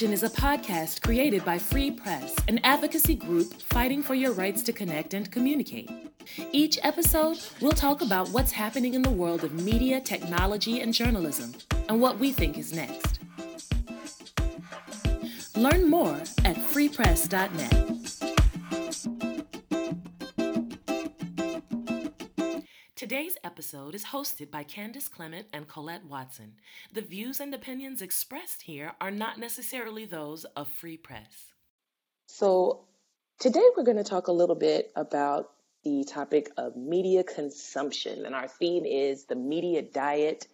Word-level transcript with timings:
Connection 0.00 0.26
is 0.26 0.34
a 0.34 0.34
podcast 0.34 1.02
created 1.02 1.44
by 1.44 1.58
Free 1.58 1.90
Press, 1.90 2.34
an 2.48 2.58
advocacy 2.64 3.14
group 3.14 3.52
fighting 3.60 4.02
for 4.02 4.14
your 4.14 4.32
rights 4.32 4.62
to 4.62 4.72
connect 4.72 5.12
and 5.12 5.30
communicate. 5.30 5.90
Each 6.52 6.78
episode, 6.82 7.38
we'll 7.60 7.72
talk 7.72 8.00
about 8.00 8.30
what's 8.30 8.50
happening 8.50 8.94
in 8.94 9.02
the 9.02 9.10
world 9.10 9.44
of 9.44 9.52
media, 9.52 10.00
technology, 10.00 10.80
and 10.80 10.94
journalism, 10.94 11.52
and 11.90 12.00
what 12.00 12.18
we 12.18 12.32
think 12.32 12.56
is 12.56 12.72
next. 12.72 13.18
Learn 15.54 15.90
more 15.90 16.16
at 16.46 16.56
freepress.net. 16.56 17.89
Today's 23.10 23.36
episode 23.42 23.96
is 23.96 24.04
hosted 24.04 24.52
by 24.52 24.62
Candace 24.62 25.08
Clement 25.08 25.48
and 25.52 25.66
Colette 25.66 26.04
Watson. 26.04 26.52
The 26.92 27.02
views 27.02 27.40
and 27.40 27.52
opinions 27.52 28.02
expressed 28.02 28.62
here 28.62 28.92
are 29.00 29.10
not 29.10 29.36
necessarily 29.36 30.04
those 30.04 30.44
of 30.54 30.68
Free 30.68 30.96
Press. 30.96 31.52
So, 32.28 32.84
today 33.40 33.64
we're 33.76 33.82
going 33.82 33.96
to 33.96 34.04
talk 34.04 34.28
a 34.28 34.32
little 34.32 34.54
bit 34.54 34.92
about 34.94 35.50
the 35.82 36.04
topic 36.08 36.50
of 36.56 36.76
media 36.76 37.24
consumption, 37.24 38.26
and 38.26 38.32
our 38.32 38.46
theme 38.46 38.84
is 38.86 39.24
the 39.24 39.34
media 39.34 39.82
diet. 39.82 40.46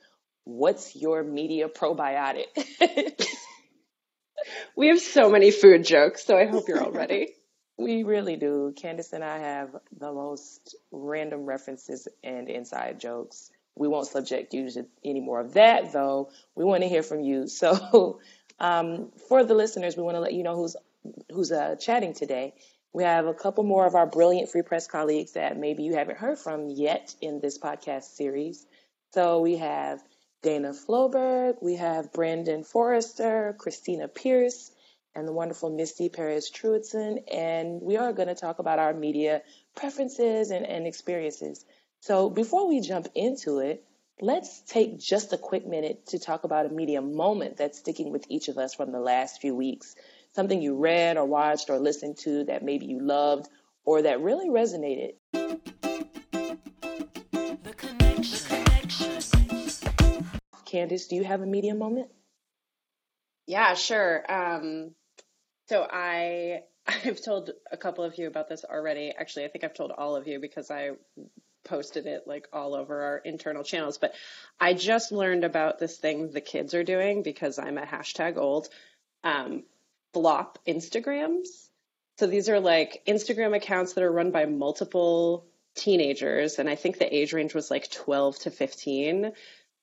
What's 0.44 0.96
your 0.96 1.22
media 1.22 1.68
probiotic? 1.68 2.46
we 4.78 4.88
have 4.88 5.00
so 5.00 5.28
many 5.28 5.50
food 5.50 5.84
jokes, 5.84 6.24
so 6.24 6.38
I 6.38 6.46
hope 6.46 6.68
you're 6.68 6.82
all 6.82 6.90
ready. 6.90 7.34
We 7.78 8.04
really 8.04 8.36
do. 8.36 8.72
Candace 8.74 9.12
and 9.12 9.22
I 9.22 9.38
have 9.38 9.76
the 9.98 10.12
most 10.12 10.76
random 10.90 11.44
references 11.44 12.08
and 12.24 12.48
inside 12.48 12.98
jokes. 12.98 13.50
We 13.74 13.88
won't 13.88 14.06
subject 14.06 14.54
you 14.54 14.70
to 14.70 14.86
any 15.04 15.20
more 15.20 15.40
of 15.40 15.54
that, 15.54 15.92
though. 15.92 16.30
We 16.54 16.64
want 16.64 16.82
to 16.82 16.88
hear 16.88 17.02
from 17.02 17.20
you. 17.20 17.46
So, 17.48 18.20
um, 18.58 19.12
for 19.28 19.44
the 19.44 19.54
listeners, 19.54 19.96
we 19.96 20.02
want 20.02 20.16
to 20.16 20.20
let 20.20 20.32
you 20.32 20.42
know 20.42 20.56
who's 20.56 20.76
who's 21.30 21.52
uh, 21.52 21.76
chatting 21.76 22.14
today. 22.14 22.54
We 22.92 23.04
have 23.04 23.26
a 23.26 23.34
couple 23.34 23.64
more 23.64 23.86
of 23.86 23.94
our 23.94 24.06
brilliant 24.06 24.48
Free 24.48 24.62
Press 24.62 24.86
colleagues 24.86 25.32
that 25.32 25.58
maybe 25.58 25.82
you 25.82 25.94
haven't 25.94 26.16
heard 26.18 26.38
from 26.38 26.70
yet 26.70 27.14
in 27.20 27.40
this 27.40 27.58
podcast 27.58 28.04
series. 28.04 28.66
So 29.12 29.40
we 29.40 29.58
have 29.58 30.02
Dana 30.42 30.70
Floberg, 30.72 31.56
we 31.60 31.76
have 31.76 32.12
Brandon 32.12 32.64
Forrester, 32.64 33.54
Christina 33.58 34.08
Pierce, 34.08 34.70
and 35.16 35.26
the 35.26 35.32
wonderful 35.32 35.70
Misty 35.70 36.10
Perez 36.10 36.50
Truedson. 36.50 37.22
And 37.32 37.80
we 37.80 37.96
are 37.96 38.12
going 38.12 38.28
to 38.28 38.34
talk 38.34 38.58
about 38.58 38.78
our 38.78 38.92
media 38.92 39.40
preferences 39.74 40.50
and, 40.50 40.66
and 40.66 40.86
experiences. 40.86 41.64
So 42.00 42.28
before 42.28 42.68
we 42.68 42.80
jump 42.80 43.08
into 43.14 43.60
it, 43.60 43.82
let's 44.20 44.60
take 44.60 44.98
just 44.98 45.32
a 45.32 45.38
quick 45.38 45.66
minute 45.66 46.08
to 46.08 46.18
talk 46.18 46.44
about 46.44 46.66
a 46.66 46.68
media 46.68 47.00
moment 47.00 47.56
that's 47.56 47.78
sticking 47.78 48.12
with 48.12 48.26
each 48.28 48.48
of 48.48 48.58
us 48.58 48.74
from 48.74 48.92
the 48.92 49.00
last 49.00 49.40
few 49.40 49.54
weeks. 49.54 49.94
Something 50.34 50.60
you 50.60 50.76
read 50.76 51.16
or 51.16 51.24
watched 51.24 51.70
or 51.70 51.78
listened 51.78 52.18
to 52.18 52.44
that 52.44 52.62
maybe 52.62 52.84
you 52.84 53.00
loved 53.00 53.48
or 53.84 54.02
that 54.02 54.20
really 54.20 54.50
resonated. 54.50 55.14
The 55.32 55.58
connection. 57.74 58.64
Candace, 60.66 61.06
do 61.06 61.16
you 61.16 61.24
have 61.24 61.40
a 61.40 61.46
media 61.46 61.74
moment? 61.74 62.10
Yeah, 63.46 63.74
sure. 63.74 64.30
Um, 64.30 64.90
so 65.66 65.86
I 65.90 66.60
I've 66.86 67.22
told 67.22 67.50
a 67.70 67.76
couple 67.76 68.04
of 68.04 68.16
you 68.18 68.26
about 68.26 68.48
this 68.48 68.64
already. 68.64 69.12
Actually, 69.16 69.46
I 69.46 69.48
think 69.48 69.64
I've 69.64 69.74
told 69.74 69.90
all 69.90 70.16
of 70.16 70.26
you 70.26 70.38
because 70.38 70.70
I 70.70 70.92
posted 71.64 72.06
it 72.06 72.22
like 72.26 72.46
all 72.52 72.74
over 72.74 73.02
our 73.02 73.18
internal 73.18 73.64
channels. 73.64 73.98
But 73.98 74.14
I 74.60 74.74
just 74.74 75.12
learned 75.12 75.44
about 75.44 75.78
this 75.78 75.96
thing 75.96 76.30
the 76.30 76.40
kids 76.40 76.74
are 76.74 76.84
doing 76.84 77.22
because 77.22 77.58
I'm 77.58 77.76
a 77.78 77.84
hashtag 77.84 78.36
old 78.36 78.68
um, 79.24 79.64
flop 80.12 80.58
Instagrams. 80.66 81.48
So 82.18 82.26
these 82.26 82.48
are 82.48 82.60
like 82.60 83.02
Instagram 83.06 83.54
accounts 83.54 83.92
that 83.94 84.04
are 84.04 84.12
run 84.12 84.30
by 84.30 84.46
multiple 84.46 85.44
teenagers, 85.74 86.58
and 86.58 86.70
I 86.70 86.74
think 86.74 86.98
the 86.98 87.14
age 87.14 87.34
range 87.34 87.52
was 87.52 87.70
like 87.70 87.90
12 87.90 88.38
to 88.40 88.50
15, 88.50 89.32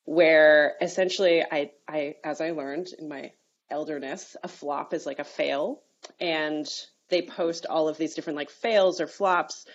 where 0.05 0.73
essentially 0.81 1.43
I, 1.43 1.71
I 1.87 2.15
as 2.23 2.41
I 2.41 2.51
learned 2.51 2.87
in 2.97 3.07
my 3.07 3.31
elderness, 3.73 4.37
a 4.43 4.47
flop 4.47 4.93
is 4.93 5.05
like 5.05 5.19
a 5.19 5.25
fail. 5.25 5.81
And 6.19 6.65
they 7.09 7.21
post 7.21 7.65
all 7.69 7.89
of 7.89 7.97
these 7.97 8.15
different 8.15 8.37
like 8.37 8.49
fails 8.49 9.01
or 9.01 9.07
flops 9.07 9.65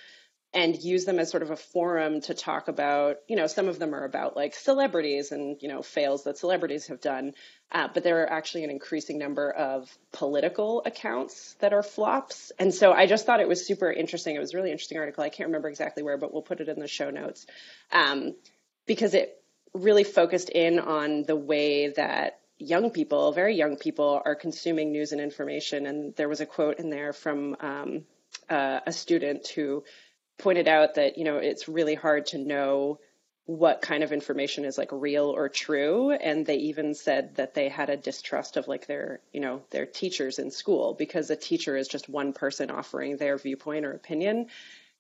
and 0.54 0.82
use 0.82 1.04
them 1.04 1.19
as 1.19 1.31
sort 1.31 1.42
of 1.42 1.50
a 1.50 1.56
forum 1.56 2.22
to 2.22 2.32
talk 2.32 2.69
about, 2.69 3.16
you 3.28 3.37
know, 3.37 3.47
some 3.47 3.69
of 3.69 3.78
them 3.78 3.94
are 3.94 4.04
about 4.04 4.34
like 4.34 4.54
celebrities 4.54 5.31
and, 5.31 5.58
you 5.60 5.69
know, 5.69 5.82
fails 5.82 6.25
that 6.25 6.38
celebrities 6.38 6.87
have 6.87 7.03
done. 7.03 7.34
Uh, 7.70 7.88
but 7.92 8.03
there 8.03 8.22
are 8.22 8.32
actually 8.32 8.64
an 8.64 8.70
increasing 8.70 9.19
number 9.19 9.50
of 9.50 9.94
political 10.12 10.82
accounts 10.87 11.54
that 11.60 11.75
are 11.75 11.82
flops. 11.82 12.50
And 12.58 12.72
so 12.72 12.92
I 12.92 13.06
just 13.06 13.26
thought 13.26 13.41
it 13.41 13.48
was 13.48 13.66
super 13.66 13.92
interesting. 13.92 14.37
It 14.37 14.38
was 14.38 14.54
a 14.54 14.56
really 14.56 14.70
interesting 14.70 14.97
article. 14.97 15.22
I 15.22 15.28
can't 15.28 15.48
remember 15.48 15.69
exactly 15.69 16.03
where, 16.03 16.16
but 16.16 16.32
we'll 16.32 16.42
put 16.42 16.60
it 16.60 16.69
in 16.70 16.81
the 16.81 16.88
show 16.88 17.10
notes 17.10 17.47
um, 17.92 18.34
because 18.87 19.12
it 19.12 19.42
really 19.75 20.04
focused 20.04 20.48
in 20.48 20.78
on 20.78 21.25
the 21.25 21.37
way 21.37 21.88
that 21.88 22.41
young 22.58 22.91
people, 22.91 23.32
very 23.32 23.54
young 23.54 23.76
people, 23.76 24.20
are 24.24 24.34
consuming 24.34 24.92
news 24.92 25.12
and 25.12 25.20
information. 25.20 25.86
And 25.86 26.14
there 26.16 26.28
was 26.28 26.41
a 26.41 26.46
quote 26.46 26.78
in 26.78 26.91
there 26.91 27.12
from 27.12 27.56
um, 27.60 28.04
uh, 28.48 28.80
a 28.86 28.92
student 28.92 29.48
who 29.48 29.84
pointed 30.38 30.69
out 30.69 30.94
that 30.94 31.19
you 31.19 31.24
know 31.24 31.36
it's 31.36 31.69
really 31.69 31.94
hard 31.94 32.26
to 32.26 32.38
know 32.38 32.98
what 33.46 33.80
kind 33.80 34.04
of 34.04 34.12
information 34.12 34.64
is 34.64 34.76
like 34.76 34.91
real 34.92 35.24
or 35.24 35.48
true 35.48 36.10
and 36.10 36.44
they 36.44 36.56
even 36.56 36.94
said 36.94 37.34
that 37.36 37.54
they 37.54 37.69
had 37.69 37.88
a 37.88 37.96
distrust 37.96 38.58
of 38.58 38.69
like 38.69 38.86
their 38.86 39.20
you 39.32 39.40
know 39.40 39.62
their 39.70 39.86
teachers 39.86 40.38
in 40.38 40.50
school 40.50 40.94
because 40.94 41.30
a 41.30 41.36
teacher 41.36 41.76
is 41.76 41.88
just 41.88 42.08
one 42.08 42.32
person 42.32 42.70
offering 42.70 43.16
their 43.16 43.38
viewpoint 43.38 43.86
or 43.86 43.92
opinion 43.92 44.46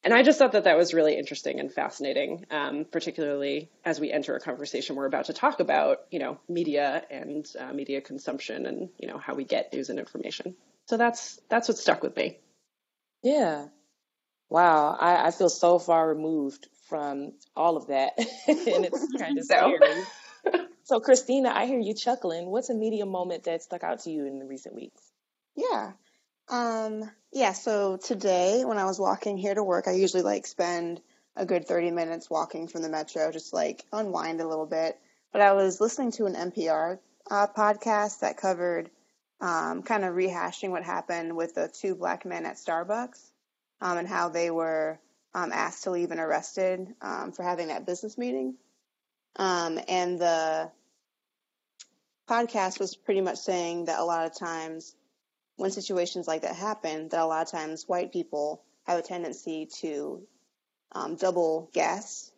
and 0.04 0.14
I 0.14 0.22
just 0.22 0.38
thought 0.38 0.52
that 0.52 0.64
that 0.64 0.76
was 0.76 0.94
really 0.94 1.16
interesting 1.18 1.58
and 1.58 1.72
fascinating, 1.72 2.46
um, 2.50 2.86
particularly 2.90 3.68
as 3.84 3.98
we 3.98 4.12
enter 4.12 4.36
a 4.36 4.40
conversation 4.40 4.94
we're 4.94 5.06
about 5.06 5.26
to 5.26 5.32
talk 5.32 5.60
about, 5.60 5.98
you 6.10 6.20
know, 6.20 6.38
media 6.48 7.02
and 7.10 7.46
uh, 7.58 7.72
media 7.72 8.00
consumption 8.00 8.66
and 8.66 8.90
you 8.98 9.08
know 9.08 9.18
how 9.18 9.34
we 9.34 9.44
get 9.44 9.72
news 9.72 9.90
and 9.90 9.98
information. 9.98 10.54
So 10.86 10.96
that's 10.96 11.40
that's 11.48 11.68
what 11.68 11.78
stuck 11.78 12.02
with 12.02 12.16
me. 12.16 12.38
Yeah, 13.22 13.66
wow, 14.48 14.96
I, 14.98 15.26
I 15.26 15.30
feel 15.32 15.48
so 15.48 15.78
far 15.80 16.08
removed 16.08 16.68
from 16.88 17.32
all 17.56 17.76
of 17.76 17.88
that, 17.88 18.12
and 18.18 18.84
it's 18.84 19.12
kind 19.18 19.36
of 19.36 19.44
scary. 19.44 20.04
so, 20.84 21.00
Christina, 21.00 21.50
I 21.50 21.66
hear 21.66 21.80
you 21.80 21.94
chuckling. 21.94 22.46
What's 22.50 22.70
a 22.70 22.74
media 22.74 23.04
moment 23.04 23.44
that 23.44 23.62
stuck 23.62 23.82
out 23.82 24.00
to 24.00 24.10
you 24.10 24.26
in 24.26 24.38
the 24.38 24.46
recent 24.46 24.76
weeks? 24.76 25.02
Yeah. 25.56 25.92
Um, 26.50 27.10
yeah, 27.32 27.52
so 27.52 27.98
today 27.98 28.64
when 28.64 28.78
I 28.78 28.86
was 28.86 28.98
walking 28.98 29.36
here 29.36 29.54
to 29.54 29.62
work, 29.62 29.86
I 29.86 29.92
usually 29.92 30.22
like 30.22 30.46
spend 30.46 31.00
a 31.36 31.44
good 31.44 31.66
30 31.66 31.90
minutes 31.90 32.30
walking 32.30 32.68
from 32.68 32.82
the 32.82 32.88
metro, 32.88 33.30
just 33.30 33.52
like 33.52 33.84
unwind 33.92 34.40
a 34.40 34.48
little 34.48 34.66
bit. 34.66 34.98
But 35.32 35.42
I 35.42 35.52
was 35.52 35.80
listening 35.80 36.12
to 36.12 36.26
an 36.26 36.34
NPR 36.34 36.98
uh, 37.30 37.46
podcast 37.48 38.20
that 38.20 38.38
covered 38.38 38.90
um, 39.40 39.82
kind 39.82 40.04
of 40.04 40.14
rehashing 40.14 40.70
what 40.70 40.82
happened 40.82 41.36
with 41.36 41.54
the 41.54 41.68
two 41.68 41.94
black 41.94 42.24
men 42.24 42.46
at 42.46 42.56
Starbucks 42.56 43.30
um, 43.80 43.98
and 43.98 44.08
how 44.08 44.30
they 44.30 44.50
were 44.50 44.98
um, 45.34 45.52
asked 45.52 45.84
to 45.84 45.90
leave 45.90 46.10
and 46.10 46.20
arrested 46.20 46.94
um, 47.02 47.32
for 47.32 47.42
having 47.42 47.68
that 47.68 47.86
business 47.86 48.16
meeting. 48.16 48.54
Um, 49.36 49.78
and 49.86 50.18
the 50.18 50.70
podcast 52.28 52.80
was 52.80 52.96
pretty 52.96 53.20
much 53.20 53.38
saying 53.38 53.84
that 53.84 54.00
a 54.00 54.04
lot 54.04 54.26
of 54.26 54.36
times 54.36 54.94
when 55.58 55.72
situations 55.72 56.28
like 56.28 56.42
that 56.42 56.54
happen, 56.54 57.08
that 57.08 57.20
a 57.20 57.26
lot 57.26 57.42
of 57.42 57.50
times 57.50 57.84
white 57.86 58.12
people 58.12 58.62
have 58.86 58.98
a 58.98 59.02
tendency 59.02 59.68
to 59.80 60.22
um, 60.92 61.16
double 61.16 61.68
guess 61.74 62.30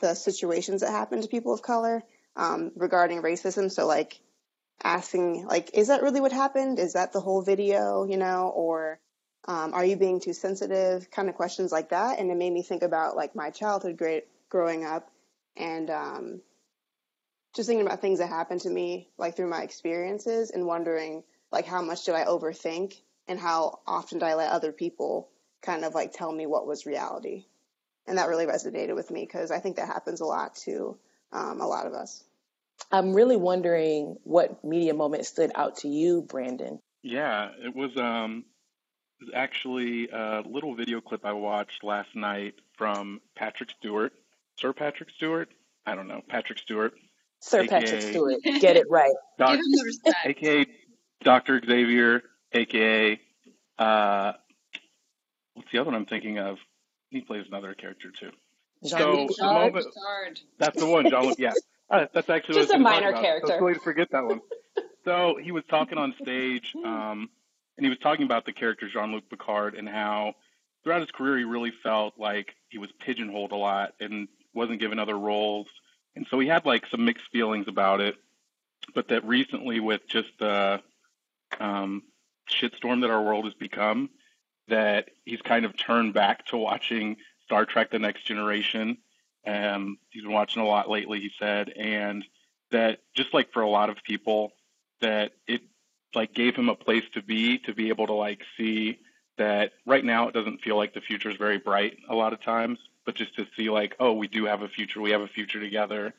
the 0.00 0.14
situations 0.14 0.82
that 0.82 0.90
happen 0.90 1.22
to 1.22 1.28
people 1.28 1.54
of 1.54 1.62
color 1.62 2.04
um, 2.36 2.70
regarding 2.76 3.22
racism. 3.22 3.72
So, 3.72 3.86
like 3.86 4.20
asking, 4.84 5.46
like, 5.46 5.70
is 5.72 5.88
that 5.88 6.02
really 6.02 6.20
what 6.20 6.32
happened? 6.32 6.78
Is 6.78 6.92
that 6.92 7.14
the 7.14 7.20
whole 7.20 7.40
video? 7.40 8.04
You 8.04 8.18
know, 8.18 8.52
or 8.54 9.00
um, 9.48 9.72
are 9.72 9.84
you 9.84 9.96
being 9.96 10.20
too 10.20 10.34
sensitive? 10.34 11.10
Kind 11.10 11.30
of 11.30 11.34
questions 11.34 11.72
like 11.72 11.88
that, 11.88 12.18
and 12.18 12.30
it 12.30 12.36
made 12.36 12.52
me 12.52 12.62
think 12.62 12.82
about 12.82 13.16
like 13.16 13.34
my 13.34 13.48
childhood 13.48 13.96
great 13.96 14.24
growing 14.50 14.84
up, 14.84 15.10
and 15.56 15.88
um, 15.88 16.40
just 17.54 17.68
thinking 17.68 17.86
about 17.86 18.02
things 18.02 18.18
that 18.18 18.28
happened 18.28 18.60
to 18.60 18.70
me, 18.70 19.08
like 19.16 19.34
through 19.34 19.48
my 19.48 19.62
experiences, 19.62 20.50
and 20.50 20.66
wondering 20.66 21.24
like 21.52 21.66
how 21.66 21.82
much 21.82 22.04
did 22.04 22.14
I 22.14 22.24
overthink 22.24 22.94
and 23.28 23.38
how 23.38 23.80
often 23.86 24.18
did 24.18 24.26
I 24.26 24.34
let 24.34 24.50
other 24.50 24.72
people 24.72 25.28
kind 25.62 25.84
of 25.84 25.94
like 25.94 26.12
tell 26.12 26.32
me 26.32 26.46
what 26.46 26.66
was 26.66 26.86
reality. 26.86 27.44
And 28.06 28.18
that 28.18 28.28
really 28.28 28.46
resonated 28.46 28.94
with 28.94 29.10
me 29.10 29.22
because 29.22 29.50
I 29.50 29.58
think 29.58 29.76
that 29.76 29.88
happens 29.88 30.20
a 30.20 30.24
lot 30.24 30.54
to 30.64 30.96
um, 31.32 31.60
a 31.60 31.66
lot 31.66 31.86
of 31.86 31.92
us. 31.92 32.22
I'm 32.92 33.14
really 33.14 33.36
wondering 33.36 34.16
what 34.22 34.62
media 34.64 34.94
moment 34.94 35.26
stood 35.26 35.50
out 35.54 35.78
to 35.78 35.88
you, 35.88 36.22
Brandon. 36.22 36.78
Yeah, 37.02 37.50
it 37.58 37.74
was 37.74 37.96
um, 37.96 38.44
actually 39.34 40.08
a 40.08 40.42
little 40.46 40.74
video 40.74 41.00
clip 41.00 41.24
I 41.24 41.32
watched 41.32 41.82
last 41.82 42.14
night 42.14 42.54
from 42.76 43.20
Patrick 43.34 43.70
Stewart, 43.78 44.12
Sir 44.58 44.72
Patrick 44.72 45.10
Stewart. 45.10 45.48
I 45.84 45.94
don't 45.94 46.08
know, 46.08 46.22
Patrick 46.28 46.58
Stewart. 46.58 46.94
Sir 47.40 47.60
AKA, 47.60 47.68
Patrick 47.68 48.02
Stewart, 48.02 48.36
get 48.60 48.76
it 48.76 48.86
right. 48.90 49.14
Doc, 49.38 49.58
AKA 50.24 50.66
Dr. 51.22 51.60
Xavier, 51.64 52.22
aka 52.52 53.20
uh, 53.78 54.32
what's 55.54 55.70
the 55.72 55.78
other 55.78 55.90
one 55.90 55.94
I'm 55.94 56.06
thinking 56.06 56.38
of? 56.38 56.58
He 57.10 57.20
plays 57.20 57.44
another 57.48 57.74
character 57.74 58.10
too. 58.10 58.30
Jean-Luc 58.84 59.32
so 59.32 59.46
the 59.46 59.52
moment, 59.52 59.86
that's 60.58 60.78
the 60.78 60.86
one, 60.86 61.08
John. 61.08 61.32
Yeah, 61.38 61.52
uh, 61.90 62.06
that's 62.12 62.28
actually 62.28 62.56
just 62.56 62.72
a 62.72 62.78
minor 62.78 63.12
character. 63.12 63.52
Was 63.52 63.60
going 63.60 63.74
to 63.74 63.80
forget 63.80 64.10
that 64.10 64.24
one. 64.24 64.40
so 65.04 65.38
he 65.42 65.50
was 65.50 65.64
talking 65.68 65.98
on 65.98 66.14
stage, 66.20 66.74
um, 66.84 67.30
and 67.76 67.86
he 67.86 67.88
was 67.88 67.98
talking 67.98 68.26
about 68.26 68.44
the 68.44 68.52
character 68.52 68.88
Jean-Luc 68.88 69.28
Picard 69.30 69.74
and 69.74 69.88
how 69.88 70.34
throughout 70.82 71.00
his 71.00 71.10
career 71.10 71.38
he 71.38 71.44
really 71.44 71.72
felt 71.82 72.14
like 72.18 72.54
he 72.68 72.78
was 72.78 72.90
pigeonholed 73.04 73.52
a 73.52 73.56
lot 73.56 73.94
and 73.98 74.28
wasn't 74.54 74.80
given 74.80 74.98
other 74.98 75.18
roles, 75.18 75.66
and 76.14 76.26
so 76.30 76.38
he 76.38 76.48
had 76.48 76.66
like 76.66 76.84
some 76.90 77.04
mixed 77.04 77.26
feelings 77.32 77.66
about 77.68 78.00
it. 78.00 78.16
But 78.94 79.08
that 79.08 79.24
recently, 79.24 79.80
with 79.80 80.06
just 80.06 80.28
the 80.38 80.80
um, 81.60 82.02
shitstorm 82.50 83.02
that 83.02 83.10
our 83.10 83.22
world 83.22 83.44
has 83.44 83.54
become, 83.54 84.10
that 84.68 85.10
he's 85.24 85.42
kind 85.42 85.64
of 85.64 85.76
turned 85.76 86.14
back 86.14 86.46
to 86.46 86.56
watching 86.56 87.16
Star 87.44 87.64
Trek: 87.64 87.90
The 87.90 87.98
Next 87.98 88.24
Generation. 88.24 88.98
Um, 89.46 89.98
he's 90.10 90.24
been 90.24 90.32
watching 90.32 90.62
a 90.62 90.66
lot 90.66 90.90
lately, 90.90 91.20
he 91.20 91.30
said, 91.38 91.70
and 91.70 92.24
that 92.72 92.98
just 93.14 93.32
like 93.32 93.52
for 93.52 93.62
a 93.62 93.70
lot 93.70 93.90
of 93.90 94.02
people, 94.02 94.52
that 95.00 95.32
it 95.46 95.62
like 96.14 96.34
gave 96.34 96.56
him 96.56 96.68
a 96.68 96.74
place 96.74 97.04
to 97.14 97.22
be, 97.22 97.58
to 97.58 97.74
be 97.74 97.90
able 97.90 98.06
to 98.08 98.12
like 98.12 98.42
see 98.56 98.98
that 99.38 99.72
right 99.84 100.04
now 100.04 100.28
it 100.28 100.34
doesn't 100.34 100.62
feel 100.62 100.76
like 100.76 100.94
the 100.94 101.00
future 101.00 101.30
is 101.30 101.36
very 101.36 101.58
bright 101.58 101.98
a 102.08 102.14
lot 102.14 102.32
of 102.32 102.42
times, 102.42 102.78
but 103.04 103.14
just 103.14 103.36
to 103.36 103.46
see 103.56 103.70
like, 103.70 103.94
oh, 104.00 104.14
we 104.14 104.26
do 104.26 104.46
have 104.46 104.62
a 104.62 104.68
future, 104.68 105.00
we 105.00 105.10
have 105.10 105.20
a 105.20 105.28
future 105.28 105.60
together. 105.60 106.14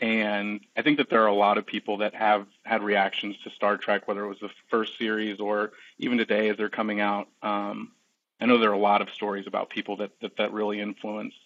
And 0.00 0.60
I 0.76 0.82
think 0.82 0.96
that 0.96 1.10
there 1.10 1.22
are 1.22 1.28
a 1.28 1.34
lot 1.34 1.58
of 1.58 1.66
people 1.66 1.98
that 1.98 2.14
have 2.14 2.46
had 2.64 2.82
reactions 2.82 3.36
to 3.44 3.50
Star 3.50 3.76
Trek, 3.76 4.08
whether 4.08 4.24
it 4.24 4.28
was 4.28 4.40
the 4.40 4.48
first 4.70 4.96
series 4.96 5.40
or 5.40 5.72
even 5.98 6.16
today 6.16 6.48
as 6.48 6.56
they're 6.56 6.70
coming 6.70 7.00
out. 7.00 7.28
Um, 7.42 7.92
I 8.40 8.46
know 8.46 8.58
there 8.58 8.70
are 8.70 8.74
a 8.74 8.78
lot 8.78 9.02
of 9.02 9.10
stories 9.10 9.46
about 9.46 9.68
people 9.68 9.98
that 9.98 10.12
that, 10.22 10.38
that 10.38 10.52
really 10.52 10.80
influenced. 10.80 11.36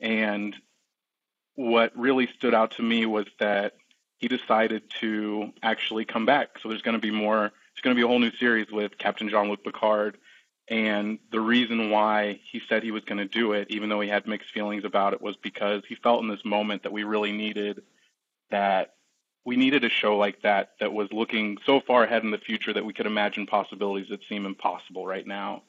And 0.00 0.56
what 1.54 1.96
really 1.96 2.28
stood 2.36 2.52
out 2.52 2.72
to 2.72 2.82
me 2.82 3.06
was 3.06 3.26
that 3.38 3.74
he 4.18 4.26
decided 4.26 4.82
to 5.00 5.52
actually 5.62 6.04
come 6.04 6.26
back. 6.26 6.58
So 6.60 6.68
there's 6.68 6.82
going 6.82 6.96
to 6.96 7.00
be 7.00 7.12
more. 7.12 7.52
There's 7.74 7.82
going 7.82 7.94
to 7.94 8.00
be 8.00 8.04
a 8.04 8.08
whole 8.08 8.18
new 8.18 8.32
series 8.32 8.70
with 8.72 8.98
Captain 8.98 9.28
Jean-Luc 9.28 9.62
Picard. 9.62 10.18
And 10.68 11.18
the 11.30 11.40
reason 11.40 11.90
why 11.90 12.40
he 12.50 12.62
said 12.68 12.82
he 12.82 12.90
was 12.90 13.04
going 13.04 13.18
to 13.18 13.26
do 13.26 13.52
it, 13.52 13.68
even 13.70 13.90
though 13.90 14.00
he 14.00 14.08
had 14.08 14.26
mixed 14.26 14.50
feelings 14.52 14.84
about 14.84 15.12
it, 15.12 15.20
was 15.20 15.36
because 15.36 15.82
he 15.88 15.94
felt 15.94 16.22
in 16.22 16.28
this 16.28 16.44
moment 16.44 16.84
that 16.84 16.92
we 16.92 17.04
really 17.04 17.32
needed 17.32 17.82
that 18.50 18.94
we 19.44 19.56
needed 19.56 19.84
a 19.84 19.90
show 19.90 20.16
like 20.16 20.40
that 20.42 20.70
that 20.80 20.92
was 20.92 21.12
looking 21.12 21.58
so 21.66 21.80
far 21.80 22.04
ahead 22.04 22.22
in 22.22 22.30
the 22.30 22.38
future 22.38 22.72
that 22.72 22.84
we 22.84 22.94
could 22.94 23.06
imagine 23.06 23.46
possibilities 23.46 24.08
that 24.08 24.20
seem 24.28 24.46
impossible 24.46 25.06
right 25.06 25.26
now. 25.26 25.62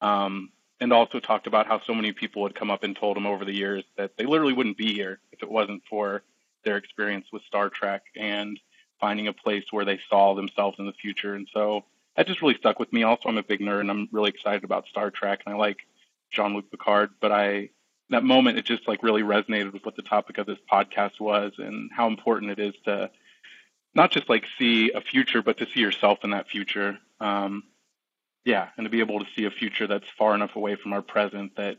Um, 0.00 0.50
and 0.80 0.92
also 0.92 1.18
talked 1.20 1.46
about 1.46 1.66
how 1.66 1.80
so 1.80 1.92
many 1.92 2.12
people 2.12 2.46
had 2.46 2.54
come 2.54 2.70
up 2.70 2.84
and 2.84 2.96
told 2.96 3.16
him 3.16 3.26
over 3.26 3.44
the 3.44 3.54
years 3.54 3.84
that 3.96 4.16
they 4.16 4.24
literally 4.24 4.52
wouldn't 4.52 4.78
be 4.78 4.94
here 4.94 5.20
if 5.32 5.42
it 5.42 5.50
wasn't 5.50 5.82
for 5.90 6.22
their 6.64 6.76
experience 6.76 7.26
with 7.32 7.42
Star 7.42 7.68
Trek 7.68 8.04
and 8.16 8.58
finding 9.00 9.26
a 9.26 9.32
place 9.32 9.64
where 9.72 9.84
they 9.84 10.00
saw 10.08 10.34
themselves 10.34 10.78
in 10.78 10.86
the 10.86 10.92
future. 10.92 11.34
And 11.34 11.48
so 11.52 11.84
that 12.18 12.26
just 12.26 12.42
really 12.42 12.56
stuck 12.56 12.80
with 12.80 12.92
me. 12.92 13.04
Also, 13.04 13.28
I'm 13.28 13.38
a 13.38 13.44
big 13.44 13.60
nerd 13.60 13.82
and 13.82 13.92
I'm 13.92 14.08
really 14.10 14.30
excited 14.30 14.64
about 14.64 14.88
Star 14.88 15.08
Trek 15.08 15.42
and 15.46 15.54
I 15.54 15.56
like 15.56 15.78
Jean-Luc 16.32 16.68
Picard, 16.68 17.10
but 17.20 17.30
I 17.30 17.70
that 18.10 18.24
moment 18.24 18.58
it 18.58 18.64
just 18.64 18.88
like 18.88 19.04
really 19.04 19.22
resonated 19.22 19.72
with 19.72 19.86
what 19.86 19.94
the 19.94 20.02
topic 20.02 20.38
of 20.38 20.46
this 20.46 20.58
podcast 20.70 21.20
was 21.20 21.52
and 21.58 21.90
how 21.94 22.08
important 22.08 22.50
it 22.50 22.58
is 22.58 22.74
to 22.86 23.08
not 23.94 24.10
just 24.10 24.28
like 24.28 24.46
see 24.58 24.90
a 24.90 25.00
future, 25.00 25.42
but 25.42 25.58
to 25.58 25.66
see 25.66 25.78
yourself 25.78 26.18
in 26.24 26.30
that 26.30 26.48
future. 26.48 26.98
Um, 27.20 27.62
yeah, 28.44 28.70
and 28.76 28.84
to 28.84 28.90
be 28.90 28.98
able 28.98 29.20
to 29.20 29.26
see 29.36 29.44
a 29.44 29.50
future 29.52 29.86
that's 29.86 30.08
far 30.18 30.34
enough 30.34 30.56
away 30.56 30.74
from 30.74 30.94
our 30.94 31.02
present 31.02 31.54
that 31.56 31.76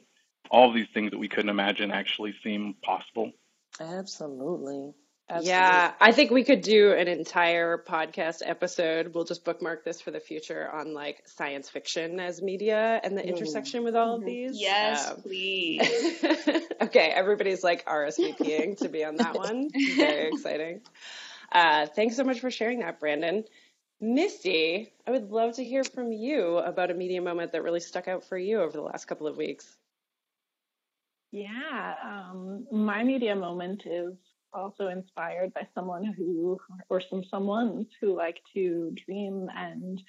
all 0.50 0.70
of 0.70 0.74
these 0.74 0.88
things 0.94 1.12
that 1.12 1.18
we 1.18 1.28
couldn't 1.28 1.50
imagine 1.50 1.92
actually 1.92 2.34
seem 2.44 2.76
possible. 2.82 3.34
Absolutely. 3.82 4.94
Absolutely. 5.32 5.52
Yeah, 5.52 5.92
I 6.02 6.12
think 6.12 6.32
we 6.32 6.44
could 6.44 6.62
do 6.62 6.92
an 6.92 7.08
entire 7.08 7.78
podcast 7.78 8.42
episode. 8.44 9.14
We'll 9.14 9.26
just 9.26 9.46
bookmark 9.46 9.86
this 9.86 10.02
for 10.02 10.10
the 10.10 10.20
future 10.20 10.68
on 10.68 10.96
like 10.96 11.22
science 11.28 11.70
fiction 11.70 12.20
as 12.20 12.42
media 12.42 13.00
and 13.04 13.16
the 13.16 13.22
mm. 13.22 13.28
intersection 13.28 13.84
with 13.84 13.96
all 13.96 14.16
of 14.16 14.22
mm-hmm. 14.22 14.28
these. 14.28 14.60
Yes, 14.60 15.08
um, 15.08 15.22
please. 15.22 16.24
okay, 16.82 17.12
everybody's 17.14 17.64
like 17.64 17.86
RSVPing 17.86 18.80
to 18.80 18.90
be 18.90 19.06
on 19.06 19.18
that 19.18 19.36
one. 19.36 19.70
Very 19.98 20.30
exciting. 20.30 20.82
Uh, 21.52 21.86
thanks 21.86 22.16
so 22.16 22.24
much 22.24 22.40
for 22.40 22.50
sharing 22.50 22.80
that, 22.80 23.00
Brandon. 23.00 23.44
Misty, 24.02 24.92
I 25.06 25.12
would 25.12 25.30
love 25.30 25.58
to 25.58 25.64
hear 25.64 25.84
from 25.84 26.12
you 26.12 26.58
about 26.58 26.90
a 26.90 26.96
media 26.96 27.22
moment 27.22 27.52
that 27.52 27.62
really 27.62 27.82
stuck 27.82 28.08
out 28.08 28.24
for 28.24 28.38
you 28.38 28.62
over 28.62 28.72
the 28.72 28.82
last 28.82 29.06
couple 29.06 29.28
of 29.28 29.38
weeks. 29.38 29.78
Yeah, 31.32 31.94
um, 32.04 32.66
my 32.72 33.04
media 33.04 33.36
moment 33.36 33.86
is 33.86 34.16
also 34.54 34.88
inspired 34.88 35.54
by 35.54 35.68
someone 35.76 36.04
who, 36.06 36.60
or 36.90 37.02
some 37.02 37.24
someones 37.32 37.88
who 38.00 38.16
like 38.16 38.42
to 38.54 38.94
dream 39.06 39.50
and 39.56 40.02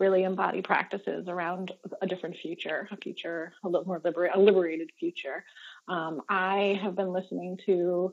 really 0.00 0.24
embody 0.24 0.60
practices 0.60 1.28
around 1.28 1.72
a 2.02 2.06
different 2.06 2.36
future, 2.36 2.88
a 2.90 2.96
future, 2.96 3.52
a 3.64 3.68
little 3.68 3.86
more 3.86 4.00
liber- 4.04 4.26
a 4.26 4.38
liberated 4.38 4.90
future. 4.98 5.44
Um, 5.88 6.22
I 6.28 6.78
have 6.82 6.96
been 6.96 7.12
listening 7.12 7.58
to 7.66 8.12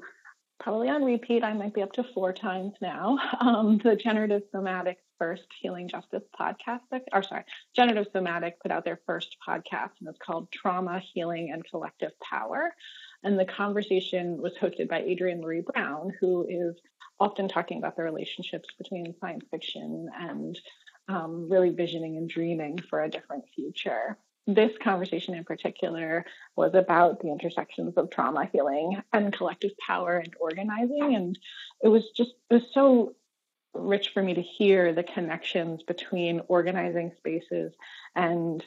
probably 0.60 0.90
on 0.90 1.04
repeat, 1.04 1.44
I 1.44 1.54
might 1.54 1.74
be 1.74 1.82
up 1.82 1.92
to 1.94 2.04
four 2.14 2.34
times 2.34 2.74
now, 2.82 3.18
um, 3.40 3.80
the 3.84 3.96
Generative 3.96 4.44
Somatics 4.54 4.98
first 5.18 5.48
Healing 5.60 5.88
Justice 5.88 6.24
podcast. 6.40 6.82
Or 7.12 7.24
sorry, 7.24 7.44
Generative 7.76 8.08
Somatic 8.14 8.60
put 8.62 8.72
out 8.72 8.86
their 8.86 9.00
first 9.06 9.36
podcast, 9.48 9.92
and 10.00 10.08
it's 10.08 10.20
called 10.20 10.52
Trauma, 10.52 11.02
Healing, 11.14 11.52
and 11.52 11.66
Collective 11.68 12.12
Power. 12.20 12.76
And 13.24 13.40
the 13.40 13.46
conversation 13.46 14.42
was 14.42 14.54
hosted 14.60 14.90
by 14.90 15.02
Adrienne 15.02 15.42
Maree 15.42 15.66
Brown, 15.66 16.12
who 16.20 16.46
is 16.50 16.76
often 17.20 17.48
talking 17.48 17.78
about 17.78 17.96
the 17.96 18.04
relationships 18.04 18.68
between 18.78 19.14
science 19.20 19.46
fiction 19.52 20.10
and 20.20 20.60
um, 21.08 21.50
really 21.50 21.70
visioning 21.70 22.18
and 22.18 22.28
dreaming 22.30 22.80
for 22.90 23.04
a 23.04 23.10
different 23.10 23.44
future. 23.56 24.18
This 24.48 24.72
conversation 24.82 25.36
in 25.36 25.44
particular 25.44 26.26
was 26.56 26.74
about 26.74 27.20
the 27.20 27.30
intersections 27.30 27.96
of 27.96 28.10
trauma 28.10 28.50
healing 28.52 29.00
and 29.14 29.32
collective 29.32 29.72
power 29.86 30.18
and 30.18 30.34
organizing. 30.40 31.16
And 31.16 31.38
it 31.84 31.90
was 31.90 32.10
just, 32.18 32.32
it 32.50 32.56
was 32.56 32.64
so 32.74 33.16
rich 33.74 34.10
for 34.10 34.24
me 34.24 34.34
to 34.34 34.42
hear 34.42 34.94
the 34.94 35.04
connections 35.04 35.84
between 35.84 36.42
organizing 36.48 37.12
spaces 37.18 37.74
and 38.16 38.66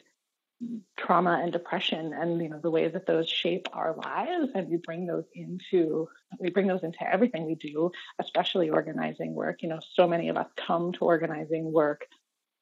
trauma 0.97 1.39
and 1.43 1.51
depression 1.51 2.13
and 2.13 2.41
you 2.41 2.49
know 2.49 2.59
the 2.61 2.71
way 2.71 2.87
that 2.87 3.05
those 3.05 3.29
shape 3.29 3.67
our 3.73 3.93
lives 3.95 4.49
and 4.55 4.69
we 4.69 4.77
bring 4.77 5.05
those 5.05 5.25
into 5.33 6.07
we 6.39 6.49
bring 6.49 6.67
those 6.67 6.83
into 6.83 7.03
everything 7.03 7.45
we 7.45 7.55
do 7.55 7.91
especially 8.19 8.69
organizing 8.69 9.33
work. 9.33 9.61
You 9.61 9.69
know 9.69 9.79
so 9.93 10.07
many 10.07 10.29
of 10.29 10.37
us 10.37 10.47
come 10.55 10.93
to 10.93 11.05
organizing 11.05 11.71
work 11.71 12.05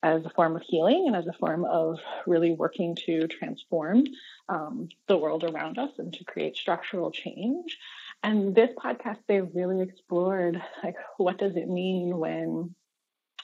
as 0.03 0.25
a 0.25 0.29
form 0.31 0.55
of 0.55 0.62
healing 0.63 1.05
and 1.07 1.15
as 1.15 1.27
a 1.27 1.33
form 1.33 1.63
of 1.63 1.97
really 2.27 2.51
working 2.51 2.93
to 2.93 3.25
transform 3.27 4.03
um, 4.50 4.89
the 5.07 5.17
world 5.17 5.45
around 5.45 5.77
us 5.79 5.91
and 5.97 6.13
to 6.13 6.25
create 6.25 6.57
structural 6.57 7.09
change. 7.09 7.77
And 8.21 8.53
this 8.53 8.69
podcast, 8.77 9.19
they 9.27 9.39
really 9.39 9.81
explored 9.81 10.62
like 10.83 10.95
what 11.17 11.38
does 11.38 11.55
it 11.55 11.69
mean 11.69 12.17
when 12.17 12.75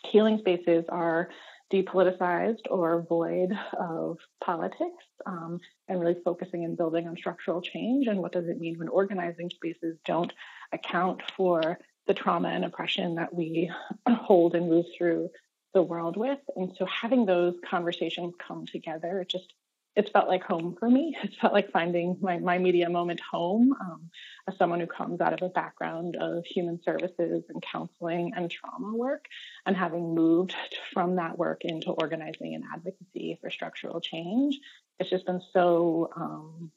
healing 0.06 0.38
spaces 0.40 0.86
are 0.90 1.30
depoliticized 1.72 2.66
or 2.70 3.06
void 3.08 3.52
of 3.80 4.18
politics 4.44 5.04
um, 5.26 5.60
and 5.88 6.00
really 6.00 6.18
focusing 6.26 6.66
and 6.66 6.78
building 6.78 7.08
on 7.08 7.16
structural 7.16 7.62
change. 7.62 8.08
And 8.08 8.20
what 8.20 8.32
does 8.32 8.48
it 8.48 8.60
mean 8.60 8.80
when 8.80 8.88
organizing 8.88 9.50
spaces 9.50 9.98
don't 10.06 10.34
account 10.72 11.22
for 11.36 11.80
the 12.08 12.14
trauma 12.14 12.50
and 12.50 12.66
oppression 12.66 13.16
that 13.16 13.34
we 13.34 13.72
hold 14.10 14.56
and 14.56 14.70
move 14.70 14.86
through 14.98 15.30
the 15.74 15.84
world 15.84 16.18
with? 16.18 16.40
And 16.56 16.74
so 16.78 16.86
having 16.86 17.26
those 17.26 17.56
conversations 17.70 18.34
come 18.40 18.66
together 18.66 19.20
it 19.20 19.30
just 19.30 19.54
it's 20.00 20.12
felt 20.12 20.30
like 20.30 20.44
home 20.44 20.78
for 20.80 20.90
me. 20.90 21.14
It 21.22 21.36
felt 21.42 21.52
like 21.52 21.72
finding 21.72 22.18
my, 22.22 22.40
my 22.40 22.58
media 22.58 22.90
moment 22.90 23.20
home 23.20 23.76
um, 23.82 24.10
as 24.48 24.58
someone 24.58 24.80
who 24.80 24.88
comes 24.88 25.20
out 25.20 25.34
of 25.34 25.42
a 25.42 25.50
background 25.50 26.16
of 26.16 26.46
human 26.46 26.82
services 26.82 27.44
and 27.50 27.62
counseling 27.62 28.32
and 28.34 28.50
trauma 28.50 28.96
work, 28.96 29.26
and 29.66 29.76
having 29.76 30.16
moved 30.16 30.56
from 30.94 31.18
that 31.18 31.38
work 31.38 31.66
into 31.66 31.92
organizing 31.92 32.56
and 32.56 32.64
advocacy 32.74 33.38
for 33.42 33.50
structural 33.50 34.00
change. 34.00 34.58
It's 35.00 35.10
just 35.10 35.26
been 35.26 35.42
so 35.52 36.10
um, 36.16 36.72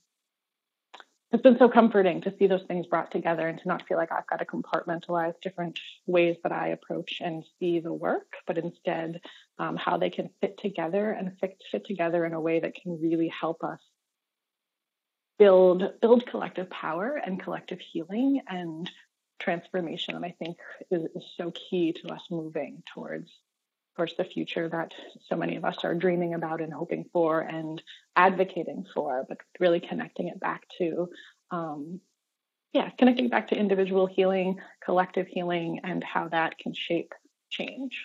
it's 1.32 1.42
been 1.42 1.58
so 1.58 1.68
comforting 1.68 2.20
to 2.22 2.34
see 2.38 2.46
those 2.46 2.64
things 2.68 2.86
brought 2.86 3.10
together 3.10 3.48
and 3.48 3.58
to 3.58 3.68
not 3.68 3.86
feel 3.88 3.96
like 3.96 4.12
I've 4.12 4.26
got 4.26 4.40
to 4.40 4.44
compartmentalize 4.44 5.32
different 5.40 5.78
ways 6.06 6.36
that 6.42 6.52
I 6.52 6.68
approach 6.68 7.22
and 7.24 7.42
see 7.58 7.80
the 7.80 7.92
work, 7.92 8.34
but 8.46 8.58
instead 8.58 9.20
um, 9.62 9.76
how 9.76 9.96
they 9.96 10.10
can 10.10 10.28
fit 10.40 10.58
together 10.58 11.12
and 11.12 11.38
fit, 11.38 11.56
fit 11.70 11.84
together 11.86 12.24
in 12.24 12.32
a 12.34 12.40
way 12.40 12.60
that 12.60 12.74
can 12.74 13.00
really 13.00 13.28
help 13.28 13.62
us 13.62 13.80
build 15.38 15.82
build 16.00 16.26
collective 16.26 16.68
power 16.70 17.20
and 17.24 17.42
collective 17.42 17.80
healing 17.80 18.40
and 18.48 18.90
transformation. 19.38 20.14
And 20.14 20.24
I 20.24 20.34
think 20.38 20.56
is, 20.90 21.02
is 21.14 21.24
so 21.36 21.52
key 21.52 21.92
to 21.92 22.12
us 22.12 22.22
moving 22.30 22.82
towards 22.94 23.30
course, 23.96 24.14
the 24.16 24.24
future 24.24 24.68
that 24.68 24.92
so 25.28 25.36
many 25.36 25.56
of 25.56 25.64
us 25.64 25.84
are 25.84 25.94
dreaming 25.94 26.34
about 26.34 26.60
and 26.60 26.72
hoping 26.72 27.04
for 27.12 27.40
and 27.40 27.82
advocating 28.16 28.84
for, 28.94 29.24
but 29.28 29.38
really 29.60 29.80
connecting 29.80 30.28
it 30.28 30.40
back 30.40 30.62
to, 30.78 31.08
um, 31.50 32.00
yeah, 32.72 32.88
connecting 32.98 33.28
back 33.28 33.48
to 33.48 33.56
individual 33.56 34.06
healing, 34.06 34.58
collective 34.84 35.26
healing, 35.26 35.80
and 35.84 36.02
how 36.02 36.28
that 36.28 36.58
can 36.58 36.72
shape 36.74 37.12
change. 37.50 38.04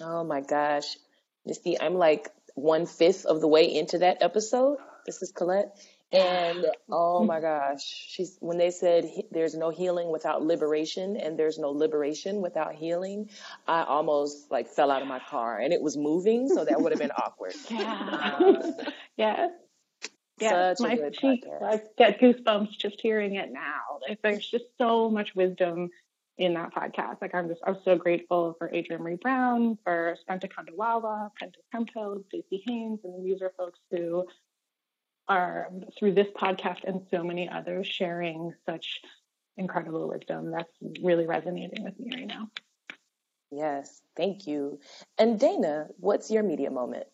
Oh 0.00 0.24
my 0.24 0.40
gosh. 0.40 0.96
Misty, 1.44 1.80
I'm 1.80 1.94
like 1.94 2.30
one 2.54 2.86
fifth 2.86 3.26
of 3.26 3.40
the 3.40 3.48
way 3.48 3.74
into 3.74 3.98
that 3.98 4.22
episode. 4.22 4.78
This 5.06 5.22
is 5.22 5.32
Colette. 5.32 5.76
And 6.12 6.66
oh 6.90 7.24
my 7.24 7.40
gosh, 7.48 7.82
she's 7.82 8.36
when 8.40 8.58
they 8.58 8.70
said 8.70 9.10
there's 9.30 9.54
no 9.54 9.70
healing 9.70 10.10
without 10.10 10.42
liberation 10.42 11.16
and 11.16 11.38
there's 11.38 11.58
no 11.58 11.70
liberation 11.70 12.42
without 12.42 12.74
healing, 12.74 13.30
I 13.66 13.84
almost 13.84 14.50
like 14.50 14.68
fell 14.68 14.90
out 14.90 15.02
of 15.02 15.08
my 15.08 15.20
car 15.30 15.58
and 15.58 15.72
it 15.72 15.80
was 15.80 15.96
moving, 15.96 16.48
so 16.48 16.64
that 16.64 16.80
would 16.80 16.92
have 16.92 17.00
been 17.00 17.12
awkward. 17.12 17.54
Yeah. 17.70 18.38
Uh, 18.40 18.72
yeah. 19.16 19.46
Yeah, 20.40 20.74
my 20.80 20.96
cheeks 21.10 21.46
I 21.64 21.80
get 21.96 22.18
goosebumps 22.20 22.76
just 22.76 23.00
hearing 23.00 23.36
it 23.36 23.52
now. 23.52 24.00
There's 24.22 24.44
just 24.44 24.64
so 24.76 25.08
much 25.08 25.36
wisdom 25.36 25.90
in 26.38 26.54
that 26.54 26.74
podcast. 26.74 27.20
Like 27.20 27.34
I'm 27.34 27.48
just, 27.48 27.60
I'm 27.66 27.78
so 27.84 27.96
grateful 27.96 28.54
for 28.58 28.68
Adrienne 28.74 29.02
Maree 29.02 29.20
Brown, 29.20 29.78
for 29.84 30.16
Spenta 30.28 30.48
Kandawalla, 30.50 31.30
Prentis 31.40 31.62
Hemphill, 31.72 32.24
Staci 32.32 32.62
Haines, 32.66 33.00
and 33.04 33.24
these 33.24 33.42
are 33.42 33.52
folks 33.56 33.80
who 33.90 34.26
are 35.28 35.70
through 35.98 36.14
this 36.14 36.28
podcast 36.36 36.84
and 36.84 37.02
so 37.10 37.22
many 37.22 37.48
others 37.48 37.86
sharing 37.86 38.52
such 38.66 39.00
incredible 39.56 40.08
wisdom 40.08 40.50
that's 40.50 40.72
really 41.02 41.26
resonating 41.26 41.84
with 41.84 41.98
me 41.98 42.10
right 42.14 42.26
now. 42.26 42.48
Yes, 43.50 44.00
thank 44.16 44.46
you. 44.46 44.80
And 45.18 45.38
Dana, 45.38 45.88
what's 45.98 46.30
your 46.30 46.42
media 46.42 46.70
moment? 46.70 47.06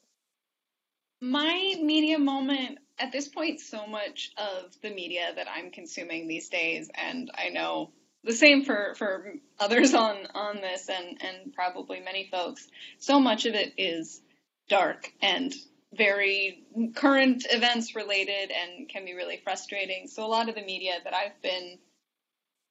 My 1.20 1.74
media 1.82 2.18
moment 2.18 2.78
at 3.00 3.12
this 3.12 3.28
point, 3.28 3.60
so 3.60 3.86
much 3.86 4.30
of 4.36 4.72
the 4.82 4.90
media 4.90 5.32
that 5.34 5.46
I'm 5.48 5.70
consuming 5.70 6.28
these 6.28 6.48
days, 6.48 6.88
and 6.94 7.30
I 7.36 7.48
know 7.48 7.90
the 8.24 8.32
same 8.32 8.64
for, 8.64 8.94
for 8.96 9.34
others 9.58 9.94
on, 9.94 10.26
on 10.34 10.56
this 10.56 10.88
and, 10.88 11.18
and 11.20 11.54
probably 11.54 12.00
many 12.00 12.28
folks, 12.30 12.66
so 12.98 13.20
much 13.20 13.46
of 13.46 13.54
it 13.54 13.74
is 13.78 14.20
dark 14.68 15.10
and 15.22 15.54
very 15.94 16.64
current 16.94 17.46
events 17.48 17.94
related 17.94 18.50
and 18.50 18.88
can 18.88 19.04
be 19.04 19.14
really 19.14 19.40
frustrating. 19.42 20.06
So 20.08 20.24
a 20.24 20.28
lot 20.28 20.48
of 20.48 20.54
the 20.54 20.62
media 20.62 20.98
that 21.02 21.14
I've 21.14 21.40
been 21.42 21.78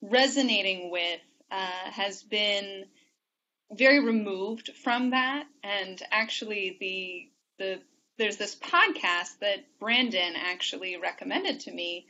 resonating 0.01 0.91
with 0.91 1.19
uh, 1.49 1.91
has 1.91 2.21
been 2.23 2.85
very 3.71 4.03
removed 4.03 4.71
from 4.83 5.11
that. 5.11 5.45
And 5.63 6.01
actually, 6.11 6.77
the 6.79 7.29
the 7.57 7.81
there's 8.17 8.37
this 8.37 8.55
podcast 8.55 9.39
that 9.41 9.65
Brandon 9.79 10.33
actually 10.35 10.97
recommended 10.97 11.61
to 11.61 11.71
me 11.71 12.07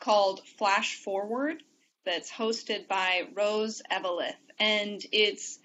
called 0.00 0.40
Flash 0.58 0.96
Forward 0.96 1.62
that's 2.04 2.30
hosted 2.30 2.88
by 2.88 3.28
Rose 3.34 3.82
Eveleth, 3.90 4.34
and 4.58 5.00
it's 5.12 5.58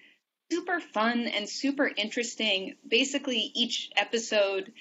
super 0.51 0.79
fun 0.79 1.27
and 1.27 1.47
super 1.47 1.87
interesting. 1.87 2.75
Basically, 2.87 3.51
each 3.53 3.89
episode, 3.95 4.71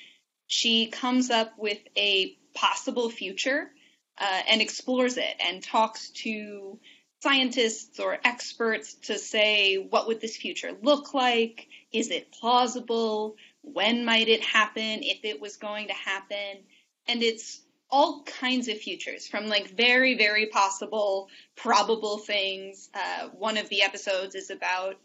she 0.47 0.87
comes 0.87 1.31
up 1.31 1.59
with 1.59 1.79
a 1.97 2.37
possible 2.55 3.11
future 3.11 3.71
uh, 4.19 4.43
and 4.49 4.61
explores 4.61 5.17
it 5.17 5.35
and 5.41 5.63
talks 5.63 6.11
to 6.11 6.79
scientists 7.21 7.99
or 7.99 8.19
experts 8.25 8.95
to 8.95 9.19
say 9.19 9.77
what 9.77 10.07
would 10.07 10.21
this 10.21 10.37
future 10.37 10.73
look 10.83 11.15
like? 11.15 11.69
Is 11.93 12.11
it 12.11 12.33
plausible? 12.33 13.37
When 13.63 14.05
might 14.05 14.29
it 14.29 14.43
happen? 14.43 15.03
If 15.03 15.25
it 15.25 15.41
was 15.41 15.57
going 15.57 15.89
to 15.89 15.95
happen? 15.95 16.63
And 17.07 17.23
it's 17.23 17.61
all 17.91 18.23
kinds 18.25 18.69
of 18.69 18.79
futures 18.79 19.27
from 19.27 19.47
like 19.47 19.71
very 19.71 20.17
very 20.17 20.47
possible 20.47 21.29
probable 21.57 22.19
things 22.19 22.91
uh, 22.95 23.29
one 23.29 23.57
of 23.57 23.69
the 23.69 23.83
episodes 23.83 24.35
is 24.35 24.51
about 24.51 24.97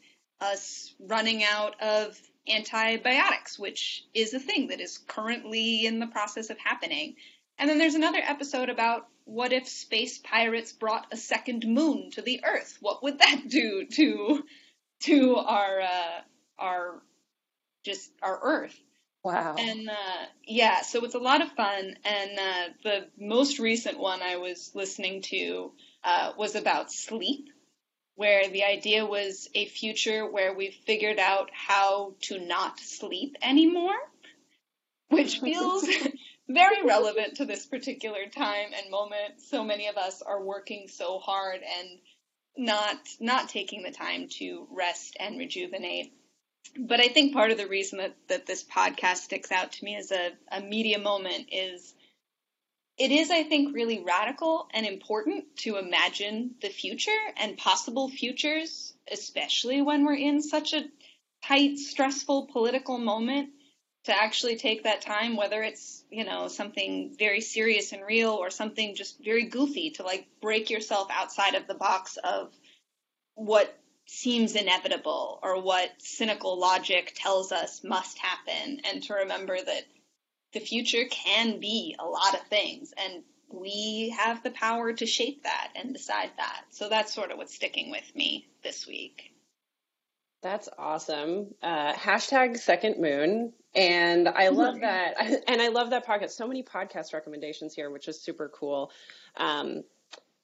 us 0.41 0.93
running 0.99 1.43
out 1.43 1.81
of 1.81 2.19
antibiotics, 2.47 3.57
which 3.57 4.03
is 4.13 4.33
a 4.33 4.39
thing 4.39 4.67
that 4.67 4.81
is 4.81 4.97
currently 4.97 5.85
in 5.85 5.99
the 5.99 6.07
process 6.07 6.49
of 6.49 6.57
happening. 6.57 7.15
And 7.57 7.69
then 7.69 7.77
there's 7.77 7.95
another 7.95 8.21
episode 8.21 8.69
about 8.69 9.07
what 9.25 9.53
if 9.53 9.67
space 9.67 10.17
pirates 10.17 10.73
brought 10.73 11.07
a 11.11 11.17
second 11.17 11.65
moon 11.65 12.11
to 12.11 12.21
the 12.21 12.43
Earth? 12.43 12.77
What 12.81 13.03
would 13.03 13.19
that 13.19 13.43
do 13.47 13.85
to 13.93 14.43
to 15.03 15.35
our 15.37 15.81
uh, 15.81 16.21
our 16.59 17.01
just 17.85 18.11
our 18.21 18.39
Earth? 18.41 18.77
Wow. 19.24 19.56
And 19.58 19.89
uh, 19.89 20.25
yeah, 20.46 20.82
so 20.82 21.03
it's 21.06 21.15
a 21.15 21.20
lot 21.20 21.42
of 21.42 21.51
fun. 21.53 21.96
And 22.03 22.39
uh, 22.39 22.74
the 22.84 23.08
most 23.18 23.60
recent 23.60 23.98
one 23.98 24.22
I 24.22 24.38
was 24.38 24.72
listening 24.74 25.22
to 25.24 25.72
uh, 26.03 26.34
was 26.38 26.56
about 26.56 26.92
sleep 26.92 27.50
where 28.15 28.48
the 28.50 28.63
idea 28.63 29.06
was 29.06 29.50
a 29.56 29.65
future 29.65 30.30
where 30.30 30.53
we've 30.53 30.75
figured 30.86 31.20
out 31.20 31.50
how 31.51 32.13
to 32.22 32.39
not 32.39 32.80
sleep 32.80 33.36
anymore, 33.42 33.96
which 35.10 35.39
feels 35.39 35.88
very 36.48 36.84
relevant 36.86 37.38
to 37.38 37.46
this 37.46 37.65
particular 37.65 38.27
time 38.27 38.70
and 38.77 38.92
moment. 38.92 39.42
So 39.50 39.63
many 39.63 39.88
of 39.88 39.98
us 39.98 40.22
are 40.22 40.44
working 40.44 40.88
so 40.89 41.18
hard 41.20 41.62
and 41.62 41.89
not 42.56 42.98
not 43.20 43.50
taking 43.50 43.82
the 43.82 43.92
time 43.92 44.27
to 44.38 44.68
rest 44.72 45.18
and 45.20 45.39
rejuvenate. 45.39 46.13
But 46.77 47.00
I 47.00 47.08
think 47.08 47.34
part 47.34 47.51
of 47.51 47.58
the 47.58 47.68
reason 47.68 48.00
that, 48.00 48.15
that 48.27 48.46
this 48.46 48.63
podcast 48.63 49.18
sticks 49.18 49.51
out 49.51 49.74
to 49.74 49.86
me 49.86 49.96
as 49.96 50.12
a, 50.12 50.32
a 50.51 50.62
media 50.62 50.98
moment 50.98 51.48
is 51.51 51.94
it 52.98 53.12
is, 53.12 53.32
I 53.32 53.44
think, 53.44 53.74
really 53.74 54.03
radical 54.03 54.68
and 54.72 54.86
important 54.86 55.46
to 55.58 55.77
imagine 55.77 56.56
the 56.62 56.70
future 56.70 57.12
and 57.38 57.58
possible 57.58 58.10
futures, 58.10 58.94
especially 59.12 59.82
when 59.82 60.06
we're 60.06 60.15
in 60.15 60.42
such 60.42 60.74
a 60.74 60.86
tight, 61.44 61.80
stressful 61.80 62.50
political 62.51 63.00
moment, 63.00 63.50
to 64.06 64.15
actually 64.15 64.58
take 64.58 64.84
that 64.84 65.01
time, 65.01 65.36
whether 65.36 65.63
it's, 65.63 66.03
you 66.12 66.25
know, 66.25 66.48
something 66.50 67.15
very 67.18 67.42
serious 67.42 67.94
and 67.94 68.06
real 68.06 68.32
or 68.32 68.50
something 68.50 68.96
just 68.96 69.24
very 69.24 69.46
goofy, 69.46 69.92
to 69.92 70.03
like 70.03 70.27
break 70.42 70.70
yourself 70.70 71.08
outside 71.10 71.56
of 71.56 71.68
the 71.68 71.74
box 71.74 72.18
of 72.18 72.51
what 73.36 73.75
seems 74.05 74.55
inevitable 74.55 75.39
or 75.41 75.62
what 75.62 75.89
cynical 76.00 76.60
logic 76.60 77.13
tells 77.15 77.51
us 77.51 77.83
must 77.83 78.17
happen, 78.17 78.81
and 78.86 79.03
to 79.03 79.13
remember 79.13 79.57
that 79.57 79.83
the 80.53 80.60
future 80.60 81.05
can 81.10 81.60
be 81.60 81.95
a 82.00 82.05
lot 82.05 82.36
of 82.36 82.48
things 82.48 82.93
and 82.98 83.24
we 83.53 84.15
have 84.17 84.43
the 84.43 84.51
power 84.51 84.93
to 84.93 85.05
shape 85.05 85.43
that 85.43 85.72
and 85.75 85.93
decide 85.93 86.31
that. 86.38 86.63
So 86.72 86.89
that's 86.89 87.13
sort 87.13 87.31
of 87.31 87.38
what's 87.38 87.53
sticking 87.53 87.91
with 87.91 88.15
me 88.15 88.48
this 88.63 88.88
week. 88.88 89.31
That's 90.41 90.67
awesome. 90.77 91.53
Uh, 91.62 91.93
hashtag 91.93 92.57
second 92.57 93.00
moon. 93.00 93.53
And 93.75 94.27
I 94.27 94.48
love 94.50 94.81
that. 94.81 95.15
And 95.48 95.62
I 95.62 95.69
love 95.69 95.91
that 95.91 96.05
podcast. 96.05 96.31
So 96.31 96.48
many 96.48 96.63
podcast 96.63 97.13
recommendations 97.13 97.74
here, 97.74 97.89
which 97.89 98.07
is 98.07 98.22
super 98.22 98.50
cool. 98.50 98.91
Um, 99.38 99.83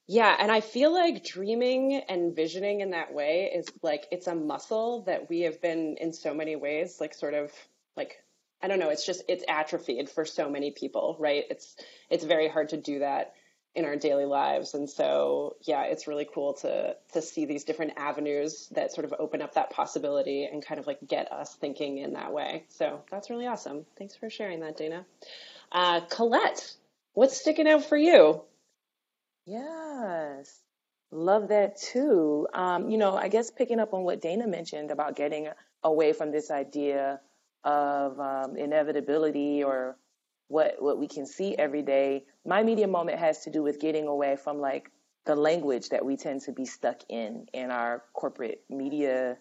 yeah. 0.10 0.36
And 0.40 0.52
I 0.52 0.62
feel 0.62 0.92
like 0.92 1.24
dreaming 1.24 2.02
and 2.10 2.36
visioning 2.36 2.82
in 2.82 2.90
that 2.92 3.14
way 3.14 3.52
is 3.56 3.68
like, 3.84 4.08
it's 4.12 4.26
a 4.26 4.34
muscle 4.34 5.04
that 5.04 5.30
we 5.30 5.42
have 5.42 5.62
been 5.62 5.98
in 6.02 6.14
so 6.14 6.34
many 6.34 6.56
ways, 6.56 6.98
like 7.00 7.14
sort 7.14 7.36
of 7.36 7.52
like 7.96 8.24
I 8.62 8.68
don't 8.68 8.80
know, 8.80 8.90
it's 8.90 9.06
just 9.06 9.22
it's 9.28 9.44
atrophied 9.48 10.10
for 10.10 10.26
so 10.26 10.50
many 10.50 10.72
people, 10.72 11.16
right? 11.20 11.44
It's 11.50 11.76
it's 12.10 12.24
very 12.24 12.50
hard 12.50 12.70
to 12.70 12.78
do 12.78 13.00
that 13.00 13.36
in 13.76 13.86
our 13.86 13.96
daily 13.96 14.26
lives. 14.26 14.74
And 14.74 14.90
so, 14.90 15.56
yeah, 15.62 15.84
it's 15.84 16.08
really 16.08 16.28
cool 16.34 16.54
to 16.56 16.96
to 17.14 17.22
see 17.22 17.46
these 17.46 17.64
different 17.64 17.94
avenues 17.98 18.68
that 18.72 18.92
sort 18.92 19.06
of 19.06 19.14
open 19.20 19.44
up 19.44 19.54
that 19.54 19.70
possibility 19.70 20.50
and 20.52 20.66
kind 20.66 20.80
of 20.80 20.88
like 20.88 21.00
get 21.08 21.32
us 21.32 21.56
thinking 21.56 22.00
in 22.00 22.14
that 22.14 22.34
way. 22.34 22.66
So 22.70 23.02
that's 23.12 23.30
really 23.30 23.46
awesome. 23.46 23.86
Thanks 23.98 24.16
for 24.16 24.32
sharing 24.32 24.62
that, 24.62 24.76
Dana. 24.76 25.06
Uh, 25.72 26.02
Colette, 26.02 26.74
what's 27.14 27.40
sticking 27.40 27.68
out 27.68 27.86
for 27.86 27.96
you? 27.96 28.42
Yes, 29.50 30.62
love 31.12 31.48
that 31.48 31.78
too. 31.78 32.48
Um, 32.54 32.90
you 32.92 33.00
know, 33.00 33.16
I 33.16 33.30
guess 33.30 33.50
picking 33.50 33.80
up 33.80 33.96
on 33.96 34.04
what 34.04 34.22
Dana 34.22 34.46
mentioned 34.48 34.92
about 34.92 35.16
getting 35.16 35.50
away 35.84 36.14
from 36.14 36.32
this 36.32 36.52
idea 36.52 37.20
of 37.64 38.20
um, 38.20 38.58
inevitability 38.58 39.64
or 39.64 39.98
what 40.50 40.76
what 40.80 41.00
we 41.00 41.08
can 41.08 41.26
see 41.26 41.56
every 41.58 41.82
day. 41.82 42.26
My 42.46 42.62
media 42.62 42.88
moment 42.88 43.18
has 43.18 43.44
to 43.46 43.50
do 43.50 43.64
with 43.64 43.80
getting 43.80 44.08
away 44.08 44.36
from 44.36 44.60
like 44.60 44.92
the 45.26 45.36
language 45.36 45.90
that 45.90 46.06
we 46.06 46.16
tend 46.16 46.42
to 46.42 46.52
be 46.52 46.66
stuck 46.66 47.02
in 47.10 47.48
in 47.52 47.72
our 47.72 48.04
corporate 48.14 48.64
media 48.70 49.38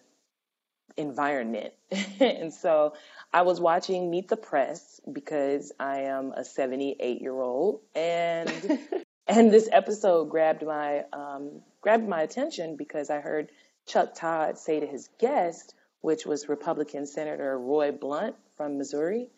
environment. 0.97 1.73
and 2.19 2.51
so 2.51 2.93
I 3.31 3.43
was 3.43 3.61
watching 3.61 4.09
Meet 4.09 4.29
the 4.29 4.37
Press 4.37 4.99
because 5.11 5.71
I 5.79 6.01
am 6.01 6.31
a 6.31 6.43
78 6.43 7.21
year 7.21 7.39
old 7.39 7.81
and 7.95 8.79
and 9.29 9.51
this 9.53 9.69
episode 9.71 10.29
grabbed 10.29 10.65
my 10.65 11.05
um, 11.13 11.61
grabbed 11.81 12.07
my 12.07 12.21
attention 12.21 12.75
because 12.75 13.09
I 13.09 13.19
heard 13.19 13.49
Chuck 13.87 14.15
Todd 14.15 14.57
say 14.57 14.79
to 14.79 14.87
his 14.87 15.09
guest, 15.19 15.73
which 16.01 16.25
was 16.25 16.49
Republican 16.49 17.05
Senator 17.05 17.57
Roy 17.57 17.91
Blunt 17.91 18.35
from 18.57 18.77
Missouri, 18.77 19.29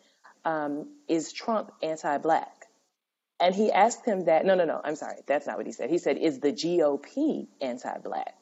um, 0.44 0.88
is 1.08 1.32
Trump 1.32 1.72
anti 1.82 2.18
black? 2.18 2.66
And 3.38 3.54
he 3.54 3.70
asked 3.72 4.06
him 4.06 4.26
that. 4.26 4.44
No, 4.46 4.54
no, 4.54 4.64
no. 4.64 4.80
I'm 4.82 4.96
sorry. 4.96 5.16
That's 5.26 5.46
not 5.46 5.56
what 5.56 5.66
he 5.66 5.72
said. 5.72 5.90
He 5.90 5.98
said, 5.98 6.16
Is 6.16 6.40
the 6.40 6.52
GOP 6.52 7.48
anti 7.60 7.98
black? 7.98 8.34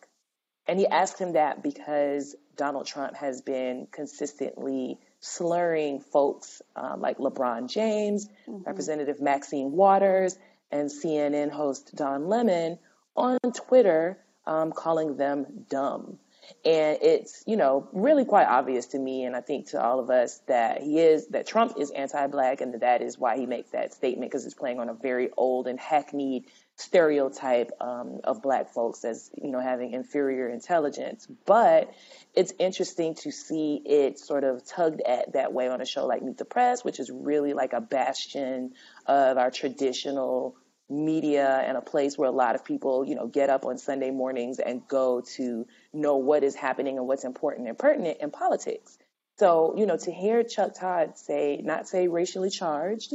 And 0.66 0.78
he 0.78 0.86
asked 0.86 1.18
him 1.18 1.32
that 1.32 1.62
because 1.62 2.36
Donald 2.56 2.86
Trump 2.86 3.16
has 3.16 3.40
been 3.40 3.88
consistently 3.90 4.98
slurring 5.20 6.00
folks 6.00 6.62
um, 6.76 7.00
like 7.00 7.18
LeBron 7.18 7.68
James, 7.68 8.28
mm-hmm. 8.46 8.62
Representative 8.64 9.20
Maxine 9.20 9.72
Waters, 9.72 10.38
and 10.70 10.90
CNN 10.90 11.50
host 11.50 11.94
Don 11.94 12.28
Lemon 12.28 12.78
on 13.16 13.38
Twitter, 13.54 14.18
um, 14.46 14.72
calling 14.72 15.16
them 15.16 15.66
dumb. 15.68 16.18
And 16.64 16.98
it's, 17.00 17.44
you 17.46 17.56
know, 17.56 17.88
really 17.92 18.24
quite 18.24 18.46
obvious 18.46 18.86
to 18.86 18.98
me, 18.98 19.24
and 19.24 19.36
I 19.36 19.40
think 19.40 19.68
to 19.70 19.82
all 19.82 20.00
of 20.00 20.10
us, 20.10 20.40
that 20.48 20.82
he 20.82 20.98
is, 20.98 21.28
that 21.28 21.46
Trump 21.46 21.74
is 21.78 21.90
anti 21.90 22.26
black, 22.26 22.60
and 22.60 22.80
that 22.80 23.02
is 23.02 23.18
why 23.18 23.36
he 23.36 23.46
makes 23.46 23.70
that 23.70 23.94
statement, 23.94 24.30
because 24.30 24.44
it's 24.44 24.54
playing 24.54 24.80
on 24.80 24.88
a 24.88 24.94
very 24.94 25.30
old 25.36 25.68
and 25.68 25.78
hackneyed 25.78 26.46
stereotype 26.76 27.70
um, 27.80 28.20
of 28.24 28.42
black 28.42 28.70
folks 28.70 29.04
as, 29.04 29.30
you 29.40 29.50
know, 29.50 29.60
having 29.60 29.92
inferior 29.92 30.48
intelligence. 30.48 31.26
But 31.46 31.92
it's 32.34 32.52
interesting 32.58 33.14
to 33.16 33.30
see 33.30 33.80
it 33.84 34.18
sort 34.18 34.44
of 34.44 34.64
tugged 34.66 35.02
at 35.02 35.34
that 35.34 35.52
way 35.52 35.68
on 35.68 35.80
a 35.80 35.86
show 35.86 36.06
like 36.06 36.22
Meet 36.22 36.38
the 36.38 36.44
Press, 36.44 36.82
which 36.82 36.98
is 36.98 37.10
really 37.10 37.52
like 37.52 37.74
a 37.74 37.80
bastion 37.80 38.72
of 39.10 39.38
our 39.38 39.50
traditional 39.50 40.54
media 40.88 41.62
and 41.66 41.76
a 41.76 41.80
place 41.80 42.16
where 42.16 42.28
a 42.28 42.32
lot 42.32 42.54
of 42.54 42.64
people, 42.64 43.04
you 43.04 43.16
know, 43.16 43.26
get 43.26 43.50
up 43.50 43.64
on 43.64 43.76
Sunday 43.76 44.10
mornings 44.10 44.60
and 44.60 44.86
go 44.88 45.20
to 45.36 45.66
know 45.92 46.16
what 46.16 46.44
is 46.44 46.54
happening 46.54 46.96
and 46.96 47.06
what's 47.08 47.24
important 47.24 47.68
and 47.68 47.76
pertinent 47.76 48.18
in 48.20 48.30
politics. 48.30 48.96
So, 49.38 49.74
you 49.76 49.86
know, 49.86 49.96
to 49.96 50.12
hear 50.12 50.44
Chuck 50.44 50.74
Todd 50.78 51.18
say, 51.18 51.60
not 51.62 51.88
say 51.88 52.06
racially 52.08 52.50
charged, 52.50 53.12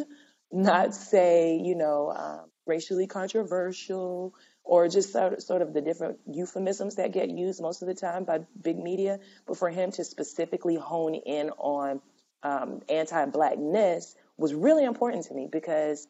not 0.52 0.94
say, 0.96 1.62
you 1.64 1.75
know, 1.75 2.12
um, 2.12 2.50
racially 2.66 3.08
controversial, 3.08 4.34
or 4.64 4.90
just 4.90 5.14
sort 5.14 5.34
of, 5.34 5.42
sort 5.44 5.62
of 5.62 5.74
the 5.74 5.82
different 5.82 6.18
euphemisms 6.30 6.96
that 6.96 7.14
get 7.14 7.30
used 7.30 7.62
most 7.62 7.82
of 7.84 7.88
the 7.88 7.94
time 7.94 8.24
by 8.25 8.40
big 8.62 8.78
media, 8.78 9.20
but 9.46 9.58
for 9.58 9.70
him 9.70 9.92
to 9.92 10.04
specifically 10.04 10.75
hone 10.75 11.14
in 11.14 11.52
on 11.52 12.02
um, 12.42 12.82
anti-blackness 12.90 14.16
was 14.38 14.54
really 14.54 14.84
important 14.84 15.25
to 15.25 15.34
me 15.34 15.48
because 15.51 16.08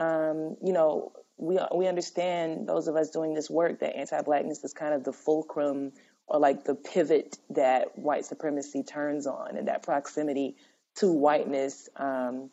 um, 0.00 0.56
you 0.62 0.72
know, 0.72 1.12
we 1.36 1.58
we 1.74 1.86
understand 1.86 2.68
those 2.68 2.88
of 2.88 2.96
us 2.96 3.10
doing 3.10 3.34
this 3.34 3.50
work 3.50 3.80
that 3.80 3.96
anti-blackness 3.96 4.64
is 4.64 4.72
kind 4.72 4.94
of 4.94 5.04
the 5.04 5.12
fulcrum 5.12 5.92
or 6.26 6.38
like 6.38 6.64
the 6.64 6.74
pivot 6.74 7.36
that 7.50 7.98
white 7.98 8.24
supremacy 8.24 8.82
turns 8.82 9.26
on, 9.26 9.56
and 9.56 9.68
that 9.68 9.82
proximity 9.82 10.56
to 10.96 11.12
whiteness 11.12 11.88
um, 11.96 12.50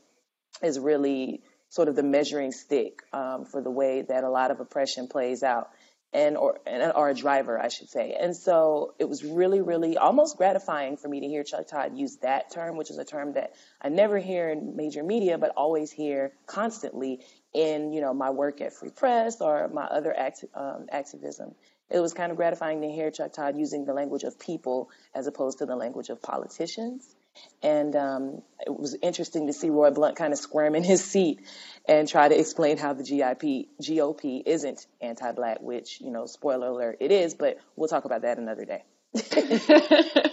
is 0.62 0.80
really 0.80 1.42
sort 1.70 1.88
of 1.88 1.96
the 1.96 2.04
measuring 2.04 2.52
stick 2.52 3.02
um, 3.14 3.46
for 3.46 3.62
the 3.62 3.72
way 3.72 4.02
that 4.02 4.24
a 4.24 4.30
lot 4.30 4.52
of 4.52 4.60
oppression 4.60 5.08
plays 5.08 5.44
out 5.44 5.70
and 6.14 6.38
or 6.38 6.60
and, 6.66 6.92
or 6.96 7.10
a 7.10 7.14
driver, 7.14 7.60
I 7.60 7.68
should 7.68 7.90
say. 7.90 8.16
And 8.20 8.36
so 8.36 8.96
it 9.00 9.10
was 9.10 9.24
really, 9.24 9.62
really 9.62 9.98
almost 9.98 10.38
gratifying 10.38 10.98
for 10.98 11.08
me 11.08 11.20
to 11.22 11.28
hear 11.28 11.44
Chuck 11.44 11.68
Todd 11.68 11.98
use 11.98 12.18
that 12.18 12.52
term, 12.52 12.78
which 12.78 12.90
is 12.90 12.98
a 12.98 13.06
term 13.06 13.34
that 13.34 13.54
I 13.82 13.90
never 13.90 14.18
hear 14.18 14.50
in 14.50 14.76
major 14.76 15.04
media, 15.04 15.38
but 15.38 15.52
always 15.58 15.92
hear 15.92 16.34
constantly 16.46 17.20
in 17.54 17.92
you 17.92 18.02
know 18.02 18.14
my 18.14 18.30
work 18.30 18.62
at 18.62 18.74
Free 18.74 18.92
Press 18.92 19.42
or 19.42 19.68
my 19.70 19.86
other 19.86 20.18
act, 20.18 20.46
um, 20.54 20.88
activism. 20.92 21.56
It 21.90 22.00
was 22.00 22.14
kind 22.14 22.32
of 22.32 22.38
gratifying 22.38 22.82
to 22.82 22.90
hear 22.90 23.12
Chuck 23.12 23.34
Todd 23.34 23.58
using 23.58 23.86
the 23.86 23.94
language 23.94 24.24
of 24.24 24.38
people 24.40 24.90
as 25.16 25.28
opposed 25.28 25.60
to 25.60 25.66
the 25.66 25.76
language 25.76 26.10
of 26.10 26.22
politicians. 26.22 27.16
And 27.62 27.96
um, 27.96 28.42
it 28.66 28.78
was 28.78 28.96
interesting 29.02 29.48
to 29.48 29.54
see 29.54 29.70
Roy 29.70 29.92
Blunt 29.92 30.16
kind 30.16 30.32
of 30.32 30.40
squirm 30.40 30.76
in 30.76 30.84
his 30.84 31.04
seat 31.04 31.42
and 31.88 32.08
try 32.08 32.28
to 32.28 32.40
explain 32.40 32.78
how 32.78 32.94
the 32.94 33.04
GIP, 33.04 33.70
GOP 33.82 34.44
isn't 34.46 34.86
anti-black, 35.02 35.62
which, 35.62 36.02
you 36.02 36.12
know, 36.12 36.26
spoiler 36.26 36.68
alert, 36.68 36.98
it 37.00 37.12
is, 37.12 37.34
but 37.34 37.58
we'll 37.76 37.90
talk 37.90 38.06
about 38.06 38.22
that 38.22 38.38
another 38.38 38.66
day. 38.66 38.84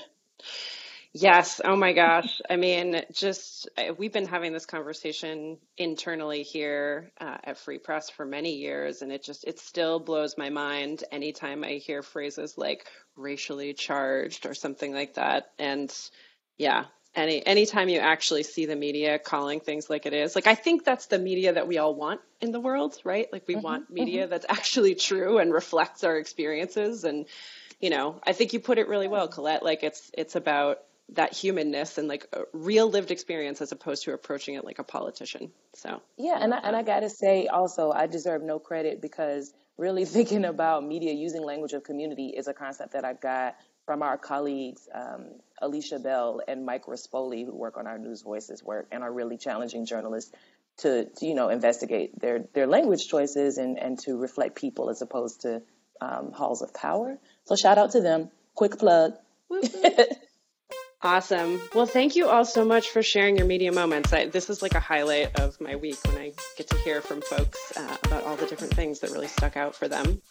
yes. 1.12 1.60
Oh 1.64 1.76
my 1.76 1.92
gosh. 1.92 2.40
I 2.50 2.56
mean, 2.56 3.02
just 3.12 3.68
we've 3.96 4.12
been 4.12 4.26
having 4.26 4.52
this 4.52 4.66
conversation 4.66 5.58
internally 5.78 6.42
here 6.42 7.12
uh, 7.20 7.38
at 7.44 7.58
Free 7.58 7.78
Press 7.78 8.10
for 8.10 8.26
many 8.26 8.56
years, 8.56 9.02
and 9.02 9.12
it 9.12 9.22
just 9.22 9.44
it 9.44 9.58
still 9.58 10.00
blows 10.00 10.36
my 10.36 10.50
mind 10.50 11.04
anytime 11.12 11.64
I 11.64 11.74
hear 11.74 12.02
phrases 12.02 12.58
like 12.58 12.86
racially 13.16 13.74
charged 13.74 14.46
or 14.46 14.54
something 14.54 14.92
like 14.92 15.14
that. 15.14 15.52
And 15.58 15.94
yeah, 16.56 16.84
any 17.14 17.44
anytime 17.46 17.88
you 17.88 17.98
actually 17.98 18.42
see 18.42 18.66
the 18.66 18.76
media 18.76 19.18
calling 19.18 19.60
things 19.60 19.88
like 19.88 20.06
it 20.06 20.12
is 20.12 20.34
like 20.34 20.46
i 20.46 20.54
think 20.54 20.84
that's 20.84 21.06
the 21.06 21.18
media 21.18 21.52
that 21.52 21.68
we 21.68 21.78
all 21.78 21.94
want 21.94 22.20
in 22.40 22.52
the 22.52 22.60
world 22.60 22.96
right 23.04 23.32
like 23.32 23.46
we 23.46 23.54
mm-hmm, 23.54 23.64
want 23.64 23.90
media 23.90 24.22
mm-hmm. 24.22 24.30
that's 24.30 24.46
actually 24.48 24.94
true 24.94 25.38
and 25.38 25.52
reflects 25.52 26.04
our 26.04 26.16
experiences 26.16 27.04
and 27.04 27.26
you 27.80 27.90
know 27.90 28.20
i 28.24 28.32
think 28.32 28.52
you 28.52 28.60
put 28.60 28.78
it 28.78 28.88
really 28.88 29.08
well 29.08 29.28
colette 29.28 29.62
like 29.62 29.82
it's 29.82 30.10
it's 30.14 30.34
about 30.34 30.78
that 31.10 31.34
humanness 31.34 31.98
and 31.98 32.08
like 32.08 32.26
real 32.52 32.88
lived 32.88 33.10
experience 33.10 33.60
as 33.60 33.72
opposed 33.72 34.04
to 34.04 34.12
approaching 34.12 34.54
it 34.54 34.64
like 34.64 34.78
a 34.78 34.84
politician 34.84 35.50
so 35.74 36.00
yeah 36.16 36.38
and 36.40 36.54
I, 36.54 36.58
and 36.58 36.74
I 36.74 36.82
gotta 36.82 37.10
say 37.10 37.46
also 37.46 37.92
i 37.92 38.06
deserve 38.06 38.42
no 38.42 38.58
credit 38.58 39.02
because 39.02 39.52
really 39.76 40.04
thinking 40.16 40.44
about 40.46 40.84
media 40.84 41.12
using 41.12 41.44
language 41.44 41.74
of 41.74 41.84
community 41.84 42.28
is 42.28 42.48
a 42.48 42.54
concept 42.54 42.94
that 42.94 43.04
i 43.04 43.12
got 43.12 43.56
from 43.86 44.02
our 44.02 44.16
colleagues 44.16 44.88
um, 44.94 45.26
Alicia 45.60 45.98
Bell 45.98 46.40
and 46.46 46.64
Mike 46.64 46.86
Rispoli, 46.86 47.44
who 47.44 47.54
work 47.54 47.76
on 47.76 47.86
our 47.86 47.98
News 47.98 48.22
Voices 48.22 48.62
work 48.62 48.88
and 48.92 49.02
are 49.02 49.12
really 49.12 49.36
challenging 49.36 49.86
journalists 49.86 50.32
to, 50.78 51.04
to 51.04 51.26
you 51.26 51.34
know 51.34 51.50
investigate 51.50 52.18
their 52.20 52.46
their 52.52 52.66
language 52.66 53.08
choices 53.08 53.58
and 53.58 53.78
and 53.78 53.98
to 54.00 54.16
reflect 54.16 54.56
people 54.56 54.90
as 54.90 55.02
opposed 55.02 55.42
to 55.42 55.62
um, 56.00 56.32
halls 56.32 56.62
of 56.62 56.74
power. 56.74 57.18
So 57.44 57.56
shout 57.56 57.78
out 57.78 57.92
to 57.92 58.00
them. 58.00 58.30
Quick 58.54 58.78
plug. 58.78 59.14
Awesome. 61.04 61.60
Well, 61.74 61.84
thank 61.84 62.16
you 62.16 62.30
all 62.30 62.46
so 62.46 62.64
much 62.64 62.88
for 62.88 63.02
sharing 63.02 63.36
your 63.36 63.46
media 63.46 63.70
moments. 63.72 64.10
I, 64.14 64.28
this 64.28 64.48
is 64.48 64.62
like 64.62 64.74
a 64.74 64.80
highlight 64.80 65.38
of 65.38 65.60
my 65.60 65.76
week 65.76 65.98
when 66.06 66.16
I 66.16 66.32
get 66.56 66.70
to 66.70 66.78
hear 66.78 67.02
from 67.02 67.20
folks 67.20 67.74
uh, 67.76 67.98
about 68.04 68.24
all 68.24 68.36
the 68.36 68.46
different 68.46 68.72
things 68.72 69.00
that 69.00 69.10
really 69.10 69.28
stuck 69.28 69.54
out 69.54 69.74
for 69.74 69.86
them. 69.86 70.22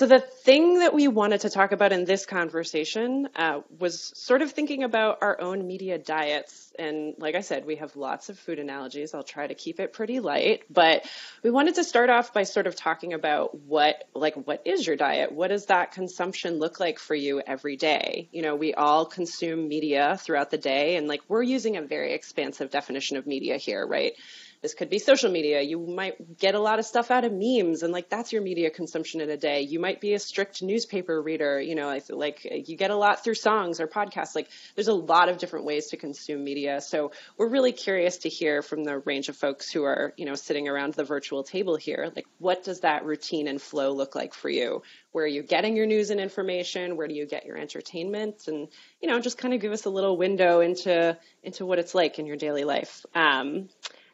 So, 0.00 0.06
the 0.06 0.18
thing 0.18 0.78
that 0.78 0.94
we 0.94 1.08
wanted 1.08 1.42
to 1.42 1.50
talk 1.50 1.72
about 1.72 1.92
in 1.92 2.06
this 2.06 2.24
conversation 2.24 3.28
uh, 3.36 3.60
was 3.78 4.18
sort 4.18 4.40
of 4.40 4.50
thinking 4.50 4.82
about 4.82 5.18
our 5.20 5.38
own 5.38 5.66
media 5.66 5.98
diets. 5.98 6.72
And 6.78 7.12
like 7.18 7.34
I 7.34 7.42
said, 7.42 7.66
we 7.66 7.76
have 7.76 7.94
lots 7.96 8.30
of 8.30 8.38
food 8.38 8.58
analogies. 8.58 9.12
I'll 9.12 9.22
try 9.22 9.46
to 9.46 9.52
keep 9.52 9.78
it 9.78 9.92
pretty 9.92 10.20
light, 10.20 10.62
but 10.70 11.04
we 11.42 11.50
wanted 11.50 11.74
to 11.74 11.84
start 11.84 12.08
off 12.08 12.32
by 12.32 12.44
sort 12.44 12.66
of 12.66 12.76
talking 12.76 13.12
about 13.12 13.60
what, 13.60 14.08
like, 14.14 14.36
what 14.36 14.62
is 14.64 14.86
your 14.86 14.96
diet? 14.96 15.32
What 15.32 15.48
does 15.48 15.66
that 15.66 15.92
consumption 15.92 16.58
look 16.58 16.80
like 16.80 16.98
for 16.98 17.14
you 17.14 17.42
every 17.46 17.76
day? 17.76 18.30
You 18.32 18.40
know, 18.40 18.56
we 18.56 18.72
all 18.72 19.04
consume 19.04 19.68
media 19.68 20.16
throughout 20.18 20.50
the 20.50 20.56
day, 20.56 20.96
and 20.96 21.08
like, 21.08 21.20
we're 21.28 21.42
using 21.42 21.76
a 21.76 21.82
very 21.82 22.14
expansive 22.14 22.70
definition 22.70 23.18
of 23.18 23.26
media 23.26 23.58
here, 23.58 23.86
right? 23.86 24.14
This 24.62 24.74
could 24.74 24.90
be 24.90 24.98
social 24.98 25.30
media. 25.30 25.62
You 25.62 25.78
might 25.78 26.38
get 26.38 26.54
a 26.54 26.58
lot 26.58 26.78
of 26.78 26.84
stuff 26.84 27.10
out 27.10 27.24
of 27.24 27.32
memes 27.32 27.82
and 27.82 27.92
like 27.94 28.10
that's 28.10 28.30
your 28.30 28.42
media 28.42 28.68
consumption 28.68 29.22
in 29.22 29.30
a 29.30 29.36
day. 29.36 29.62
You 29.62 29.80
might 29.80 30.02
be 30.02 30.12
a 30.12 30.18
strict 30.18 30.62
newspaper 30.62 31.20
reader, 31.20 31.58
you 31.58 31.74
know, 31.74 31.98
like 32.10 32.44
you 32.44 32.76
get 32.76 32.90
a 32.90 32.96
lot 32.96 33.24
through 33.24 33.36
songs 33.36 33.80
or 33.80 33.88
podcasts. 33.88 34.34
Like 34.34 34.48
there's 34.74 34.88
a 34.88 34.92
lot 34.92 35.30
of 35.30 35.38
different 35.38 35.64
ways 35.64 35.88
to 35.88 35.96
consume 35.96 36.44
media. 36.44 36.82
So 36.82 37.12
we're 37.38 37.48
really 37.48 37.72
curious 37.72 38.18
to 38.18 38.28
hear 38.28 38.60
from 38.60 38.84
the 38.84 38.98
range 38.98 39.30
of 39.30 39.36
folks 39.36 39.70
who 39.70 39.84
are, 39.84 40.12
you 40.18 40.26
know, 40.26 40.34
sitting 40.34 40.68
around 40.68 40.92
the 40.92 41.04
virtual 41.04 41.42
table 41.42 41.76
here. 41.76 42.12
Like 42.14 42.26
what 42.38 42.62
does 42.62 42.80
that 42.80 43.06
routine 43.06 43.48
and 43.48 43.62
flow 43.62 43.92
look 43.92 44.14
like 44.14 44.34
for 44.34 44.50
you? 44.50 44.82
Where 45.12 45.24
are 45.24 45.28
you 45.28 45.42
getting 45.42 45.74
your 45.74 45.86
news 45.86 46.10
and 46.10 46.20
information? 46.20 46.96
Where 46.96 47.08
do 47.08 47.14
you 47.14 47.26
get 47.26 47.46
your 47.46 47.56
entertainment? 47.56 48.46
And, 48.46 48.68
you 49.00 49.08
know, 49.08 49.20
just 49.20 49.38
kind 49.38 49.54
of 49.54 49.60
give 49.60 49.72
us 49.72 49.86
a 49.86 49.90
little 49.90 50.18
window 50.18 50.60
into 50.60 51.16
into 51.42 51.64
what 51.64 51.78
it's 51.78 51.94
like 51.94 52.18
in 52.18 52.26
your 52.26 52.36
daily 52.36 52.64
life. 52.64 53.06
Um, 53.14 53.70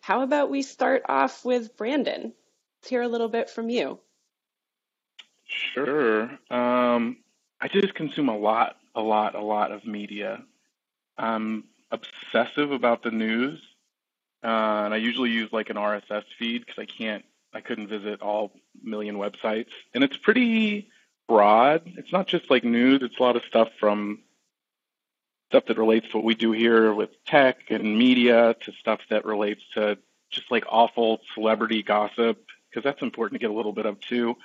how 0.06 0.22
about 0.22 0.50
we 0.50 0.62
start 0.62 1.02
off 1.08 1.44
with 1.44 1.76
Brandon? 1.76 2.32
Let's 2.78 2.88
hear 2.88 3.02
a 3.02 3.08
little 3.08 3.28
bit 3.28 3.50
from 3.50 3.68
you. 3.68 3.98
Sure. 5.44 6.30
Um, 6.48 7.16
I 7.60 7.66
just 7.66 7.92
consume 7.96 8.28
a 8.28 8.38
lot, 8.38 8.76
a 8.94 9.00
lot, 9.00 9.34
a 9.34 9.42
lot 9.42 9.72
of 9.72 9.84
media. 9.84 10.44
I'm 11.18 11.64
obsessive 11.90 12.70
about 12.70 13.02
the 13.02 13.10
news, 13.10 13.60
uh, 14.44 14.84
and 14.84 14.94
I 14.94 14.98
usually 14.98 15.30
use 15.30 15.52
like 15.52 15.70
an 15.70 15.76
RSS 15.76 16.22
feed 16.38 16.64
because 16.64 16.80
I 16.80 16.86
can't, 16.86 17.24
I 17.52 17.60
couldn't 17.60 17.88
visit 17.88 18.22
all 18.22 18.52
million 18.80 19.16
websites, 19.16 19.72
and 19.92 20.04
it's 20.04 20.16
pretty 20.16 20.88
broad. 21.26 21.82
It's 21.96 22.12
not 22.12 22.28
just 22.28 22.48
like 22.48 22.62
news; 22.62 23.02
it's 23.02 23.18
a 23.18 23.22
lot 23.24 23.34
of 23.34 23.42
stuff 23.48 23.70
from 23.80 24.20
stuff 25.50 25.64
that 25.66 25.78
relates 25.78 26.08
to 26.10 26.16
what 26.18 26.24
we 26.24 26.34
do 26.34 26.52
here 26.52 26.92
with 26.92 27.10
tech 27.24 27.70
and 27.70 27.98
media 27.98 28.54
to 28.60 28.72
stuff 28.72 29.00
that 29.10 29.24
relates 29.24 29.62
to 29.74 29.98
just 30.30 30.50
like 30.50 30.64
awful 30.68 31.20
celebrity 31.34 31.82
gossip 31.82 32.44
because 32.68 32.82
that's 32.84 33.02
important 33.02 33.40
to 33.40 33.44
get 33.46 33.50
a 33.50 33.56
little 33.56 33.72
bit 33.72 33.86
of 33.86 34.00
too. 34.00 34.36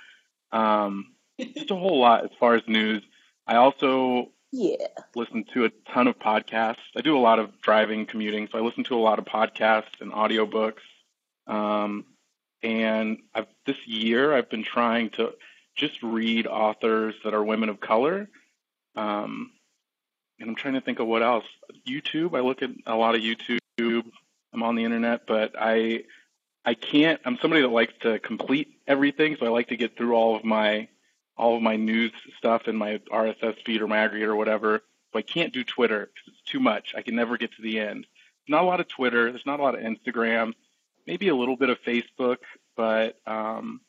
Um, 0.52 1.14
just 1.40 1.70
a 1.70 1.74
whole 1.76 1.98
lot 1.98 2.24
as 2.24 2.30
far 2.38 2.54
as 2.54 2.62
news. 2.66 3.02
I 3.46 3.56
also 3.56 4.30
Yeah. 4.52 4.86
listen 5.16 5.44
to 5.54 5.64
a 5.64 5.70
ton 5.92 6.06
of 6.06 6.18
podcasts. 6.18 6.76
I 6.96 7.00
do 7.00 7.16
a 7.16 7.20
lot 7.20 7.38
of 7.38 7.60
driving, 7.60 8.06
commuting, 8.06 8.48
so 8.48 8.58
I 8.58 8.60
listen 8.60 8.84
to 8.84 8.94
a 8.96 9.00
lot 9.02 9.18
of 9.18 9.24
podcasts 9.24 10.00
and 10.00 10.12
audiobooks. 10.12 10.82
Um, 11.46 12.04
and 12.62 13.18
I've 13.34 13.48
this 13.66 13.88
year 13.88 14.34
I've 14.36 14.48
been 14.50 14.62
trying 14.62 15.10
to 15.10 15.32
just 15.74 16.00
read 16.02 16.46
authors 16.46 17.14
that 17.24 17.34
are 17.34 17.42
women 17.42 17.68
of 17.70 17.80
color. 17.80 18.28
Um, 18.94 19.50
and 20.42 20.50
I'm 20.50 20.56
trying 20.56 20.74
to 20.74 20.80
think 20.80 20.98
of 20.98 21.06
what 21.06 21.22
else. 21.22 21.44
YouTube. 21.88 22.36
I 22.36 22.40
look 22.40 22.62
at 22.62 22.70
a 22.86 22.96
lot 22.96 23.14
of 23.14 23.22
YouTube. 23.22 24.04
I'm 24.52 24.62
on 24.62 24.74
the 24.74 24.84
internet, 24.84 25.26
but 25.26 25.52
I 25.58 26.04
I 26.64 26.74
can't. 26.74 27.20
I'm 27.24 27.38
somebody 27.40 27.62
that 27.62 27.68
likes 27.68 27.94
to 28.00 28.18
complete 28.18 28.80
everything, 28.86 29.36
so 29.38 29.46
I 29.46 29.48
like 29.48 29.68
to 29.68 29.76
get 29.76 29.96
through 29.96 30.14
all 30.14 30.36
of 30.36 30.44
my 30.44 30.88
all 31.36 31.56
of 31.56 31.62
my 31.62 31.76
news 31.76 32.12
stuff 32.36 32.68
in 32.68 32.76
my 32.76 33.00
RSS 33.10 33.56
feed 33.64 33.80
or 33.80 33.88
my 33.88 33.96
aggregator 33.96 34.28
or 34.28 34.36
whatever. 34.36 34.82
So 35.12 35.18
I 35.18 35.22
can't 35.22 35.52
do 35.52 35.64
Twitter 35.64 36.10
because 36.12 36.28
it's 36.28 36.50
too 36.50 36.60
much. 36.60 36.94
I 36.96 37.02
can 37.02 37.14
never 37.14 37.38
get 37.38 37.52
to 37.56 37.62
the 37.62 37.80
end. 37.80 38.06
Not 38.48 38.62
a 38.62 38.66
lot 38.66 38.80
of 38.80 38.88
Twitter. 38.88 39.30
There's 39.30 39.46
not 39.46 39.60
a 39.60 39.62
lot 39.62 39.74
of 39.74 39.80
Instagram. 39.80 40.52
Maybe 41.06 41.28
a 41.28 41.36
little 41.36 41.56
bit 41.56 41.70
of 41.70 41.80
Facebook, 41.82 42.38
but 42.76 43.16
um, 43.26 43.80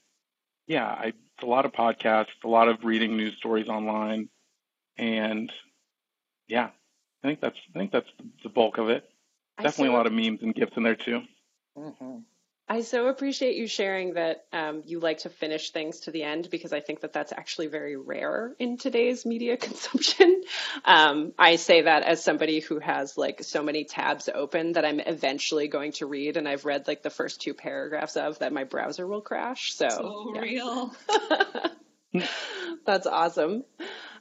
yeah, 0.68 0.88
I, 0.88 1.08
it's 1.08 1.44
a 1.44 1.48
lot 1.48 1.66
of 1.66 1.74
podcasts, 1.74 2.28
a 2.44 2.48
lot 2.48 2.70
of 2.70 2.84
reading 2.84 3.18
news 3.18 3.36
stories 3.38 3.68
online, 3.68 4.30
and 4.98 5.52
yeah, 6.54 6.70
I 7.24 7.28
think 7.28 7.42
that's 7.42 7.58
I 7.76 7.80
think 7.80 7.92
that's 7.92 8.10
the 8.44 8.50
bulk 8.50 8.78
of 8.78 8.90
it. 8.90 9.10
I 9.58 9.64
Definitely 9.64 9.90
so- 9.90 9.96
a 9.96 9.98
lot 9.98 10.06
of 10.08 10.14
memes 10.14 10.42
and 10.44 10.54
gifs 10.54 10.74
in 10.78 10.84
there 10.84 10.96
too. 10.96 11.22
hmm 11.76 12.20
I 12.70 12.80
so 12.82 13.08
appreciate 13.08 13.58
you 13.58 13.68
sharing 13.68 14.14
that 14.14 14.46
um, 14.54 14.84
you 14.86 15.02
like 15.02 15.18
to 15.20 15.30
finish 15.30 15.72
things 15.72 16.00
to 16.02 16.12
the 16.12 16.24
end 16.24 16.48
because 16.50 16.72
I 16.72 16.80
think 16.80 17.02
that 17.02 17.12
that's 17.12 17.34
actually 17.34 17.68
very 17.68 17.98
rare 17.98 18.56
in 18.58 18.78
today's 18.78 19.26
media 19.26 19.58
consumption. 19.68 20.44
Um, 20.86 21.34
I 21.38 21.58
say 21.58 21.82
that 21.82 22.04
as 22.04 22.24
somebody 22.24 22.62
who 22.62 22.80
has 22.80 23.18
like 23.18 23.44
so 23.44 23.64
many 23.64 23.84
tabs 23.84 24.30
open 24.34 24.72
that 24.74 24.86
I'm 24.86 25.02
eventually 25.02 25.68
going 25.68 25.92
to 25.94 26.06
read, 26.06 26.38
and 26.38 26.48
I've 26.48 26.64
read 26.64 26.88
like 26.88 27.04
the 27.04 27.10
first 27.10 27.42
two 27.42 27.54
paragraphs 27.54 28.16
of 28.16 28.40
that 28.40 28.54
my 28.54 28.64
browser 28.64 29.06
will 29.06 29.22
crash. 29.22 29.74
So, 29.74 29.90
So 29.90 30.32
yeah. 30.34 30.42
real. 30.42 30.96
that's 32.86 33.08
awesome. 33.08 33.66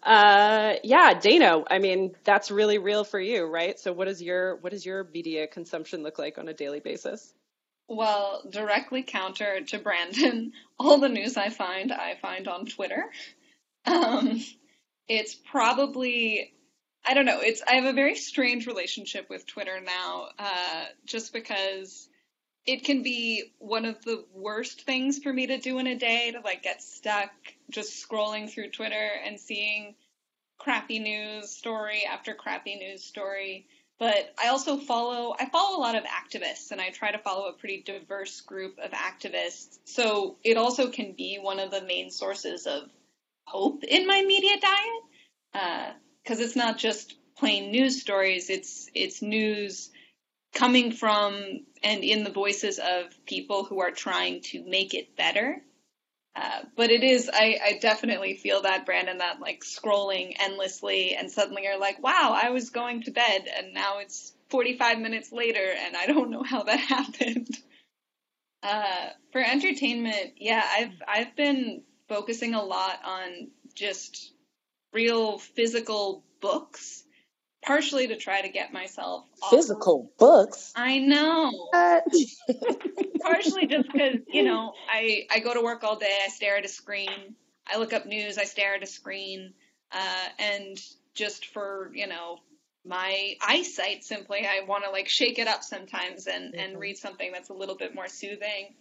Uh, 0.02 0.74
yeah, 0.82 1.14
Dana. 1.18 1.62
I 1.70 1.78
mean, 1.78 2.14
that's 2.24 2.50
really 2.50 2.78
real 2.78 3.04
for 3.04 3.20
you, 3.20 3.44
right? 3.44 3.78
So, 3.78 3.92
what 3.92 4.08
is 4.08 4.20
your 4.20 4.56
what 4.56 4.72
does 4.72 4.84
your 4.84 5.04
media 5.04 5.46
consumption 5.46 6.02
look 6.02 6.18
like 6.18 6.38
on 6.38 6.48
a 6.48 6.54
daily 6.54 6.80
basis? 6.80 7.32
Well, 7.88 8.42
directly 8.48 9.02
counter 9.02 9.60
to 9.60 9.78
Brandon, 9.78 10.52
all 10.78 10.98
the 10.98 11.08
news 11.08 11.36
I 11.36 11.50
find, 11.50 11.92
I 11.92 12.16
find 12.20 12.48
on 12.48 12.66
Twitter. 12.66 13.04
Um, 13.84 14.42
it's 15.08 15.34
probably, 15.34 16.54
I 17.04 17.14
don't 17.14 17.26
know, 17.26 17.40
it's, 17.40 17.62
I 17.66 17.74
have 17.74 17.84
a 17.84 17.92
very 17.92 18.14
strange 18.14 18.66
relationship 18.66 19.28
with 19.28 19.46
Twitter 19.46 19.80
now, 19.80 20.28
uh, 20.38 20.84
just 21.04 21.32
because 21.32 22.08
it 22.66 22.84
can 22.84 23.02
be 23.02 23.44
one 23.58 23.84
of 23.84 24.02
the 24.04 24.24
worst 24.34 24.82
things 24.82 25.18
for 25.18 25.32
me 25.32 25.46
to 25.48 25.58
do 25.58 25.78
in 25.78 25.86
a 25.86 25.98
day 25.98 26.30
to 26.32 26.40
like 26.40 26.62
get 26.62 26.82
stuck 26.82 27.30
just 27.70 28.08
scrolling 28.08 28.50
through 28.50 28.70
Twitter 28.70 29.10
and 29.24 29.38
seeing 29.38 29.94
crappy 30.58 30.98
news 30.98 31.50
story 31.50 32.04
after 32.04 32.34
crappy 32.34 32.76
news 32.76 33.04
story 33.04 33.66
but 34.02 34.34
I 34.36 34.48
also 34.48 34.78
follow 34.78 35.36
I 35.38 35.48
follow 35.48 35.78
a 35.78 35.80
lot 35.80 35.94
of 35.94 36.02
activists 36.02 36.72
and 36.72 36.80
I 36.80 36.90
try 36.90 37.12
to 37.12 37.18
follow 37.18 37.46
a 37.46 37.52
pretty 37.52 37.82
diverse 37.82 38.40
group 38.40 38.76
of 38.82 38.90
activists. 38.90 39.78
So 39.84 40.38
it 40.42 40.56
also 40.56 40.88
can 40.88 41.12
be 41.12 41.38
one 41.40 41.60
of 41.60 41.70
the 41.70 41.82
main 41.82 42.10
sources 42.10 42.66
of 42.66 42.90
hope 43.46 43.84
in 43.84 44.08
my 44.08 44.22
media 44.22 44.56
diet 44.60 45.02
uh, 45.54 45.92
because 46.22 46.40
it's 46.40 46.56
not 46.56 46.78
just 46.78 47.14
plain 47.36 47.70
news 47.70 48.00
stories. 48.00 48.50
It's 48.50 48.90
it's 48.92 49.22
news 49.22 49.90
coming 50.52 50.92
from 50.92 51.64
and 51.82 52.04
in 52.04 52.24
the 52.24 52.30
voices 52.30 52.78
of 52.78 53.06
people 53.26 53.64
who 53.64 53.80
are 53.80 53.90
trying 53.90 54.40
to 54.42 54.62
make 54.64 54.94
it 54.94 55.16
better. 55.16 55.62
Uh, 56.34 56.62
but 56.76 56.90
it 56.90 57.02
is, 57.04 57.28
I, 57.32 57.58
I 57.62 57.78
definitely 57.80 58.36
feel 58.36 58.62
that, 58.62 58.86
Brandon, 58.86 59.18
that 59.18 59.40
like 59.40 59.62
scrolling 59.64 60.34
endlessly 60.38 61.14
and 61.14 61.30
suddenly 61.30 61.64
you're 61.64 61.78
like, 61.78 62.02
wow, 62.02 62.38
I 62.40 62.50
was 62.50 62.70
going 62.70 63.02
to 63.02 63.10
bed 63.10 63.46
and 63.54 63.74
now 63.74 63.98
it's 63.98 64.32
45 64.48 64.98
minutes 64.98 65.30
later 65.32 65.74
and 65.84 65.96
I 65.96 66.06
don't 66.06 66.30
know 66.30 66.42
how 66.42 66.62
that 66.62 66.80
happened. 66.80 67.48
Uh, 68.62 69.08
for 69.32 69.42
entertainment, 69.42 70.34
yeah, 70.36 70.64
I've, 70.64 71.02
I've 71.06 71.36
been 71.36 71.82
focusing 72.08 72.54
a 72.54 72.62
lot 72.62 73.00
on 73.04 73.48
just 73.74 74.32
real 74.92 75.38
physical 75.38 76.24
books, 76.40 77.04
partially 77.62 78.08
to 78.08 78.16
try 78.16 78.42
to 78.42 78.48
get 78.48 78.72
myself 78.72 79.24
off- 79.42 79.50
Physical 79.50 80.12
books. 80.18 80.72
I 80.76 80.98
know 80.98 81.50
partially 83.22 83.66
just 83.66 83.90
because 83.92 84.16
you 84.28 84.42
know 84.44 84.72
I 84.88 85.26
I 85.30 85.40
go 85.40 85.54
to 85.54 85.60
work 85.62 85.84
all 85.84 85.96
day. 85.96 86.18
I 86.24 86.28
stare 86.28 86.56
at 86.56 86.64
a 86.64 86.68
screen. 86.68 87.34
I 87.72 87.78
look 87.78 87.92
up 87.92 88.06
news. 88.06 88.38
I 88.38 88.44
stare 88.44 88.74
at 88.74 88.82
a 88.82 88.86
screen, 88.86 89.54
uh, 89.92 90.28
and 90.38 90.78
just 91.14 91.46
for 91.46 91.90
you 91.94 92.06
know 92.06 92.38
my 92.84 93.34
eyesight, 93.40 94.02
simply 94.04 94.40
I 94.46 94.64
want 94.66 94.84
to 94.84 94.90
like 94.90 95.08
shake 95.08 95.38
it 95.38 95.46
up 95.46 95.62
sometimes 95.62 96.26
and 96.26 96.54
and 96.54 96.76
Mhm. 96.76 96.80
read 96.80 96.96
something 96.98 97.30
that's 97.32 97.50
a 97.50 97.54
little 97.54 97.76
bit 97.76 97.94
more 97.94 98.08
soothing. 98.08 98.74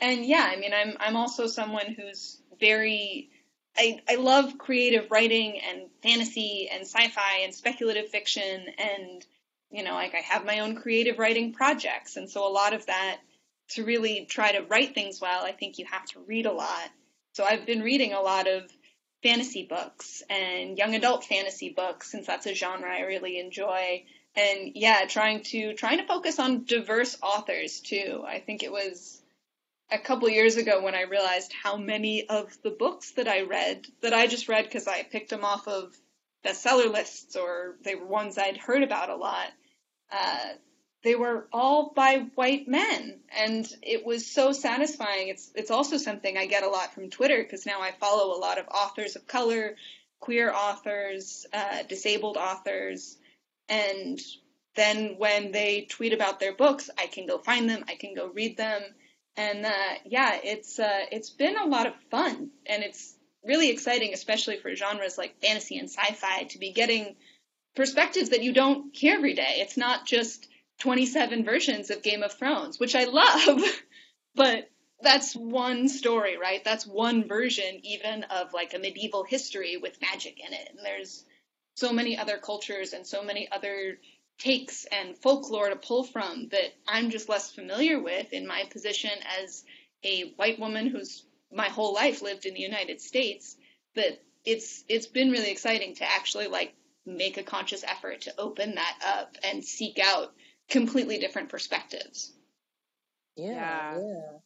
And 0.00 0.24
yeah, 0.24 0.48
I 0.50 0.56
mean 0.56 0.72
I'm 0.72 0.96
I'm 0.98 1.16
also 1.16 1.46
someone 1.46 1.94
who's 1.96 2.40
very 2.58 3.30
I, 3.76 4.00
I 4.08 4.16
love 4.16 4.56
creative 4.58 5.10
writing 5.10 5.58
and 5.58 5.88
fantasy 6.02 6.68
and 6.70 6.82
sci-fi 6.82 7.40
and 7.42 7.54
speculative 7.54 8.08
fiction 8.08 8.66
and 8.78 9.24
you 9.70 9.82
know 9.82 9.94
like 9.94 10.14
I 10.14 10.20
have 10.20 10.44
my 10.44 10.60
own 10.60 10.76
creative 10.76 11.18
writing 11.18 11.52
projects. 11.52 12.16
And 12.16 12.30
so 12.30 12.46
a 12.46 12.52
lot 12.52 12.72
of 12.72 12.86
that 12.86 13.18
to 13.70 13.84
really 13.84 14.26
try 14.28 14.52
to 14.52 14.62
write 14.62 14.94
things 14.94 15.20
well 15.20 15.44
I 15.44 15.52
think 15.52 15.78
you 15.78 15.86
have 15.86 16.04
to 16.06 16.20
read 16.20 16.46
a 16.46 16.52
lot. 16.52 16.90
So 17.32 17.44
I've 17.44 17.66
been 17.66 17.82
reading 17.82 18.12
a 18.12 18.20
lot 18.20 18.46
of 18.46 18.62
fantasy 19.22 19.64
books 19.64 20.22
and 20.30 20.78
young 20.78 20.94
adult 20.94 21.24
fantasy 21.24 21.70
books 21.70 22.10
since 22.10 22.26
that's 22.26 22.46
a 22.46 22.54
genre 22.54 22.88
I 22.88 23.00
really 23.00 23.40
enjoy. 23.40 24.04
And 24.36 24.72
yeah 24.74 25.06
trying 25.08 25.42
to 25.44 25.74
trying 25.74 25.98
to 25.98 26.06
focus 26.06 26.38
on 26.38 26.64
diverse 26.64 27.16
authors 27.22 27.80
too. 27.80 28.22
I 28.24 28.38
think 28.38 28.62
it 28.62 28.70
was 28.70 29.20
a 29.90 29.98
couple 29.98 30.28
years 30.28 30.56
ago 30.56 30.82
when 30.82 30.94
I 30.94 31.02
realized 31.02 31.52
how 31.62 31.76
many 31.76 32.28
of 32.28 32.50
the 32.62 32.70
books 32.70 33.12
that 33.12 33.28
I 33.28 33.42
read 33.42 33.86
that 34.02 34.12
I 34.12 34.26
just 34.26 34.48
read 34.48 34.64
because 34.64 34.88
I 34.88 35.02
picked 35.02 35.30
them 35.30 35.44
off 35.44 35.68
of 35.68 35.94
bestseller 36.44 36.92
lists 36.92 37.36
or 37.36 37.76
they 37.82 37.94
were 37.94 38.06
ones 38.06 38.38
I'd 38.38 38.56
heard 38.56 38.82
about 38.82 39.10
a 39.10 39.16
lot. 39.16 39.48
Uh, 40.10 40.54
they 41.02 41.14
were 41.14 41.46
all 41.52 41.92
by 41.94 42.26
white 42.34 42.66
men, 42.66 43.20
and 43.36 43.66
it 43.82 44.06
was 44.06 44.26
so 44.26 44.52
satisfying. 44.52 45.28
It's 45.28 45.52
it's 45.54 45.70
also 45.70 45.98
something 45.98 46.36
I 46.36 46.46
get 46.46 46.62
a 46.62 46.68
lot 46.68 46.94
from 46.94 47.10
Twitter 47.10 47.42
because 47.42 47.66
now 47.66 47.82
I 47.82 47.92
follow 47.92 48.34
a 48.34 48.40
lot 48.40 48.58
of 48.58 48.66
authors 48.68 49.14
of 49.14 49.26
color, 49.26 49.76
queer 50.20 50.50
authors, 50.50 51.46
uh, 51.52 51.82
disabled 51.82 52.38
authors, 52.38 53.18
and 53.68 54.18
then 54.76 55.16
when 55.18 55.52
they 55.52 55.82
tweet 55.82 56.14
about 56.14 56.40
their 56.40 56.54
books, 56.54 56.88
I 56.98 57.06
can 57.06 57.26
go 57.26 57.38
find 57.38 57.68
them, 57.68 57.84
I 57.86 57.96
can 57.96 58.14
go 58.14 58.28
read 58.28 58.56
them, 58.56 58.82
and 59.36 59.64
uh, 59.66 59.94
yeah, 60.04 60.38
it's 60.42 60.78
uh, 60.78 61.06
it's 61.10 61.30
been 61.30 61.56
a 61.56 61.66
lot 61.66 61.86
of 61.86 61.94
fun, 62.10 62.50
and 62.66 62.82
it's 62.82 63.14
really 63.44 63.70
exciting, 63.70 64.12
especially 64.14 64.58
for 64.58 64.74
genres 64.74 65.18
like 65.18 65.40
fantasy 65.40 65.78
and 65.78 65.90
sci-fi, 65.90 66.44
to 66.44 66.58
be 66.58 66.72
getting 66.72 67.16
perspectives 67.76 68.30
that 68.30 68.42
you 68.42 68.52
don't 68.52 68.94
hear 68.96 69.16
every 69.16 69.34
day. 69.34 69.56
It's 69.58 69.76
not 69.76 70.06
just 70.06 70.48
27 70.80 71.44
versions 71.44 71.90
of 71.90 72.02
Game 72.02 72.22
of 72.22 72.32
Thrones, 72.32 72.78
which 72.78 72.94
I 72.94 73.04
love, 73.04 73.60
but 74.34 74.70
that's 75.02 75.34
one 75.34 75.88
story, 75.88 76.38
right? 76.38 76.64
That's 76.64 76.86
one 76.86 77.28
version, 77.28 77.80
even 77.82 78.24
of 78.24 78.52
like 78.52 78.74
a 78.74 78.78
medieval 78.78 79.24
history 79.24 79.76
with 79.76 80.00
magic 80.00 80.38
in 80.40 80.52
it. 80.52 80.68
And 80.70 80.84
there's 80.84 81.24
so 81.74 81.92
many 81.92 82.16
other 82.16 82.38
cultures 82.38 82.92
and 82.92 83.06
so 83.06 83.22
many 83.22 83.48
other 83.50 83.98
takes 84.38 84.84
and 84.86 85.16
folklore 85.16 85.68
to 85.68 85.76
pull 85.76 86.04
from 86.04 86.48
that 86.48 86.74
I'm 86.86 87.10
just 87.10 87.28
less 87.28 87.50
familiar 87.50 88.00
with 88.00 88.32
in 88.32 88.46
my 88.46 88.64
position 88.70 89.10
as 89.42 89.64
a 90.02 90.32
white 90.36 90.58
woman 90.58 90.88
who's 90.88 91.24
my 91.52 91.68
whole 91.68 91.94
life 91.94 92.20
lived 92.22 92.46
in 92.46 92.54
the 92.54 92.60
United 92.60 93.00
States. 93.00 93.56
That 93.94 94.20
it's 94.44 94.84
it's 94.88 95.06
been 95.06 95.30
really 95.30 95.50
exciting 95.50 95.94
to 95.96 96.04
actually 96.04 96.48
like 96.48 96.74
make 97.06 97.36
a 97.36 97.42
conscious 97.42 97.84
effort 97.84 98.22
to 98.22 98.34
open 98.38 98.74
that 98.74 98.98
up 99.06 99.36
and 99.44 99.64
seek 99.64 99.98
out 99.98 100.32
completely 100.68 101.18
different 101.18 101.48
perspectives. 101.48 102.32
Yeah, 103.36 103.54
Yeah. 103.54 103.98
yeah. 103.98 104.38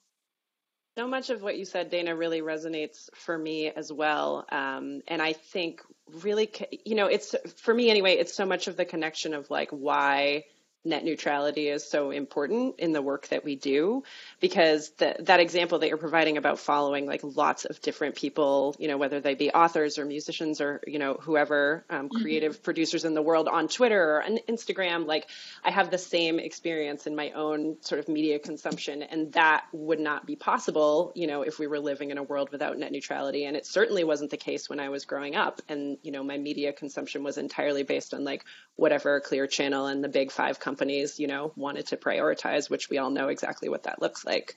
So 0.96 1.06
much 1.06 1.30
of 1.30 1.42
what 1.42 1.56
you 1.56 1.64
said, 1.64 1.90
Dana, 1.90 2.16
really 2.16 2.40
resonates 2.42 3.08
for 3.14 3.38
me 3.38 3.68
as 3.68 3.92
well. 3.92 4.44
Um, 4.50 5.00
and 5.06 5.22
I 5.22 5.32
think 5.32 5.80
really, 6.22 6.50
you 6.84 6.94
know, 6.94 7.06
it's 7.06 7.34
for 7.56 7.72
me 7.72 7.90
anyway, 7.90 8.14
it's 8.14 8.34
so 8.34 8.46
much 8.46 8.68
of 8.68 8.76
the 8.76 8.84
connection 8.84 9.34
of 9.34 9.50
like 9.50 9.70
why 9.70 10.44
net 10.88 11.04
neutrality 11.04 11.68
is 11.68 11.88
so 11.88 12.10
important 12.10 12.76
in 12.78 12.92
the 12.92 13.02
work 13.02 13.28
that 13.28 13.44
we 13.44 13.54
do 13.54 14.02
because 14.40 14.90
the, 14.98 15.16
that 15.20 15.38
example 15.38 15.78
that 15.78 15.88
you're 15.88 15.98
providing 15.98 16.38
about 16.38 16.58
following 16.58 17.06
like 17.06 17.20
lots 17.22 17.64
of 17.64 17.80
different 17.80 18.16
people 18.16 18.74
you 18.78 18.88
know 18.88 18.96
whether 18.96 19.20
they 19.20 19.34
be 19.34 19.50
authors 19.50 19.98
or 19.98 20.04
musicians 20.04 20.60
or 20.60 20.80
you 20.86 20.98
know 20.98 21.14
whoever 21.14 21.84
um, 21.90 22.08
mm-hmm. 22.08 22.22
creative 22.22 22.54
mm-hmm. 22.54 22.62
producers 22.62 23.04
in 23.04 23.14
the 23.14 23.22
world 23.22 23.48
on 23.48 23.68
twitter 23.68 24.16
or 24.16 24.22
on 24.24 24.38
instagram 24.48 25.06
like 25.06 25.28
i 25.64 25.70
have 25.70 25.90
the 25.90 25.98
same 25.98 26.38
experience 26.38 27.06
in 27.06 27.14
my 27.14 27.30
own 27.32 27.76
sort 27.82 27.98
of 27.98 28.08
media 28.08 28.38
consumption 28.38 29.02
and 29.02 29.32
that 29.32 29.64
would 29.72 30.00
not 30.00 30.26
be 30.26 30.36
possible 30.36 31.12
you 31.14 31.26
know 31.26 31.42
if 31.42 31.58
we 31.58 31.66
were 31.66 31.78
living 31.80 32.10
in 32.10 32.18
a 32.18 32.22
world 32.22 32.50
without 32.50 32.78
net 32.78 32.90
neutrality 32.90 33.44
and 33.44 33.56
it 33.56 33.66
certainly 33.66 34.04
wasn't 34.04 34.30
the 34.30 34.36
case 34.36 34.68
when 34.70 34.80
i 34.80 34.88
was 34.88 35.04
growing 35.04 35.36
up 35.36 35.60
and 35.68 35.98
you 36.02 36.10
know 36.10 36.24
my 36.24 36.38
media 36.38 36.72
consumption 36.72 37.22
was 37.22 37.36
entirely 37.36 37.82
based 37.82 38.14
on 38.14 38.24
like 38.24 38.44
whatever 38.76 39.20
clear 39.20 39.46
channel 39.46 39.86
and 39.86 40.02
the 40.02 40.08
big 40.08 40.30
five 40.30 40.60
companies, 40.78 41.18
you 41.18 41.26
know, 41.26 41.52
wanted 41.56 41.86
to 41.88 41.96
prioritize, 41.96 42.70
which 42.70 42.88
we 42.88 42.98
all 42.98 43.10
know 43.10 43.28
exactly 43.28 43.68
what 43.68 43.82
that 43.82 44.00
looks 44.00 44.24
like. 44.24 44.54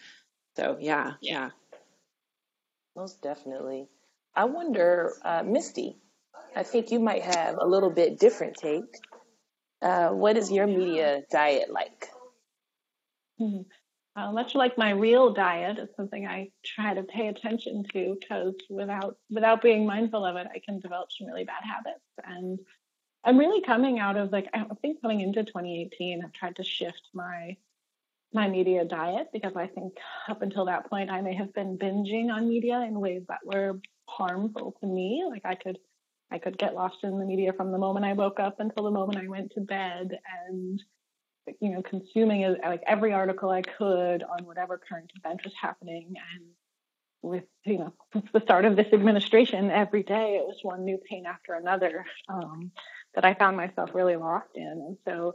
So 0.56 0.78
yeah, 0.80 1.14
yeah. 1.22 1.50
Most 2.96 3.22
definitely. 3.22 3.88
I 4.36 4.46
wonder, 4.46 5.14
uh, 5.24 5.44
Misty, 5.44 5.98
I 6.56 6.64
think 6.64 6.92
you 6.92 7.00
might 7.00 7.24
have 7.24 7.58
a 7.60 7.66
little 7.66 7.90
bit 7.90 8.20
different 8.20 8.56
take. 8.56 8.96
Uh, 9.82 10.10
what 10.10 10.38
is 10.38 10.52
your 10.52 10.68
media 10.68 11.24
diet 11.32 11.72
like? 11.72 12.10
Mm-hmm. 13.42 13.62
Uh, 14.16 14.32
much 14.34 14.54
like 14.56 14.78
my 14.78 14.92
real 14.92 15.34
diet, 15.34 15.80
it's 15.80 15.96
something 15.96 16.28
I 16.28 16.50
try 16.64 16.94
to 16.94 17.04
pay 17.04 17.30
attention 17.30 17.84
to 17.94 18.18
because 18.20 18.54
without 18.70 19.16
without 19.30 19.62
being 19.62 19.88
mindful 19.88 20.26
of 20.26 20.36
it, 20.36 20.48
I 20.54 20.60
can 20.60 20.80
develop 20.80 21.10
some 21.12 21.28
really 21.28 21.46
bad 21.46 21.64
habits. 21.64 22.06
And 22.24 22.60
I'm 23.24 23.38
really 23.38 23.62
coming 23.62 24.00
out 24.00 24.18
of 24.18 24.32
like 24.32 24.48
I 24.54 24.64
think 24.82 25.02
coming 25.02 25.22
into 25.22 25.44
2018, 25.44 26.24
I've 26.24 26.34
tried 26.34 26.56
to 26.58 26.64
shift 26.64 27.02
my 27.14 27.58
my 28.34 28.48
media 28.48 28.86
diet 28.86 29.28
because 29.34 29.54
I 29.56 29.68
think 29.68 29.94
up 30.30 30.42
until 30.42 30.66
that 30.66 30.90
point 30.90 31.12
I 31.12 31.22
may 31.22 31.36
have 31.36 31.54
been 31.54 31.78
binging 31.78 32.32
on 32.32 32.48
media 32.48 32.80
in 32.82 33.00
ways 33.00 33.24
that 33.28 33.40
were 33.44 33.80
harmful 34.08 34.76
to 34.80 34.88
me. 34.88 35.24
Like 35.30 35.46
I 35.46 35.56
could 35.56 35.78
I 36.32 36.40
could 36.40 36.58
get 36.58 36.74
lost 36.74 36.98
in 37.04 37.20
the 37.20 37.26
media 37.26 37.54
from 37.54 37.72
the 37.72 37.78
moment 37.78 38.06
I 38.06 38.14
woke 38.14 38.40
up 38.40 38.60
until 38.60 38.86
the 38.86 38.92
moment 38.92 39.20
I 39.24 39.28
went 39.28 39.52
to 39.52 39.62
bed 39.62 40.18
and 40.48 40.82
you 41.60 41.72
know 41.72 41.82
consuming 41.82 42.56
like 42.64 42.84
every 42.88 43.14
article 43.14 43.50
I 43.50 43.62
could 43.62 44.24
on 44.24 44.46
whatever 44.46 44.80
current 44.80 45.12
event 45.18 45.42
was 45.44 45.54
happening 45.60 46.14
and 46.34 46.46
with 47.22 47.44
you 47.66 47.80
know 47.80 47.94
since 48.14 48.26
the 48.34 48.42
start 48.42 48.66
of 48.66 48.76
this 48.76 48.94
administration 48.94 49.70
every 49.70 50.04
day 50.04 50.38
it 50.40 50.46
was 50.46 50.60
one 50.62 50.86
new 50.86 50.98
pain 51.10 51.26
after 51.26 51.54
another 51.54 52.06
um, 52.30 52.72
that 53.16 53.26
I 53.26 53.34
found 53.34 53.58
myself 53.58 53.92
really 53.94 54.16
lost 54.16 54.50
in. 54.56 54.64
And 54.66 54.98
so 55.06 55.34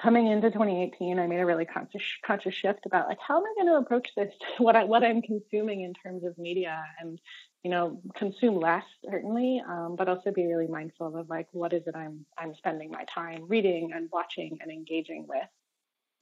coming 0.00 0.26
into 0.26 0.50
2018, 0.50 1.18
I 1.18 1.26
made 1.26 1.40
a 1.40 1.46
really 1.46 1.64
conscious 1.64 2.02
conscious 2.24 2.54
shift 2.54 2.86
about 2.86 3.08
like 3.08 3.18
how 3.26 3.38
am 3.38 3.44
I 3.44 3.54
going 3.56 3.68
to 3.68 3.84
approach 3.84 4.08
this, 4.16 4.32
what 4.58 4.76
I 4.76 4.84
what 4.84 5.04
I'm 5.04 5.22
consuming 5.22 5.82
in 5.82 5.94
terms 5.94 6.24
of 6.24 6.36
media, 6.38 6.82
and 7.00 7.20
you 7.62 7.70
know 7.70 8.00
consume 8.16 8.56
less 8.56 8.84
certainly, 9.08 9.62
um, 9.66 9.96
but 9.96 10.08
also 10.08 10.32
be 10.32 10.46
really 10.46 10.66
mindful 10.66 11.16
of 11.16 11.28
like 11.28 11.48
what 11.52 11.72
is 11.72 11.86
it 11.86 11.94
I'm 11.94 12.26
I'm 12.38 12.54
spending 12.54 12.90
my 12.90 13.04
time 13.04 13.44
reading 13.48 13.90
and 13.94 14.08
watching 14.12 14.58
and 14.60 14.70
engaging 14.70 15.26
with, 15.28 15.48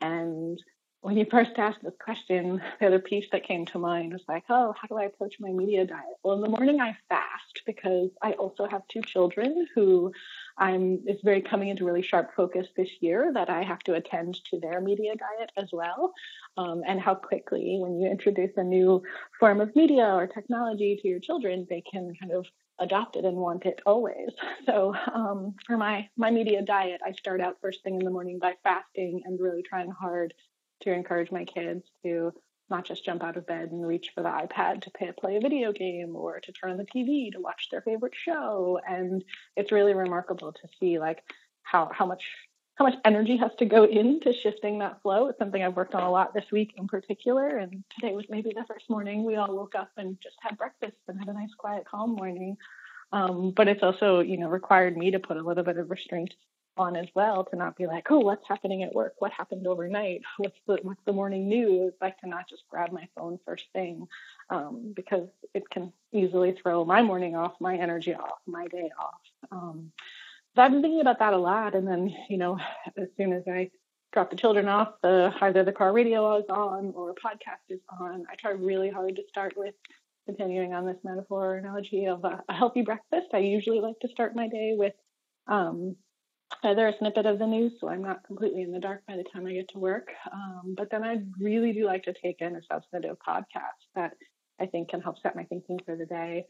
and 0.00 0.59
when 1.03 1.17
you 1.17 1.27
first 1.29 1.51
asked 1.57 1.83
this 1.83 1.97
question, 1.99 2.62
the 2.79 2.87
other 2.87 3.01
piece 3.01 3.27
that 3.33 3.45
came 3.45 3.67
to 3.67 3.79
mind 3.79 4.12
was 4.12 4.23
like, 4.29 4.45
oh, 4.49 4.73
how 4.81 4.87
do 4.87 4.97
I 4.97 5.05
approach 5.05 5.35
my 5.41 5.51
media 5.51 5.85
diet? 5.85 6.05
Well, 6.23 6.37
in 6.37 6.41
the 6.43 6.49
morning 6.49 6.81
I 6.81 6.97
fast 7.09 7.62
because 7.67 8.11
I 8.23 8.33
also 8.33 8.67
have 8.67 8.87
two 8.87 9.03
children 9.03 9.67
who 9.75 10.12
I'm 10.57 11.01
it's 11.05 11.23
very 11.25 11.43
coming 11.43 11.71
into 11.71 11.85
really 11.85 12.03
sharp 12.03 12.31
focus 12.37 12.69
this 12.77 12.88
year 13.01 13.33
that 13.35 13.51
I 13.51 13.65
have 13.65 13.81
to 13.81 13.95
attend 13.95 14.38
to 14.51 14.61
their 14.61 14.81
media 14.81 15.15
diet 15.17 15.51
as 15.57 15.71
well. 15.73 16.12
Um, 16.57 16.83
and 16.87 17.01
how 17.01 17.17
quickly 17.17 17.79
when 17.81 18.01
you 18.01 18.09
introduce 18.09 18.53
a 18.57 18.62
new 18.62 19.03
form 19.41 19.61
of 19.61 19.75
media 19.75 20.05
or 20.05 20.29
technology 20.29 21.01
to 21.03 21.09
your 21.09 21.21
children, 21.21 21.67
they 21.69 21.83
can 21.91 22.15
kind 22.21 22.31
of 22.31 22.47
adopt 22.79 23.17
it 23.17 23.25
and 23.25 23.37
want 23.37 23.67
it 23.67 23.81
always. 23.87 24.31
So 24.67 24.95
um, 25.12 25.57
for 25.67 25.77
my 25.77 26.09
my 26.17 26.31
media 26.31 26.62
diet, 26.62 27.01
I 27.05 27.11
start 27.12 27.41
out 27.41 27.57
first 27.61 27.83
thing 27.83 27.95
in 27.95 28.05
the 28.05 28.12
morning 28.12 28.38
by 28.38 28.55
fasting 28.62 29.23
and 29.25 29.41
really 29.41 29.62
trying 29.62 29.91
hard 29.91 30.33
to 30.83 30.92
encourage 30.92 31.31
my 31.31 31.45
kids 31.45 31.85
to 32.05 32.33
not 32.71 32.85
just 32.85 33.05
jump 33.05 33.23
out 33.23 33.37
of 33.37 33.47
bed 33.47 33.71
and 33.71 33.87
reach 33.87 34.11
for 34.14 34.23
the 34.23 34.29
iPad 34.29 34.83
to 34.83 34.90
pay, 34.90 35.12
play 35.12 35.37
a 35.37 35.40
video 35.40 35.73
game 35.73 36.16
or 36.16 36.40
to 36.40 36.53
turn 36.53 36.71
on 36.71 36.79
the 36.79 36.85
TV 36.85 37.31
to 37.33 37.40
watch 37.40 37.68
their 37.71 37.83
favorite 37.83 38.14
show. 38.14 38.81
And 38.88 39.23
it's 39.57 39.73
really 39.73 39.95
remarkable 39.95 40.53
to 40.53 40.68
see 40.81 40.99
like 40.99 41.23
how 41.62 41.90
how 41.92 42.07
much 42.07 42.25
how 42.77 42.87
much 42.87 42.95
energy 43.05 43.37
has 43.37 43.51
to 43.59 43.66
go 43.66 43.85
into 44.01 44.33
shifting 44.33 44.79
that 44.79 45.03
flow. 45.03 45.29
It's 45.29 45.38
something 45.38 45.62
I've 45.62 45.77
worked 45.77 45.95
on 45.95 46.03
a 46.03 46.11
lot 46.11 46.35
this 46.35 46.51
week 46.51 46.73
in 46.77 46.88
particular. 46.88 47.59
And 47.59 47.85
today 47.90 48.14
was 48.14 48.25
maybe 48.29 48.53
the 48.55 48.64
first 48.66 48.88
morning 48.88 49.25
we 49.25 49.37
all 49.37 49.55
woke 49.55 49.75
up 49.75 49.90
and 49.97 50.16
just 50.23 50.37
had 50.40 50.57
breakfast 50.57 50.97
and 51.09 51.18
had 51.18 51.29
a 51.29 51.35
nice, 51.35 51.55
quiet, 51.57 51.85
calm 51.85 52.14
morning. 52.14 52.57
Um, 53.12 53.53
but 53.55 53.68
it's 53.68 53.83
also, 53.83 54.21
you 54.21 54.38
know, 54.38 54.49
required 54.49 54.97
me 54.97 55.11
to 55.11 55.18
put 55.18 55.37
a 55.37 55.42
little 55.42 55.64
bit 55.64 55.77
of 55.77 55.90
restraint 55.90 56.35
on 56.76 56.96
as 56.96 57.08
well 57.14 57.44
to 57.44 57.56
not 57.56 57.76
be 57.76 57.87
like, 57.87 58.11
oh, 58.11 58.20
what's 58.20 58.46
happening 58.48 58.82
at 58.82 58.94
work? 58.94 59.14
What 59.18 59.32
happened 59.32 59.66
overnight? 59.66 60.22
What's 60.38 60.58
the 60.66 60.78
what's 60.82 61.02
the 61.04 61.12
morning 61.12 61.48
news? 61.48 61.92
Like 62.00 62.18
to 62.20 62.28
not 62.28 62.48
just 62.48 62.64
grab 62.68 62.92
my 62.92 63.08
phone 63.14 63.38
first 63.44 63.66
thing, 63.72 64.06
um, 64.50 64.92
because 64.94 65.28
it 65.54 65.68
can 65.68 65.92
easily 66.12 66.52
throw 66.52 66.85
my 66.85 67.02
morning 67.02 67.37
off, 67.37 67.52
my 67.61 67.76
energy 67.76 68.14
off, 68.14 68.38
my 68.46 68.66
day 68.68 68.90
off. 68.98 69.20
Um, 69.50 69.92
so 70.54 70.62
I've 70.62 70.72
been 70.72 70.82
thinking 70.82 71.00
about 71.00 71.18
that 71.18 71.35
a 71.35 71.38
lot, 71.38 71.74
and 71.74 71.87
then 71.87 72.14
you 72.28 72.38
know, 72.38 72.58
as 72.96 73.08
soon 73.16 73.32
as 73.32 73.42
I 73.46 73.70
drop 74.12 74.30
the 74.30 74.37
children 74.37 74.68
off, 74.68 74.94
the 75.02 75.32
either 75.40 75.64
the 75.64 75.72
car 75.72 75.92
radio 75.92 76.37
is 76.38 76.44
on 76.48 76.92
or 76.94 77.11
a 77.11 77.14
podcast 77.14 77.64
is 77.68 77.80
on. 78.00 78.24
I 78.30 78.35
try 78.37 78.52
really 78.52 78.90
hard 78.90 79.16
to 79.16 79.22
start 79.28 79.54
with 79.56 79.74
continuing 80.26 80.72
on 80.72 80.87
this 80.87 80.98
metaphor 81.02 81.54
or 81.54 81.56
analogy 81.56 82.06
of 82.06 82.24
a, 82.24 82.42
a 82.48 82.52
healthy 82.52 82.82
breakfast. 82.82 83.28
I 83.32 83.38
usually 83.38 83.80
like 83.80 83.98
to 84.00 84.08
start 84.08 84.37
my 84.37 84.48
day 84.48 84.74
with 84.76 84.94
um, 85.48 85.96
either 86.62 86.88
a 86.88 86.97
snippet 86.99 87.27
of 87.27 87.38
the 87.38 87.47
news, 87.47 87.73
so 87.81 87.88
I'm 87.88 88.03
not 88.03 88.25
completely 88.25 88.62
in 88.62 88.73
the 88.73 88.81
dark 88.81 89.03
by 89.07 89.17
the 89.17 89.25
time 89.25 89.47
I 89.47 89.53
get 89.53 89.69
to 89.71 89.79
work. 89.79 90.09
Um, 90.33 90.75
but 90.77 90.91
then 90.91 91.05
I 91.05 91.23
really 91.38 91.73
do 91.73 91.87
like 91.87 92.05
to 92.05 92.12
take 92.12 92.41
in 92.41 92.57
a 92.57 92.62
substantive 92.71 93.17
podcast 93.27 93.81
that 93.95 94.12
I 94.61 94.67
think 94.67 94.91
can 94.91 95.01
help 95.01 95.19
set 95.21 95.37
my 95.37 95.45
thinking 95.45 95.81
for 95.85 95.97
the 95.97 96.07
day. 96.07 96.47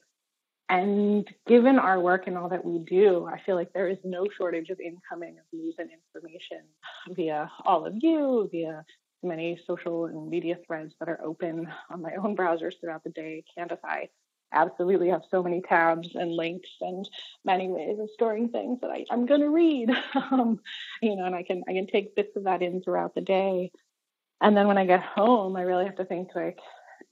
And 0.68 1.28
given 1.46 1.78
our 1.78 2.00
work 2.00 2.26
and 2.26 2.38
all 2.38 2.48
that 2.48 2.64
we 2.64 2.78
do, 2.78 3.26
I 3.26 3.40
feel 3.40 3.56
like 3.56 3.72
there 3.72 3.88
is 3.88 3.98
no 4.04 4.26
shortage 4.36 4.70
of 4.70 4.80
incoming 4.80 5.38
of 5.38 5.44
news 5.52 5.74
and 5.78 5.90
information 5.90 6.62
via 7.10 7.50
all 7.64 7.84
of 7.86 7.94
you, 8.00 8.48
via 8.50 8.84
many 9.22 9.58
social 9.66 10.06
and 10.06 10.28
media 10.28 10.56
threads 10.66 10.94
that 10.98 11.08
are 11.08 11.20
open 11.22 11.68
on 11.90 12.02
my 12.02 12.12
own 12.14 12.36
browsers 12.36 12.74
throughout 12.80 13.04
the 13.04 13.10
day. 13.10 13.44
Cantify 13.56 14.08
absolutely 14.52 15.08
have 15.08 15.22
so 15.30 15.42
many 15.42 15.62
tabs 15.62 16.08
and 16.14 16.32
links 16.32 16.70
and 16.80 17.08
many 17.44 17.68
ways 17.68 17.98
of 18.00 18.08
storing 18.14 18.48
things 18.48 18.80
that 18.80 18.90
I, 18.90 19.04
I'm 19.10 19.26
going 19.26 19.40
to 19.40 19.50
read. 19.50 19.90
um, 20.14 20.60
you 21.00 21.16
know, 21.16 21.24
and 21.24 21.34
I 21.34 21.42
can 21.42 21.62
I 21.68 21.72
can 21.72 21.86
take 21.86 22.16
bits 22.16 22.36
of 22.36 22.44
that 22.44 22.62
in 22.62 22.82
throughout 22.82 23.14
the 23.14 23.20
day. 23.20 23.70
And 24.40 24.56
then 24.56 24.66
when 24.66 24.78
I 24.78 24.86
get 24.86 25.02
home, 25.02 25.56
I 25.56 25.62
really 25.62 25.84
have 25.84 25.96
to 25.96 26.04
think 26.04 26.30
like, 26.34 26.58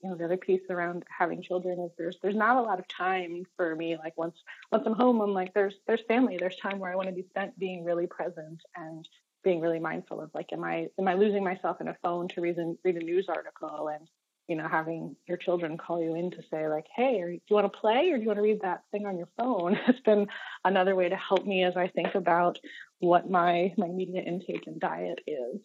you 0.02 0.10
know, 0.10 0.16
the 0.16 0.24
other 0.24 0.36
piece 0.36 0.62
around 0.68 1.04
having 1.16 1.42
children 1.42 1.80
is 1.80 1.92
there's 1.96 2.18
there's 2.22 2.34
not 2.36 2.56
a 2.56 2.62
lot 2.62 2.78
of 2.78 2.88
time 2.88 3.44
for 3.56 3.74
me. 3.76 3.96
Like 3.96 4.16
once 4.16 4.36
once 4.72 4.84
I'm 4.86 4.94
home, 4.94 5.20
I'm 5.20 5.34
like 5.34 5.54
there's 5.54 5.74
there's 5.86 6.02
family. 6.08 6.36
There's 6.38 6.56
time 6.56 6.78
where 6.78 6.92
I 6.92 6.96
want 6.96 7.08
to 7.08 7.14
be 7.14 7.26
spent 7.30 7.58
being 7.58 7.84
really 7.84 8.06
present 8.06 8.62
and 8.76 9.06
being 9.42 9.60
really 9.60 9.78
mindful 9.78 10.20
of 10.20 10.30
like, 10.34 10.52
am 10.52 10.64
I 10.64 10.88
am 10.98 11.08
I 11.08 11.14
losing 11.14 11.44
myself 11.44 11.80
in 11.80 11.88
a 11.88 11.96
phone 12.02 12.28
to 12.28 12.40
read 12.40 12.56
read 12.84 12.96
a 12.96 13.00
news 13.00 13.26
article 13.28 13.88
and 13.88 14.08
you 14.50 14.56
know, 14.56 14.66
having 14.66 15.14
your 15.28 15.36
children 15.36 15.78
call 15.78 16.02
you 16.02 16.16
in 16.16 16.32
to 16.32 16.42
say 16.50 16.66
like, 16.66 16.86
"Hey, 16.94 17.20
do 17.22 17.40
you 17.48 17.54
want 17.54 17.72
to 17.72 17.78
play 17.78 18.10
or 18.10 18.16
do 18.16 18.22
you 18.22 18.26
want 18.26 18.38
to 18.38 18.42
read 18.42 18.62
that 18.62 18.82
thing 18.90 19.06
on 19.06 19.16
your 19.16 19.28
phone?" 19.38 19.74
has 19.86 20.00
been 20.04 20.26
another 20.64 20.96
way 20.96 21.08
to 21.08 21.16
help 21.16 21.46
me 21.46 21.62
as 21.62 21.76
I 21.76 21.86
think 21.86 22.16
about 22.16 22.58
what 22.98 23.30
my 23.30 23.72
my 23.78 23.86
media 23.86 24.22
intake 24.22 24.66
and 24.66 24.80
diet 24.80 25.20
is. 25.28 25.60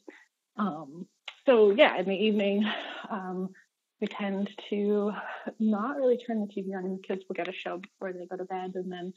Um, 0.58 1.08
so 1.48 1.72
yeah, 1.72 1.98
in 1.98 2.06
the 2.06 2.16
evening, 2.16 2.64
um, 3.10 3.50
we 4.00 4.06
tend 4.06 4.52
to 4.70 5.14
not 5.60 5.98
really 5.98 6.18
turn 6.18 6.42
the 6.42 6.54
TV 6.54 6.78
on. 6.78 6.86
And 6.86 7.04
kids 7.04 7.24
will 7.28 7.36
get 7.36 7.48
a 7.48 7.54
show 7.54 7.80
before 7.80 8.14
they 8.14 8.28
go 8.28 8.38
to 8.38 8.46
bed, 8.46 8.74
and 8.76 8.92
then 8.92 9.14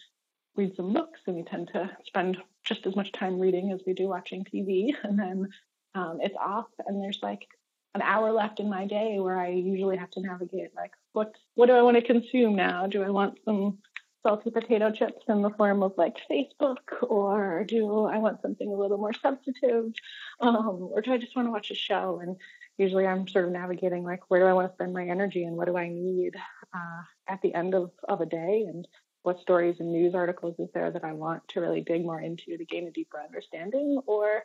read 0.56 0.74
some 0.76 0.94
books. 0.94 1.20
And 1.26 1.36
we 1.36 1.42
tend 1.42 1.68
to 1.74 1.90
spend 2.06 2.38
just 2.64 2.86
as 2.86 2.96
much 2.96 3.12
time 3.12 3.38
reading 3.38 3.70
as 3.72 3.82
we 3.86 3.92
do 3.92 4.08
watching 4.08 4.46
TV. 4.46 4.94
And 5.04 5.18
then 5.18 5.48
um, 5.94 6.20
it's 6.22 6.36
off, 6.40 6.68
and 6.86 7.02
there's 7.02 7.20
like 7.22 7.46
an 7.94 8.02
hour 8.02 8.32
left 8.32 8.60
in 8.60 8.68
my 8.68 8.86
day 8.86 9.18
where 9.18 9.38
I 9.38 9.48
usually 9.48 9.96
have 9.96 10.10
to 10.10 10.20
navigate 10.20 10.74
like 10.76 10.92
what 11.12 11.34
what 11.54 11.66
do 11.66 11.72
I 11.72 11.82
want 11.82 11.96
to 11.96 12.02
consume 12.02 12.54
now? 12.54 12.86
Do 12.86 13.02
I 13.02 13.10
want 13.10 13.38
some 13.44 13.78
salty 14.22 14.50
potato 14.50 14.90
chips 14.90 15.24
in 15.28 15.42
the 15.42 15.50
form 15.50 15.82
of 15.82 15.94
like 15.96 16.16
Facebook, 16.30 16.76
or 17.02 17.64
do 17.66 18.04
I 18.04 18.18
want 18.18 18.42
something 18.42 18.68
a 18.68 18.76
little 18.76 18.98
more 18.98 19.12
substantive, 19.12 19.92
um, 20.40 20.88
or 20.92 21.00
do 21.00 21.12
I 21.12 21.18
just 21.18 21.34
want 21.36 21.46
to 21.46 21.52
watch 21.52 21.70
a 21.70 21.74
show? 21.74 22.20
And 22.22 22.36
usually 22.78 23.06
I'm 23.06 23.28
sort 23.28 23.44
of 23.44 23.52
navigating 23.52 24.04
like 24.04 24.20
where 24.28 24.40
do 24.40 24.46
I 24.46 24.52
want 24.52 24.68
to 24.68 24.74
spend 24.74 24.92
my 24.92 25.06
energy 25.06 25.44
and 25.44 25.56
what 25.56 25.66
do 25.66 25.76
I 25.76 25.88
need 25.88 26.36
uh, 26.74 27.02
at 27.26 27.42
the 27.42 27.54
end 27.54 27.74
of, 27.74 27.90
of 28.08 28.20
a 28.20 28.26
day 28.26 28.66
and 28.68 28.86
what 29.22 29.40
stories 29.40 29.76
and 29.80 29.92
news 29.92 30.14
articles 30.14 30.54
is 30.58 30.68
there 30.72 30.90
that 30.90 31.04
I 31.04 31.12
want 31.12 31.46
to 31.48 31.60
really 31.60 31.80
dig 31.80 32.04
more 32.04 32.20
into 32.20 32.56
to 32.56 32.64
gain 32.64 32.86
a 32.86 32.90
deeper 32.90 33.20
understanding 33.20 34.00
or 34.06 34.44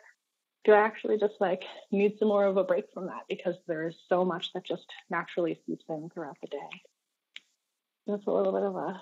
do 0.64 0.72
I 0.72 0.78
actually 0.78 1.18
just 1.18 1.34
like 1.40 1.64
need 1.90 2.18
some 2.18 2.28
more 2.28 2.46
of 2.46 2.56
a 2.56 2.64
break 2.64 2.86
from 2.92 3.06
that 3.06 3.24
because 3.28 3.56
there 3.66 3.86
is 3.86 3.96
so 4.08 4.24
much 4.24 4.52
that 4.54 4.64
just 4.64 4.86
naturally 5.10 5.60
seeps 5.66 5.84
in 5.88 6.10
throughout 6.12 6.38
the 6.40 6.48
day. 6.48 6.82
That's 8.06 8.26
a 8.26 8.30
little 8.30 8.52
bit 8.52 8.62
of 8.62 8.76
a, 8.76 9.00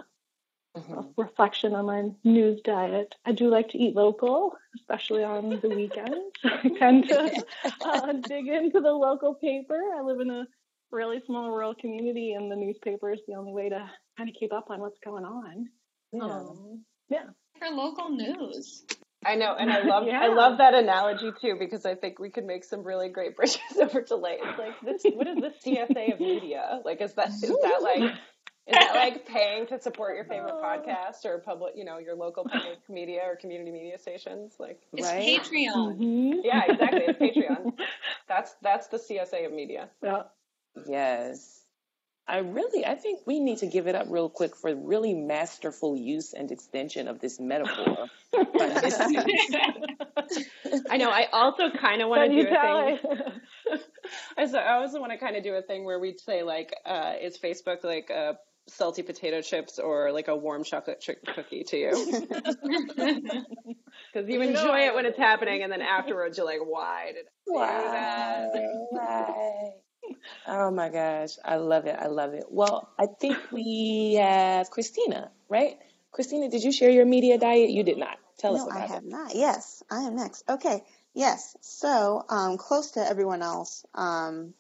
mm-hmm. 0.77 0.95
a 0.95 1.09
reflection 1.17 1.75
on 1.75 1.87
my 1.87 2.11
news 2.25 2.61
diet. 2.63 3.15
I 3.25 3.33
do 3.33 3.49
like 3.49 3.71
to 3.71 3.79
eat 3.79 3.95
local, 3.95 4.57
especially 4.77 5.25
on 5.25 5.61
the 5.61 5.69
weekends. 5.69 6.17
I 6.45 6.71
tend 6.79 7.09
to 7.09 7.45
uh, 7.85 8.13
dig 8.13 8.49
into 8.49 8.81
the 8.81 8.93
local 8.93 9.35
paper. 9.35 9.81
I 9.97 10.03
live 10.03 10.21
in 10.21 10.31
a 10.31 10.47
really 10.91 11.23
small 11.27 11.51
rural 11.51 11.75
community, 11.75 12.33
and 12.33 12.51
the 12.51 12.57
newspaper 12.57 13.13
is 13.13 13.21
the 13.27 13.35
only 13.35 13.53
way 13.53 13.69
to 13.69 13.91
kind 14.17 14.29
of 14.29 14.37
keep 14.39 14.53
up 14.53 14.71
on 14.71 14.81
what's 14.81 14.99
going 15.05 15.25
on. 15.25 15.69
Yeah. 16.13 16.23
Um, 16.23 16.85
yeah. 17.09 17.25
For 17.59 17.69
local 17.69 18.11
news. 18.11 18.85
I 19.25 19.37
know, 19.37 19.55
and 19.59 19.71
I 19.71 19.83
love 19.85 20.07
yeah. 20.07 20.21
I 20.21 20.29
love 20.29 20.59
that 20.59 20.75
analogy 20.75 21.33
too 21.41 21.57
because 21.59 21.85
I 21.87 21.95
think 21.95 22.19
we 22.19 22.31
could 22.31 22.45
make 22.45 22.65
some 22.65 22.83
really 22.83 23.09
great 23.09 23.37
bridges 23.37 23.61
over 23.81 24.03
to 24.03 24.17
late. 24.17 24.41
It's 24.43 24.59
like 24.59 24.81
this. 24.81 25.03
What 25.15 25.27
is 25.27 25.37
the 25.37 25.53
CSA 25.65 26.15
of 26.15 26.21
media? 26.21 26.81
Like, 26.85 27.01
is 27.01 27.15
that 27.15 27.29
is 27.29 27.41
that 27.41 27.79
like 27.83 28.13
is 28.67 28.75
that 28.75 28.95
like 28.95 29.27
paying 29.27 29.67
to 29.69 29.81
support 29.81 30.17
your 30.17 30.25
favorite 30.25 30.55
podcast 30.65 31.25
or 31.25 31.39
public, 31.39 31.75
you 31.77 31.85
know, 31.85 31.99
your 31.99 32.15
local 32.15 32.45
public 32.45 32.79
media 32.89 33.23
or 33.25 33.37
community 33.37 33.73
media 33.73 33.99
stations? 33.99 34.55
Like, 34.59 34.81
it's 34.93 35.07
right? 35.07 35.41
Patreon. 35.41 35.99
Mm-hmm. 35.99 36.41
Yeah, 36.45 36.63
exactly. 36.69 37.03
It's 37.07 37.19
Patreon. 37.19 37.73
That's 38.29 38.55
that's 38.63 38.87
the 38.89 38.99
CSA 38.99 39.47
of 39.47 39.53
media. 39.53 39.89
Yeah. 40.03 40.23
Yes. 40.87 41.62
I 42.27 42.39
really, 42.39 42.87
I 42.87 42.95
think 42.95 43.21
we 43.27 43.41
need 43.41 43.59
to 43.59 43.67
give 43.67 43.89
it 43.89 43.95
up 43.95 44.07
real 44.09 44.29
quick 44.29 44.57
for 44.57 44.75
really 44.75 45.13
masterful 45.13 45.97
use 45.97 46.33
and 46.33 46.51
extension 46.53 47.09
of 47.09 47.21
this 47.21 47.41
metaphor. 47.41 48.07
I 50.91 50.97
know. 50.99 51.11
I 51.11 51.27
also 51.33 51.71
kind 51.71 52.01
of 52.01 52.09
want 52.09 52.31
to 52.31 52.43
do 52.43 52.49
a 52.49 52.51
thing. 52.51 52.99
I, 54.39 54.47
so 54.47 54.59
I 54.59 54.75
also 54.75 55.01
want 55.01 55.13
to 55.13 55.19
kind 55.19 55.37
of 55.37 55.43
do 55.43 55.55
a 55.55 55.63
thing 55.63 55.85
where 55.85 55.99
we'd 55.99 56.21
say 56.21 56.43
like, 56.43 56.73
uh, 56.87 57.15
is 57.21 57.39
Facebook 57.39 57.83
like 57.83 58.11
a 58.11 58.39
salty 58.69 59.03
potato 59.03 59.43
chips 59.43 59.79
or 59.81 60.13
like 60.13 60.29
a 60.29 60.37
warm 60.37 60.63
chocolate 60.65 61.01
chip 61.01 61.25
cookie 61.35 61.65
to 61.65 61.77
you? 61.77 62.27
Because 64.13 64.29
you 64.29 64.41
enjoy 64.41 64.87
it 64.87 64.95
when 64.95 65.07
it's 65.07 65.19
happening, 65.19 65.63
and 65.63 65.71
then 65.71 65.83
afterwards 65.83 66.37
you're 66.39 66.47
like, 66.47 66.61
why 66.65 67.13
did 67.15 67.27
I 67.55 68.49
do 68.55 68.61
that? 68.63 68.63
Why? 68.91 69.71
Oh 70.47 70.71
my 70.71 70.89
gosh, 70.89 71.37
I 71.45 71.57
love 71.57 71.87
it. 71.87 71.97
I 71.99 72.09
love 72.09 72.35
it. 72.35 72.45
Well, 72.51 72.89
I 72.99 73.07
think 73.07 73.37
we 73.53 74.19
have 74.21 74.71
Christina, 74.71 75.31
right? 75.49 75.79
Christina, 76.11 76.49
did 76.49 76.63
you 76.63 76.73
share 76.73 76.91
your 76.91 77.07
media 77.07 77.39
diet? 77.39 77.71
You 77.71 77.85
did 77.85 77.99
not. 77.99 78.19
Tell 78.39 78.55
no, 78.55 78.65
us 78.65 78.67
about 78.67 78.77
it. 78.77 78.79
No, 78.79 78.85
I 78.85 78.95
have 78.95 79.05
not. 79.05 79.35
Yes, 79.35 79.83
I 79.91 80.03
am 80.03 80.17
next. 80.17 80.45
Okay. 80.49 80.83
Yes. 81.15 81.57
So, 81.61 82.25
um, 82.29 82.59
close 82.59 82.93
to 82.93 83.01
everyone 83.01 83.43
else, 83.43 83.85
um, 83.95 84.55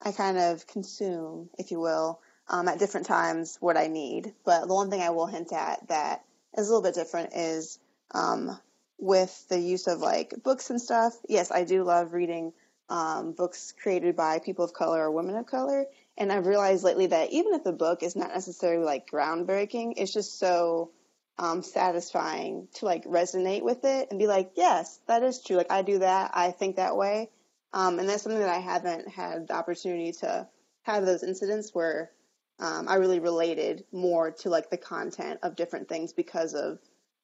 I 0.00 0.12
kind 0.12 0.38
of 0.38 0.66
consume, 0.66 1.50
if 1.58 1.70
you 1.70 1.80
will, 1.80 2.20
um, 2.48 2.68
at 2.68 2.78
different 2.78 3.06
times 3.06 3.58
what 3.60 3.76
I 3.76 3.88
need. 3.88 4.32
But 4.44 4.66
the 4.66 4.74
one 4.74 4.90
thing 4.90 5.02
I 5.02 5.10
will 5.10 5.26
hint 5.26 5.52
at 5.52 5.86
that 5.88 6.24
is 6.56 6.68
a 6.68 6.70
little 6.70 6.82
bit 6.82 6.94
different 6.94 7.30
is 7.34 7.78
um, 8.12 8.58
with 8.98 9.46
the 9.48 9.58
use 9.58 9.86
of 9.86 10.00
like 10.00 10.34
books 10.42 10.70
and 10.70 10.80
stuff. 10.80 11.14
Yes, 11.28 11.50
I 11.50 11.64
do 11.64 11.84
love 11.84 12.12
reading 12.12 12.52
um, 12.88 13.32
books 13.32 13.74
created 13.82 14.16
by 14.16 14.38
people 14.38 14.64
of 14.64 14.72
color 14.72 15.02
or 15.02 15.10
women 15.10 15.36
of 15.36 15.46
color. 15.46 15.86
And 16.16 16.32
I've 16.32 16.46
realized 16.46 16.84
lately 16.84 17.06
that 17.06 17.30
even 17.30 17.54
if 17.54 17.64
the 17.64 17.72
book 17.72 18.02
is 18.02 18.16
not 18.16 18.34
necessarily 18.34 18.84
like 18.84 19.10
groundbreaking, 19.10 19.94
it's 19.96 20.12
just 20.12 20.38
so 20.38 20.90
um, 21.38 21.62
satisfying 21.62 22.68
to 22.74 22.84
like 22.84 23.04
resonate 23.04 23.62
with 23.62 23.84
it 23.84 24.08
and 24.10 24.18
be 24.18 24.26
like, 24.26 24.52
yes, 24.56 24.98
that 25.06 25.22
is 25.22 25.42
true. 25.42 25.56
Like 25.56 25.70
I 25.70 25.82
do 25.82 26.00
that. 26.00 26.32
I 26.34 26.50
think 26.50 26.76
that 26.76 26.96
way. 26.96 27.30
Um, 27.72 27.98
and 27.98 28.08
that's 28.08 28.22
something 28.22 28.40
that 28.40 28.48
I 28.48 28.58
haven't 28.58 29.08
had 29.08 29.48
the 29.48 29.54
opportunity 29.54 30.12
to 30.20 30.48
have 30.82 31.04
those 31.04 31.22
incidents 31.22 31.74
where 31.74 32.10
um, 32.58 32.88
I 32.88 32.96
really 32.96 33.20
related 33.20 33.84
more 33.92 34.32
to 34.40 34.50
like 34.50 34.70
the 34.70 34.78
content 34.78 35.40
of 35.42 35.54
different 35.54 35.88
things 35.88 36.12
because 36.12 36.54
of 36.54 36.78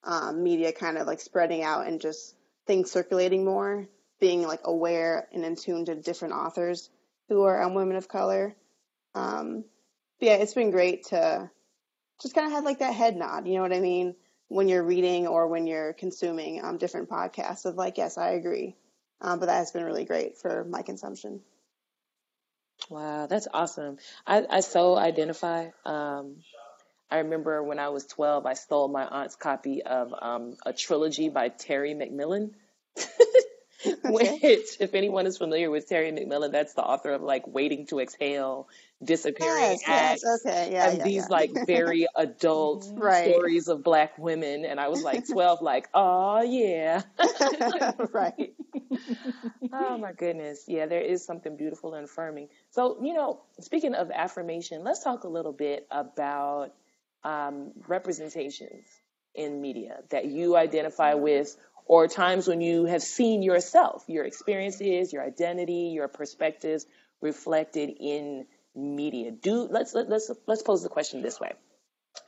um, 0.05 0.43
media 0.45 0.73
kind 0.73 0.99
of 0.99 1.07
like 1.07 1.21
spreading 1.21 1.63
out 1.63 1.87
and 1.87 2.01
just 2.01 2.37
things 2.67 2.91
circulating 2.91 3.45
more 3.45 3.89
being 4.25 4.41
like 4.41 4.61
aware 4.65 5.29
and 5.35 5.45
in 5.45 5.55
tune 5.55 5.85
to 5.85 5.95
different 5.95 6.33
authors 6.33 6.89
who 7.29 7.43
are 7.43 7.63
um, 7.63 7.75
women 7.75 7.95
of 7.95 8.09
color. 8.09 8.57
Um, 9.15 9.67
yeah, 10.19 10.37
it's 10.37 10.55
been 10.55 10.71
great 10.71 11.05
to 11.09 11.51
just 12.23 12.35
kind 12.35 12.47
of 12.47 12.55
have 12.55 12.65
like 12.65 12.79
that 12.79 12.95
head 12.95 13.17
nod. 13.17 13.47
You 13.47 13.57
know 13.57 13.61
what 13.61 13.75
I 13.75 13.81
mean? 13.81 14.15
When 14.49 14.67
you're 14.67 14.83
reading 14.83 15.27
or 15.27 15.47
when 15.49 15.67
you're 15.67 15.93
consuming 15.93 16.65
um, 16.65 16.79
different 16.79 17.11
podcasts 17.11 17.67
of 17.67 17.75
like, 17.75 17.99
yes, 17.99 18.17
I 18.17 18.31
agree. 18.31 18.77
Um, 19.21 19.41
but 19.41 19.47
that 19.47 19.57
has 19.57 19.73
been 19.73 19.85
really 19.85 20.07
great 20.07 20.39
for 20.39 20.65
my 20.65 20.81
consumption. 20.81 21.43
Wow, 22.89 23.27
that's 23.27 23.49
awesome. 23.53 23.99
I, 24.27 24.47
I 24.49 24.61
so 24.61 24.97
identify. 24.97 25.69
Um, 25.85 26.37
I 27.11 27.19
remember 27.19 27.63
when 27.63 27.79
I 27.79 27.91
was 27.91 28.07
12, 28.07 28.47
I 28.47 28.55
stole 28.55 28.89
my 28.89 29.05
aunt's 29.05 29.37
copy 29.37 29.83
of 29.83 30.15
um, 30.19 30.57
a 30.65 30.73
trilogy 30.73 31.29
by 31.29 31.51
Terry 31.51 31.93
McMillan. 31.93 32.53
Which, 34.05 34.77
if 34.81 34.95
anyone 34.95 35.27
is 35.27 35.39
familiar 35.39 35.71
with 35.71 35.89
Terry 35.89 36.11
McMillan, 36.13 36.53
that's 36.53 36.75
the 36.75 36.83
author 36.83 37.11
of 37.11 37.23
like 37.23 37.47
Waiting 37.47 37.87
to 37.87 38.01
Exhale, 38.01 38.69
Disappearing 39.03 39.79
yes, 39.81 39.83
Acts, 39.87 40.23
yes, 40.25 40.47
okay, 40.47 40.73
yeah, 40.73 40.89
and 40.89 40.99
yeah, 40.99 41.05
these 41.05 41.27
yeah. 41.29 41.37
like 41.37 41.51
very 41.67 42.07
adult 42.17 42.87
right. 42.95 43.31
stories 43.31 43.69
of 43.69 43.83
Black 43.83 44.17
women. 44.19 44.65
And 44.65 44.81
I 44.81 44.89
was 44.89 45.03
like 45.03 45.29
twelve, 45.33 45.61
like, 45.61 45.89
oh 45.93 46.43
yeah, 46.43 47.03
right. 48.13 48.55
oh 49.73 49.99
my 49.99 50.13
goodness, 50.13 50.65
yeah, 50.67 50.87
there 50.87 51.03
is 51.03 51.25
something 51.25 51.57
beautiful 51.57 51.95
and 51.95 52.05
affirming. 52.05 52.49
So 52.71 52.99
you 53.03 53.15
know, 53.15 53.43
speaking 53.61 53.95
of 53.95 54.11
affirmation, 54.11 54.85
let's 54.85 55.03
talk 55.03 55.25
a 55.25 55.29
little 55.29 55.53
bit 55.53 55.87
about 55.91 56.73
um, 57.25 57.73
representations 57.89 58.87
in 59.35 59.61
media 59.61 59.99
that 60.11 60.27
you 60.27 60.57
identify 60.57 61.15
with 61.15 61.57
or 61.87 62.09
times 62.09 62.49
when 62.49 62.61
you 62.61 62.87
have 62.87 63.03
seen 63.03 63.43
yourself, 63.43 64.05
your 64.09 64.25
experiences, 64.25 65.13
your 65.13 65.23
identity, 65.23 65.93
your 65.95 66.09
perspectives 66.09 66.87
reflected 67.21 67.91
in 68.01 68.47
media. 68.75 69.31
Do 69.31 69.69
let's 69.71 69.95
let, 69.95 70.09
let's 70.09 70.31
let's 70.47 70.63
pose 70.63 70.83
the 70.83 70.89
question 70.89 71.23
this 71.23 71.39
way. 71.41 71.53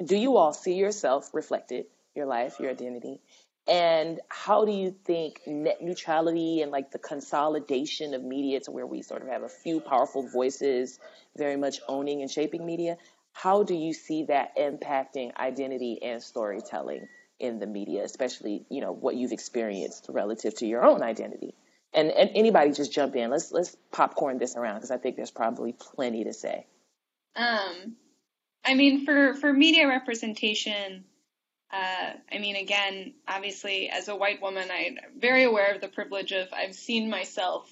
Do 0.05 0.17
you 0.17 0.37
all 0.37 0.53
see 0.53 0.75
yourself 0.75 1.31
reflected, 1.33 1.87
your 2.15 2.27
life, 2.27 2.61
your 2.61 2.71
identity? 2.71 3.21
And 3.69 4.21
how 4.29 4.65
do 4.65 4.71
you 4.71 4.95
think 5.05 5.41
net 5.47 5.83
neutrality 5.83 6.63
and 6.63 6.71
like 6.71 6.93
the 6.93 7.01
consolidation 7.01 8.15
of 8.15 8.23
media 8.23 8.61
to 8.61 8.71
where 8.71 8.87
we 8.87 9.03
sort 9.03 9.23
of 9.23 9.29
have 9.29 9.43
a 9.43 9.49
few 9.49 9.81
powerful 9.81 10.29
voices 10.29 11.01
very 11.37 11.57
much 11.57 11.81
owning 11.89 12.23
and 12.23 12.31
shaping 12.31 12.65
media? 12.65 12.97
How 13.33 13.65
do 13.65 13.75
you 13.75 13.93
see 13.93 14.25
that 14.25 14.57
impacting 14.57 15.35
identity 15.37 16.01
and 16.03 16.23
storytelling 16.23 17.09
in 17.39 17.59
the 17.59 17.67
media, 17.67 18.05
especially 18.05 18.65
you 18.71 18.81
know 18.81 18.93
what 18.93 19.17
you've 19.17 19.33
experienced 19.33 20.07
relative 20.09 20.55
to 20.57 20.67
your 20.67 20.85
own 20.85 21.03
identity. 21.03 21.55
And, 21.95 22.11
and 22.11 22.31
anybody 22.35 22.73
just 22.73 22.93
jump 22.93 23.17
in. 23.17 23.31
Let's 23.31 23.53
let's 23.53 23.77
popcorn 23.93 24.39
this 24.39 24.57
around 24.57 24.77
because 24.77 24.91
I 24.91 24.99
think 24.99 25.17
there's 25.17 25.31
probably 25.31 25.73
plenty 25.73 26.25
to 26.25 26.33
say. 26.33 26.67
Um, 27.37 27.97
I 28.65 28.75
mean, 28.75 29.05
for 29.05 29.35
for 29.35 29.53
media 29.53 29.89
representation, 29.89 31.05
uh, 31.73 32.13
I 32.33 32.39
mean, 32.39 32.57
again, 32.57 33.15
obviously, 33.27 33.89
as 33.89 34.09
a 34.09 34.17
white 34.17 34.43
woman, 34.43 34.69
I'm 34.71 34.99
very 35.19 35.45
aware 35.45 35.75
of 35.75 35.81
the 35.81 35.89
privilege 35.89 36.33
of 36.33 36.49
I've 36.53 36.75
seen 36.75 37.11
myself 37.11 37.71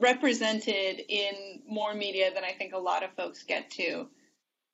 represented 0.00 1.02
in 1.08 1.62
more 1.68 1.94
media 1.94 2.32
than 2.32 2.42
I 2.42 2.52
think 2.52 2.72
a 2.72 2.78
lot 2.78 3.02
of 3.02 3.12
folks 3.12 3.42
get 3.42 3.70
to. 3.72 4.08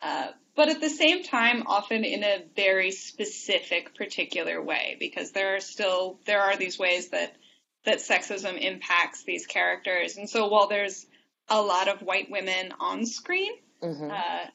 Uh, 0.02 0.28
but 0.54 0.68
at 0.68 0.80
the 0.80 0.90
same 0.90 1.22
time, 1.22 1.64
often 1.66 2.04
in 2.04 2.24
a 2.24 2.44
very 2.54 2.90
specific, 2.90 3.94
particular 3.94 4.62
way, 4.62 4.96
because 4.98 5.32
there 5.32 5.56
are 5.56 5.60
still 5.60 6.18
there 6.26 6.40
are 6.40 6.56
these 6.56 6.78
ways 6.78 7.10
that 7.10 7.36
that 7.84 7.98
sexism 7.98 8.60
impacts 8.60 9.22
these 9.24 9.46
characters, 9.46 10.16
and 10.16 10.28
so 10.28 10.48
while 10.48 10.68
there's 10.68 11.06
a 11.48 11.60
lot 11.60 11.88
of 11.88 12.00
white 12.02 12.30
women 12.30 12.72
on 12.80 13.06
screen, 13.06 13.52
mm-hmm. 13.82 14.10
uh, 14.10 14.50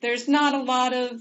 there's 0.00 0.28
not 0.28 0.54
a 0.54 0.62
lot 0.62 0.92
of 0.92 1.20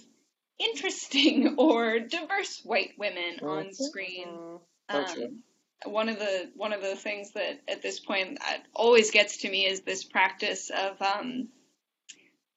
interesting 0.60 1.56
or 1.58 2.00
diverse 2.00 2.62
white 2.64 2.92
women 2.98 3.38
mm-hmm. 3.38 3.48
on 3.48 3.74
screen. 3.74 4.60
Um, 4.90 5.44
one 5.86 6.10
of 6.10 6.20
the 6.20 6.52
one 6.56 6.74
of 6.74 6.82
the 6.82 6.96
things 6.96 7.32
that 7.34 7.62
at 7.68 7.82
this 7.82 8.00
point 8.00 8.38
always 8.74 9.12
gets 9.12 9.38
to 9.38 9.50
me 9.50 9.66
is 9.66 9.82
this 9.82 10.04
practice 10.04 10.70
of 10.70 11.02
um, 11.02 11.50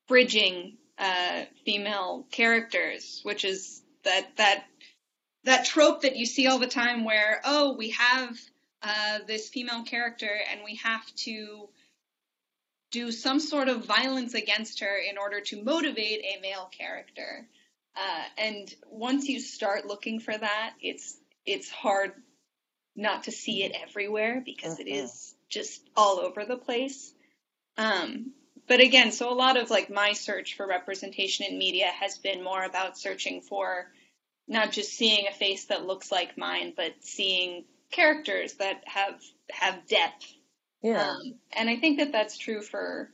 fridging 0.08 0.76
uh, 1.02 1.44
female 1.64 2.24
characters, 2.30 3.20
which 3.24 3.44
is 3.44 3.82
that 4.04 4.36
that 4.36 4.64
that 5.44 5.64
trope 5.64 6.02
that 6.02 6.16
you 6.16 6.24
see 6.24 6.46
all 6.46 6.60
the 6.60 6.68
time, 6.68 7.04
where 7.04 7.40
oh, 7.44 7.74
we 7.76 7.90
have 7.90 8.38
uh, 8.82 9.18
this 9.26 9.48
female 9.48 9.82
character 9.82 10.30
and 10.50 10.60
we 10.64 10.76
have 10.76 11.04
to 11.16 11.68
do 12.92 13.10
some 13.10 13.40
sort 13.40 13.68
of 13.68 13.84
violence 13.84 14.34
against 14.34 14.80
her 14.80 14.96
in 14.96 15.18
order 15.18 15.40
to 15.40 15.62
motivate 15.62 16.24
a 16.24 16.40
male 16.40 16.70
character. 16.70 17.48
Uh, 17.96 18.24
and 18.38 18.74
once 18.86 19.28
you 19.28 19.40
start 19.40 19.86
looking 19.86 20.20
for 20.20 20.36
that, 20.36 20.74
it's 20.80 21.18
it's 21.44 21.68
hard 21.68 22.12
not 22.94 23.24
to 23.24 23.32
see 23.32 23.64
it 23.64 23.72
everywhere 23.74 24.40
because 24.44 24.78
it 24.78 24.86
Mhm. 24.86 25.04
is 25.04 25.34
just 25.48 25.82
all 25.96 26.20
over 26.20 26.44
the 26.44 26.56
place. 26.56 27.12
Um, 27.76 28.34
but 28.68 28.80
again, 28.80 29.12
so 29.12 29.32
a 29.32 29.34
lot 29.34 29.56
of 29.56 29.70
like 29.70 29.90
my 29.90 30.12
search 30.12 30.56
for 30.56 30.66
representation 30.66 31.46
in 31.46 31.58
media 31.58 31.86
has 31.86 32.18
been 32.18 32.42
more 32.42 32.62
about 32.62 32.98
searching 32.98 33.40
for 33.40 33.90
not 34.48 34.72
just 34.72 34.92
seeing 34.92 35.26
a 35.26 35.32
face 35.32 35.66
that 35.66 35.86
looks 35.86 36.10
like 36.12 36.38
mine, 36.38 36.72
but 36.76 36.92
seeing 37.00 37.64
characters 37.90 38.54
that 38.54 38.82
have 38.86 39.20
have 39.50 39.86
depth. 39.86 40.26
Yeah. 40.82 41.10
Um, 41.10 41.34
and 41.52 41.68
I 41.70 41.76
think 41.76 41.98
that 41.98 42.12
that's 42.12 42.38
true 42.38 42.62
for 42.62 43.10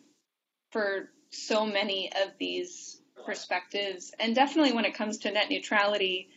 for 0.71 1.11
so 1.31 1.67
many 1.67 2.11
of 2.13 2.33
these 2.39 3.01
perspectives, 3.27 4.13
and 4.19 4.35
definitely 4.35 4.73
when 4.73 4.85
it 4.85 4.95
comes 4.95 5.19
to 5.19 5.31
net 5.31 5.51
neutrality. 5.51 6.29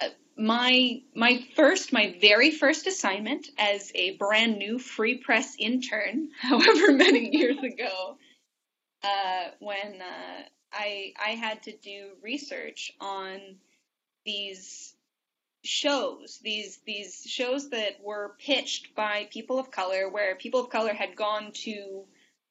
uh, 0.00 0.08
My 0.36 1.02
my 1.14 1.46
first, 1.54 1.92
my 1.92 2.16
very 2.20 2.50
first 2.50 2.86
assignment 2.86 3.48
as 3.58 3.92
a 3.94 4.16
brand 4.16 4.58
new 4.58 4.78
free 4.78 5.18
press 5.18 5.54
intern, 5.58 6.30
however 6.40 6.92
many 6.92 7.34
years 7.36 7.58
ago, 7.62 8.18
uh, 9.04 9.50
when 9.60 10.00
uh, 10.00 10.42
I 10.72 11.12
I 11.22 11.30
had 11.30 11.62
to 11.64 11.76
do 11.76 12.10
research 12.22 12.92
on 13.00 13.40
these 14.24 14.94
shows 15.62 16.40
these 16.42 16.78
these 16.86 17.22
shows 17.26 17.70
that 17.70 18.02
were 18.02 18.34
pitched 18.38 18.94
by 18.94 19.26
people 19.30 19.58
of 19.58 19.70
color 19.70 20.10
where 20.10 20.34
people 20.36 20.60
of 20.60 20.70
color 20.70 20.92
had 20.92 21.16
gone 21.16 21.52
to 21.52 22.04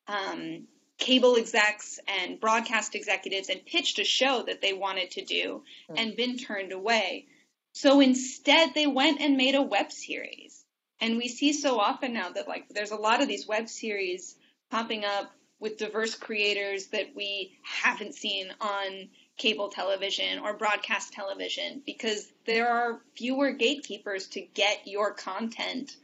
um, 0.08 0.68
cable 0.98 1.36
execs 1.38 2.00
and 2.08 2.40
broadcast 2.40 2.96
executives 2.96 3.50
and 3.50 3.66
pitched 3.66 4.00
a 4.00 4.04
show 4.04 4.44
that 4.44 4.62
they 4.62 4.74
wanted 4.74 5.12
to 5.12 5.24
do 5.26 5.64
Hmm. 5.90 5.98
and 5.98 6.16
been 6.16 6.38
turned 6.38 6.72
away 6.72 7.28
so 7.74 8.00
instead 8.00 8.74
they 8.74 8.88
went 8.88 9.22
and 9.22 9.38
made 9.38 9.56
a 9.56 9.62
web 9.62 9.92
series 9.92 10.66
and 11.00 11.18
we 11.18 11.28
see 11.28 11.54
so 11.54 11.80
often 11.80 12.14
now 12.14 12.32
that 12.32 12.48
like 12.48 12.68
there's 12.70 12.92
a 12.92 12.96
lot 12.96 13.22
of 13.22 13.28
these 13.28 13.48
web 13.48 13.70
series 13.70 14.36
popping 14.72 15.06
up 15.06 15.32
with 15.64 15.78
diverse 15.78 16.14
creators 16.14 16.88
that 16.88 17.16
we 17.16 17.58
haven't 17.64 18.14
seen 18.14 18.48
on 18.60 19.08
cable 19.38 19.70
television 19.70 20.40
or 20.40 20.58
broadcast 20.58 21.14
television 21.14 21.82
because 21.86 22.28
there 22.46 22.70
are 22.70 23.02
fewer 23.16 23.52
gatekeepers 23.52 24.28
to 24.28 24.42
get 24.42 24.86
your 24.86 25.14
content 25.14 25.96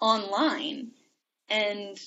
online. 0.00 0.92
And 1.50 1.98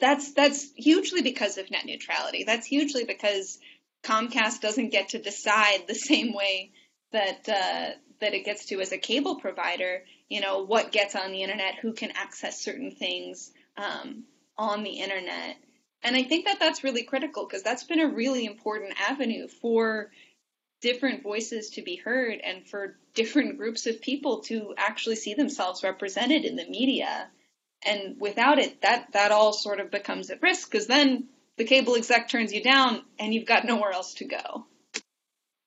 that's 0.00 0.32
that's 0.32 0.72
hugely 0.74 1.20
because 1.20 1.58
of 1.58 1.70
net 1.70 1.84
neutrality. 1.84 2.44
That's 2.44 2.66
hugely 2.66 3.04
because 3.04 3.58
Comcast 4.02 4.60
doesn't 4.60 4.90
get 4.90 5.10
to 5.10 5.18
decide 5.18 5.82
the 5.86 5.94
same 5.94 6.32
way 6.32 6.72
that 7.12 7.46
uh, 7.46 7.90
that 8.20 8.34
it 8.34 8.46
gets 8.46 8.64
to 8.66 8.80
as 8.80 8.92
a 8.92 8.98
cable 8.98 9.36
provider 9.36 10.02
you 10.30 10.40
know 10.40 10.64
what 10.64 10.92
gets 10.92 11.14
on 11.14 11.30
the 11.30 11.42
internet 11.42 11.74
who 11.74 11.92
can 11.92 12.10
access 12.12 12.62
certain 12.62 12.90
things 12.90 13.52
um, 13.76 14.24
on 14.56 14.82
the 14.82 15.00
internet 15.00 15.56
and 16.02 16.16
I 16.16 16.24
think 16.24 16.46
that 16.46 16.58
that's 16.58 16.84
really 16.84 17.04
critical 17.04 17.46
because 17.46 17.62
that's 17.62 17.84
been 17.84 18.00
a 18.00 18.08
really 18.08 18.44
important 18.44 18.94
avenue 19.00 19.48
for 19.48 20.10
different 20.80 21.22
voices 21.22 21.70
to 21.70 21.82
be 21.82 21.96
heard 21.96 22.40
and 22.42 22.66
for 22.66 22.96
different 23.14 23.56
groups 23.56 23.86
of 23.86 24.02
people 24.02 24.40
to 24.40 24.74
actually 24.76 25.16
see 25.16 25.34
themselves 25.34 25.84
represented 25.84 26.44
in 26.44 26.56
the 26.56 26.68
media. 26.68 27.28
And 27.84 28.20
without 28.20 28.58
it, 28.58 28.82
that, 28.82 29.12
that 29.12 29.32
all 29.32 29.52
sort 29.52 29.80
of 29.80 29.90
becomes 29.90 30.30
at 30.30 30.42
risk 30.42 30.70
because 30.70 30.88
then 30.88 31.28
the 31.56 31.64
cable 31.64 31.94
exec 31.94 32.28
turns 32.28 32.52
you 32.52 32.62
down 32.62 33.02
and 33.18 33.32
you've 33.32 33.46
got 33.46 33.64
nowhere 33.64 33.92
else 33.92 34.14
to 34.14 34.24
go. 34.24 34.66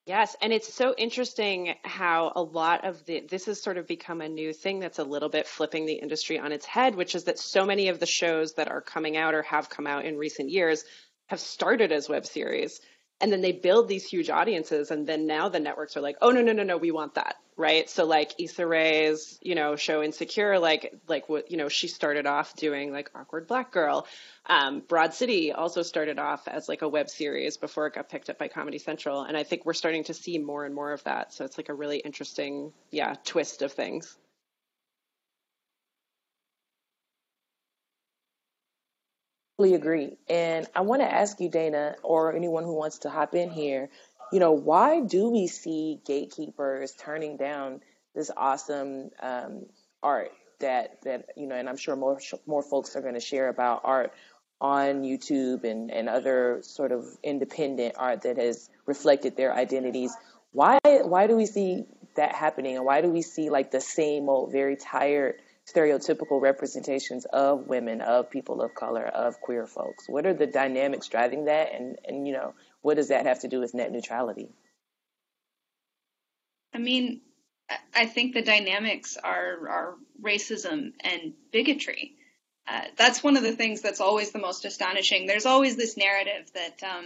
Yes, 0.05 0.35
and 0.39 0.53
it's 0.53 0.71
so 0.71 0.93
interesting 0.95 1.73
how 1.83 2.31
a 2.35 2.41
lot 2.41 2.85
of 2.85 3.03
the 3.05 3.21
this 3.21 3.47
has 3.47 3.61
sort 3.61 3.77
of 3.77 3.87
become 3.87 4.21
a 4.21 4.29
new 4.29 4.53
thing 4.53 4.79
that's 4.79 4.99
a 4.99 5.03
little 5.03 5.29
bit 5.29 5.47
flipping 5.47 5.87
the 5.87 5.93
industry 5.93 6.37
on 6.37 6.51
its 6.51 6.65
head, 6.65 6.93
which 6.93 7.15
is 7.15 7.23
that 7.23 7.39
so 7.39 7.65
many 7.65 7.87
of 7.87 7.99
the 7.99 8.05
shows 8.05 8.53
that 8.53 8.67
are 8.67 8.81
coming 8.81 9.17
out 9.17 9.33
or 9.33 9.41
have 9.41 9.67
come 9.69 9.87
out 9.87 10.05
in 10.05 10.15
recent 10.17 10.51
years 10.51 10.83
have 11.27 11.39
started 11.39 11.91
as 11.91 12.07
web 12.07 12.23
series 12.27 12.81
and 13.21 13.31
then 13.31 13.41
they 13.41 13.51
build 13.51 13.87
these 13.87 14.05
huge 14.05 14.29
audiences 14.29 14.91
and 14.91 15.07
then 15.07 15.25
now 15.25 15.49
the 15.49 15.59
networks 15.59 15.95
are 15.95 16.01
like, 16.01 16.17
"Oh 16.21 16.31
no, 16.31 16.41
no, 16.41 16.51
no, 16.51 16.63
no, 16.63 16.77
we 16.77 16.91
want 16.91 17.15
that." 17.15 17.35
Right? 17.57 17.89
So 17.89 18.05
like 18.05 18.33
Issa 18.37 18.67
Rae's, 18.67 19.39
you 19.41 19.55
know, 19.55 19.77
show 19.77 20.03
Insecure 20.03 20.59
like 20.59 20.93
like 21.07 21.29
what, 21.29 21.49
you 21.51 21.57
know, 21.57 21.69
she 21.69 21.87
started 21.87 22.25
off 22.25 22.55
doing 22.55 22.91
like 22.91 23.09
Awkward 23.15 23.47
Black 23.47 23.71
Girl. 23.71 24.05
Um, 24.45 24.81
Broad 24.81 25.13
City 25.13 25.53
also 25.53 25.81
started 25.81 26.19
off 26.19 26.47
as 26.47 26.67
like 26.67 26.81
a 26.81 26.89
web 26.89 27.09
series 27.09 27.57
before 27.57 27.87
it 27.87 27.93
got 27.95 28.09
picked 28.09 28.29
up 28.29 28.37
by 28.37 28.49
Comedy 28.49 28.77
Central, 28.77 29.23
and 29.23 29.37
I 29.37 29.43
think 29.43 29.65
we're 29.65 29.73
starting 29.73 30.03
to 30.05 30.13
see 30.13 30.37
more 30.37 30.65
and 30.65 30.75
more 30.75 30.91
of 30.91 31.03
that. 31.05 31.33
So 31.33 31.45
it's 31.45 31.57
like 31.57 31.69
a 31.69 31.73
really 31.73 31.97
interesting, 31.97 32.73
yeah, 32.91 33.15
twist 33.23 33.61
of 33.61 33.71
things. 33.71 34.17
Agree. 39.59 40.17
And 40.29 40.67
I 40.75 40.81
want 40.81 41.01
to 41.01 41.11
ask 41.11 41.39
you, 41.39 41.49
Dana, 41.49 41.95
or 42.03 42.35
anyone 42.35 42.63
who 42.63 42.73
wants 42.75 42.99
to 42.99 43.09
hop 43.09 43.35
in 43.35 43.49
here, 43.49 43.89
you 44.31 44.39
know, 44.39 44.51
why 44.51 45.01
do 45.01 45.29
we 45.29 45.47
see 45.47 45.99
gatekeepers 46.05 46.93
turning 46.93 47.37
down 47.37 47.81
this 48.13 48.31
awesome 48.35 49.11
um, 49.21 49.65
art 50.03 50.31
that 50.59 51.01
that 51.03 51.25
you 51.35 51.47
know, 51.47 51.55
and 51.55 51.69
I'm 51.69 51.77
sure 51.77 51.95
more 51.95 52.19
more 52.45 52.63
folks 52.63 52.95
are 52.95 53.01
going 53.01 53.13
to 53.13 53.19
share 53.19 53.49
about 53.49 53.81
art 53.83 54.13
on 54.59 55.03
YouTube 55.03 55.63
and 55.63 55.91
and 55.91 56.09
other 56.09 56.59
sort 56.63 56.91
of 56.91 57.05
independent 57.23 57.95
art 57.97 58.23
that 58.23 58.37
has 58.37 58.69
reflected 58.85 59.37
their 59.37 59.53
identities. 59.53 60.13
Why 60.51 60.79
why 60.83 61.27
do 61.27 61.35
we 61.35 61.45
see 61.45 61.85
that 62.15 62.33
happening, 62.33 62.77
and 62.77 62.85
why 62.85 63.01
do 63.01 63.09
we 63.09 63.21
see 63.21 63.49
like 63.49 63.71
the 63.71 63.81
same 63.81 64.29
old, 64.29 64.51
very 64.51 64.77
tired 64.77 65.41
stereotypical 65.67 66.41
representations 66.41 67.25
of 67.25 67.67
women, 67.67 68.01
of 68.01 68.29
people 68.29 68.61
of 68.61 68.75
color, 68.75 69.05
of 69.05 69.39
queer 69.41 69.65
folks? 69.65 70.07
What 70.07 70.25
are 70.25 70.33
the 70.33 70.47
dynamics 70.47 71.07
driving 71.07 71.45
that? 71.45 71.73
And, 71.73 71.97
and 72.05 72.27
you 72.27 72.33
know, 72.33 72.53
what 72.81 72.97
does 72.97 73.07
that 73.07 73.25
have 73.25 73.41
to 73.41 73.47
do 73.47 73.59
with 73.59 73.73
net 73.73 73.91
neutrality? 73.91 74.49
I 76.73 76.77
mean, 76.77 77.21
I- 77.93 78.05
think 78.05 78.33
the 78.33 78.41
dynamics 78.43 79.17
are, 79.17 79.67
are 79.69 79.95
racism 80.21 80.93
and 80.99 81.33
bigotry. 81.51 82.15
Uh, 82.67 82.81
that's 82.97 83.23
one 83.23 83.37
of 83.37 83.43
the 83.43 83.55
things 83.55 83.81
that's 83.81 84.01
always 84.01 84.31
the 84.31 84.39
most 84.39 84.65
astonishing. 84.65 85.25
There's 85.25 85.45
always 85.45 85.75
this 85.75 85.97
narrative 85.97 86.51
that, 86.53 86.83
um, 86.83 87.05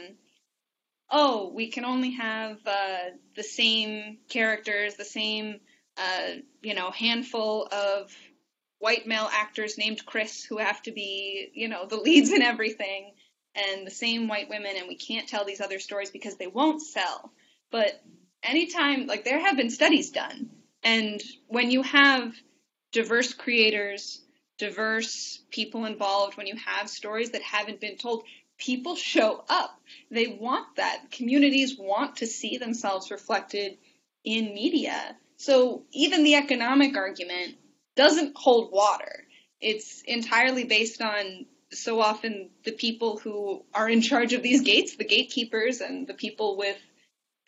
oh, 1.10 1.52
we 1.54 1.70
can 1.70 1.86
only 1.86 2.12
have 2.12 2.58
uh, 2.66 3.12
the 3.36 3.44
same 3.44 4.18
characters, 4.30 4.96
the 4.96 5.06
same, 5.06 5.60
uh, 5.98 6.36
you 6.62 6.74
know, 6.74 6.92
handful 6.92 7.68
of 7.72 8.14
white 8.80 9.06
male 9.06 9.30
actors 9.32 9.78
named 9.78 10.06
Chris 10.06 10.44
who 10.44 10.58
have 10.58 10.82
to 10.84 10.92
be, 10.92 11.52
you 11.54 11.68
know, 11.68 11.86
the 11.86 11.98
leads 11.98 12.32
in 12.32 12.42
everything, 12.42 13.14
and 13.56 13.86
the 13.86 13.92
same 13.92 14.28
white 14.28 14.50
women, 14.50 14.74
and 14.78 14.88
we 14.88 14.96
can't 14.96 15.28
tell 15.28 15.46
these 15.46 15.62
other 15.62 15.80
stories 15.80 16.12
because 16.12 16.36
they 16.38 16.48
won't 16.48 16.82
sell. 16.82 17.32
But 17.72 18.02
anytime, 18.42 19.06
like, 19.06 19.26
there 19.26 19.40
have 19.40 19.58
been 19.58 19.70
studies 19.70 20.12
done, 20.12 20.50
and 20.84 21.22
when 21.48 21.72
you 21.72 21.84
have 21.84 22.34
diverse 22.92 23.34
creators, 23.34 24.22
diverse 24.58 25.42
people 25.52 25.86
involved, 25.86 26.38
when 26.38 26.48
you 26.48 26.56
have 26.56 26.90
stories 26.90 27.32
that 27.32 27.42
haven't 27.42 27.82
been 27.82 27.98
told, 27.98 28.24
people 28.58 28.96
show 28.96 29.44
up. 29.50 29.80
They 30.12 30.28
want 30.28 30.76
that. 30.76 31.12
Communities 31.12 31.78
want 31.78 32.18
to 32.18 32.28
see 32.28 32.58
themselves 32.58 33.12
reflected 33.12 33.78
in 34.24 34.54
media. 34.54 35.16
So 35.38 35.84
even 35.92 36.24
the 36.24 36.36
economic 36.36 36.98
argument 36.98 37.56
doesn't 38.00 38.38
hold 38.38 38.72
water. 38.72 39.26
It's 39.60 40.02
entirely 40.04 40.64
based 40.64 41.02
on 41.02 41.46
so 41.74 42.00
often 42.00 42.50
the 42.64 42.72
people 42.72 43.18
who 43.18 43.66
are 43.74 43.90
in 43.90 44.02
charge 44.02 44.32
of 44.32 44.42
these 44.42 44.62
gates, 44.62 44.96
the 44.96 45.04
gatekeepers, 45.04 45.82
and 45.82 46.08
the 46.08 46.14
people 46.14 46.56
with 46.56 46.78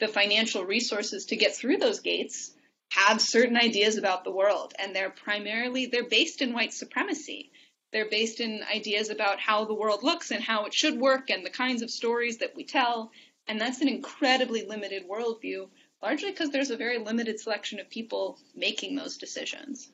the 0.02 0.10
financial 0.10 0.66
resources 0.66 1.28
to 1.28 1.38
get 1.38 1.56
through 1.56 1.78
those 1.78 2.02
gates 2.02 2.52
have 2.92 3.22
certain 3.22 3.56
ideas 3.56 3.96
about 3.96 4.26
the 4.26 4.32
world. 4.32 4.74
And 4.78 4.94
they're 4.94 5.10
primarily 5.10 5.86
they're 5.86 6.10
based 6.10 6.42
in 6.42 6.52
white 6.54 6.74
supremacy. 6.74 7.50
They're 7.94 8.10
based 8.10 8.42
in 8.42 8.60
ideas 8.70 9.10
about 9.10 9.40
how 9.40 9.64
the 9.64 9.74
world 9.74 10.04
looks 10.04 10.32
and 10.32 10.44
how 10.44 10.66
it 10.66 10.74
should 10.74 11.00
work 11.00 11.30
and 11.30 11.46
the 11.46 11.50
kinds 11.50 11.82
of 11.82 11.90
stories 11.90 12.40
that 12.40 12.58
we 12.58 12.66
tell. 12.66 13.12
And 13.48 13.60
that's 13.60 13.80
an 13.80 13.88
incredibly 13.88 14.66
limited 14.66 15.08
worldview 15.10 15.70
largely 16.04 16.32
because 16.32 16.50
there's 16.50 16.72
a 16.72 16.84
very 16.86 16.98
limited 16.98 17.40
selection 17.40 17.80
of 17.80 17.90
people 17.90 18.38
making 18.54 18.98
those 18.98 19.16
decisions 19.16 19.90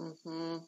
Mm-hmm. 0.00 0.58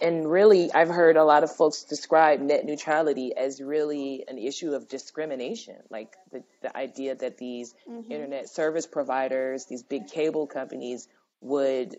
And 0.00 0.28
really, 0.28 0.72
I've 0.72 0.88
heard 0.88 1.16
a 1.16 1.24
lot 1.24 1.44
of 1.44 1.54
folks 1.54 1.84
describe 1.84 2.40
net 2.40 2.64
neutrality 2.64 3.36
as 3.36 3.60
really 3.60 4.24
an 4.26 4.36
issue 4.36 4.72
of 4.72 4.88
discrimination. 4.88 5.76
Like 5.90 6.16
the, 6.32 6.42
the 6.60 6.76
idea 6.76 7.14
that 7.14 7.38
these 7.38 7.74
Mhm. 7.88 8.10
internet 8.10 8.48
service 8.48 8.86
providers, 8.86 9.66
these 9.66 9.84
big 9.84 10.08
cable 10.08 10.48
companies 10.48 11.08
would, 11.40 11.96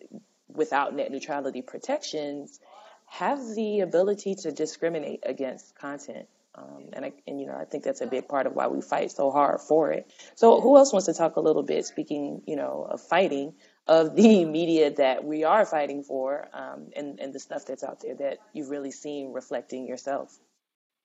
without 0.49 0.93
net 0.93 1.11
neutrality 1.11 1.61
protections, 1.61 2.59
have 3.05 3.39
the 3.55 3.79
ability 3.81 4.35
to 4.35 4.51
discriminate 4.51 5.21
against 5.23 5.73
content. 5.75 6.27
Um, 6.55 6.89
and 6.93 7.05
I, 7.05 7.13
and 7.25 7.39
you 7.39 7.47
know, 7.47 7.55
I 7.55 7.65
think 7.65 7.83
that's 7.83 8.01
a 8.01 8.07
big 8.07 8.27
part 8.27 8.47
of 8.47 8.53
why 8.53 8.67
we 8.67 8.81
fight 8.81 9.11
so 9.11 9.31
hard 9.31 9.61
for 9.61 9.91
it. 9.91 10.11
So, 10.35 10.59
who 10.61 10.77
else 10.77 10.91
wants 10.91 11.07
to 11.07 11.13
talk 11.13 11.37
a 11.37 11.39
little 11.41 11.63
bit? 11.63 11.85
Speaking, 11.85 12.43
you 12.45 12.55
know, 12.55 12.85
of 12.89 13.01
fighting, 13.01 13.53
of 13.87 14.15
the 14.15 14.45
media 14.59 14.91
that 14.91 15.23
we 15.23 15.43
are 15.43 15.65
fighting 15.65 16.03
for 16.03 16.47
um, 16.53 16.89
and, 16.95 17.19
and 17.19 17.33
the 17.33 17.39
stuff 17.39 17.65
that's 17.65 17.83
out 17.83 18.01
there 18.01 18.15
that 18.15 18.39
you've 18.53 18.69
really 18.69 18.91
seen 18.91 19.33
reflecting 19.33 19.87
yourself? 19.87 20.37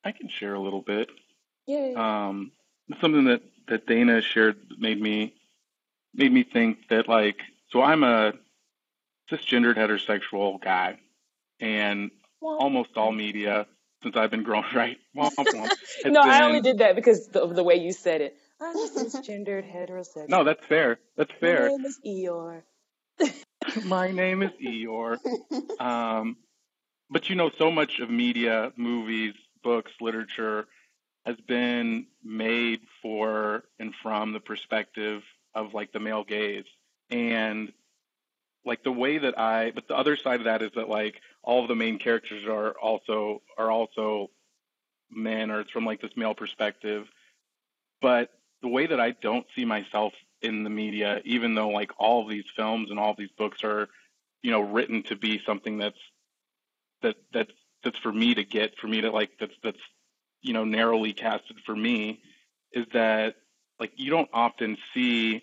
I 0.05 0.13
can 0.13 0.29
share 0.29 0.55
a 0.55 0.61
little 0.61 0.83
bit. 0.83 1.09
Yeah. 1.67 1.93
Um, 1.97 2.53
something 3.01 3.25
that, 3.25 3.43
that 3.69 3.87
Dana 3.87 4.23
shared 4.23 4.57
made 4.79 5.01
me 5.01 5.35
made 6.15 6.33
me 6.33 6.43
think 6.43 6.89
that 6.89 7.09
like 7.09 7.39
so 7.71 7.83
I'm 7.83 8.03
a 8.03 8.33
cisgendered 9.31 9.77
heterosexual 9.77 10.61
guy, 10.61 10.99
and 11.61 12.11
almost 12.41 12.91
all 12.97 13.13
media 13.13 13.67
since 14.03 14.17
I've 14.17 14.31
been 14.31 14.43
growing 14.43 14.65
right. 14.75 14.99
no, 15.15 15.33
been, 16.05 16.17
I 16.17 16.45
only 16.45 16.61
did 16.61 16.79
that 16.79 16.95
because 16.97 17.29
of 17.29 17.55
the 17.55 17.65
way 17.65 17.77
you 17.77 17.93
said 17.93 18.21
it. 18.21 18.37
I'm 18.61 18.77
a 18.77 18.89
cisgendered 18.89 19.71
heterosexual. 19.71 20.29
No, 20.29 20.45
that's 20.45 20.65
fair. 20.67 20.99
That's 21.17 21.33
fair. 21.41 21.63
My 21.63 21.69
name 21.69 21.85
is 21.85 22.01
Eeyore. 22.07 22.63
My 23.85 24.11
name 24.11 24.43
is 24.43 24.51
Eeyore. 24.63 25.19
Um, 25.81 26.37
but 27.11 27.29
you 27.29 27.37
know, 27.37 27.51
so 27.59 27.71
much 27.71 28.01
of 28.01 28.11
media, 28.11 28.73
movies, 28.77 29.35
books, 29.63 29.93
literature 30.01 30.67
has 31.25 31.37
been 31.47 32.07
made 32.23 32.81
for 33.03 33.65
and 33.79 33.95
from 34.03 34.33
the 34.33 34.41
perspective 34.41 35.23
of 35.55 35.75
like 35.75 35.93
the 35.93 36.01
male 36.01 36.25
gaze. 36.25 36.65
And 37.11 37.73
like 38.65 38.83
the 38.83 38.93
way 38.93 39.19
that 39.19 39.39
I, 39.39 39.71
but 39.71 39.89
the 39.89 39.97
other 39.97 40.17
side 40.17 40.41
of 40.41 40.45
that 40.45 40.63
is 40.63 40.71
that 40.75 40.89
like 40.89 41.21
all 41.43 41.63
of 41.63 41.69
the 41.69 41.77
main 41.77 41.99
characters 41.99 42.45
are 42.47 42.73
also 42.73 43.43
are 43.57 43.71
also 43.71 44.31
men, 45.11 45.51
or 45.51 45.61
it's 45.61 45.71
from 45.71 45.87
like 45.87 46.01
this 46.01 46.17
male 46.17 46.35
perspective. 46.35 47.07
But 48.03 48.31
the 48.63 48.69
way 48.69 48.87
that 48.87 49.01
I 49.01 49.13
don't 49.13 49.47
see 49.57 49.65
myself 49.65 50.13
in 50.43 50.65
the 50.65 50.71
media, 50.71 51.21
even 51.25 51.55
though 51.55 51.69
like 51.69 51.91
all 51.99 52.23
of 52.23 52.31
these 52.31 52.45
films 52.57 52.91
and 52.91 52.99
all 52.99 53.11
of 53.11 53.17
these 53.17 53.31
books 53.37 53.65
are, 53.65 53.89
you 54.43 54.51
know, 54.51 54.61
written 54.61 55.03
to 55.05 55.17
be 55.17 55.41
something 55.45 55.79
that's 55.79 55.99
that 57.03 57.17
that's 57.33 57.53
that's 57.85 57.99
for 57.99 58.13
me 58.13 58.35
to 58.35 58.45
get, 58.45 58.79
for 58.79 58.89
me 58.89 59.01
to 59.01 59.11
like 59.11 59.31
that's 59.39 59.55
that's 59.63 59.81
you 60.43 60.53
know 60.53 60.65
narrowly 60.65 61.13
casted 61.13 61.59
for 61.65 61.75
me, 61.75 62.21
is 62.73 62.87
that 62.93 63.37
like 63.81 63.93
you 63.97 64.11
don't 64.11 64.31
often 64.33 64.77
see 64.95 65.43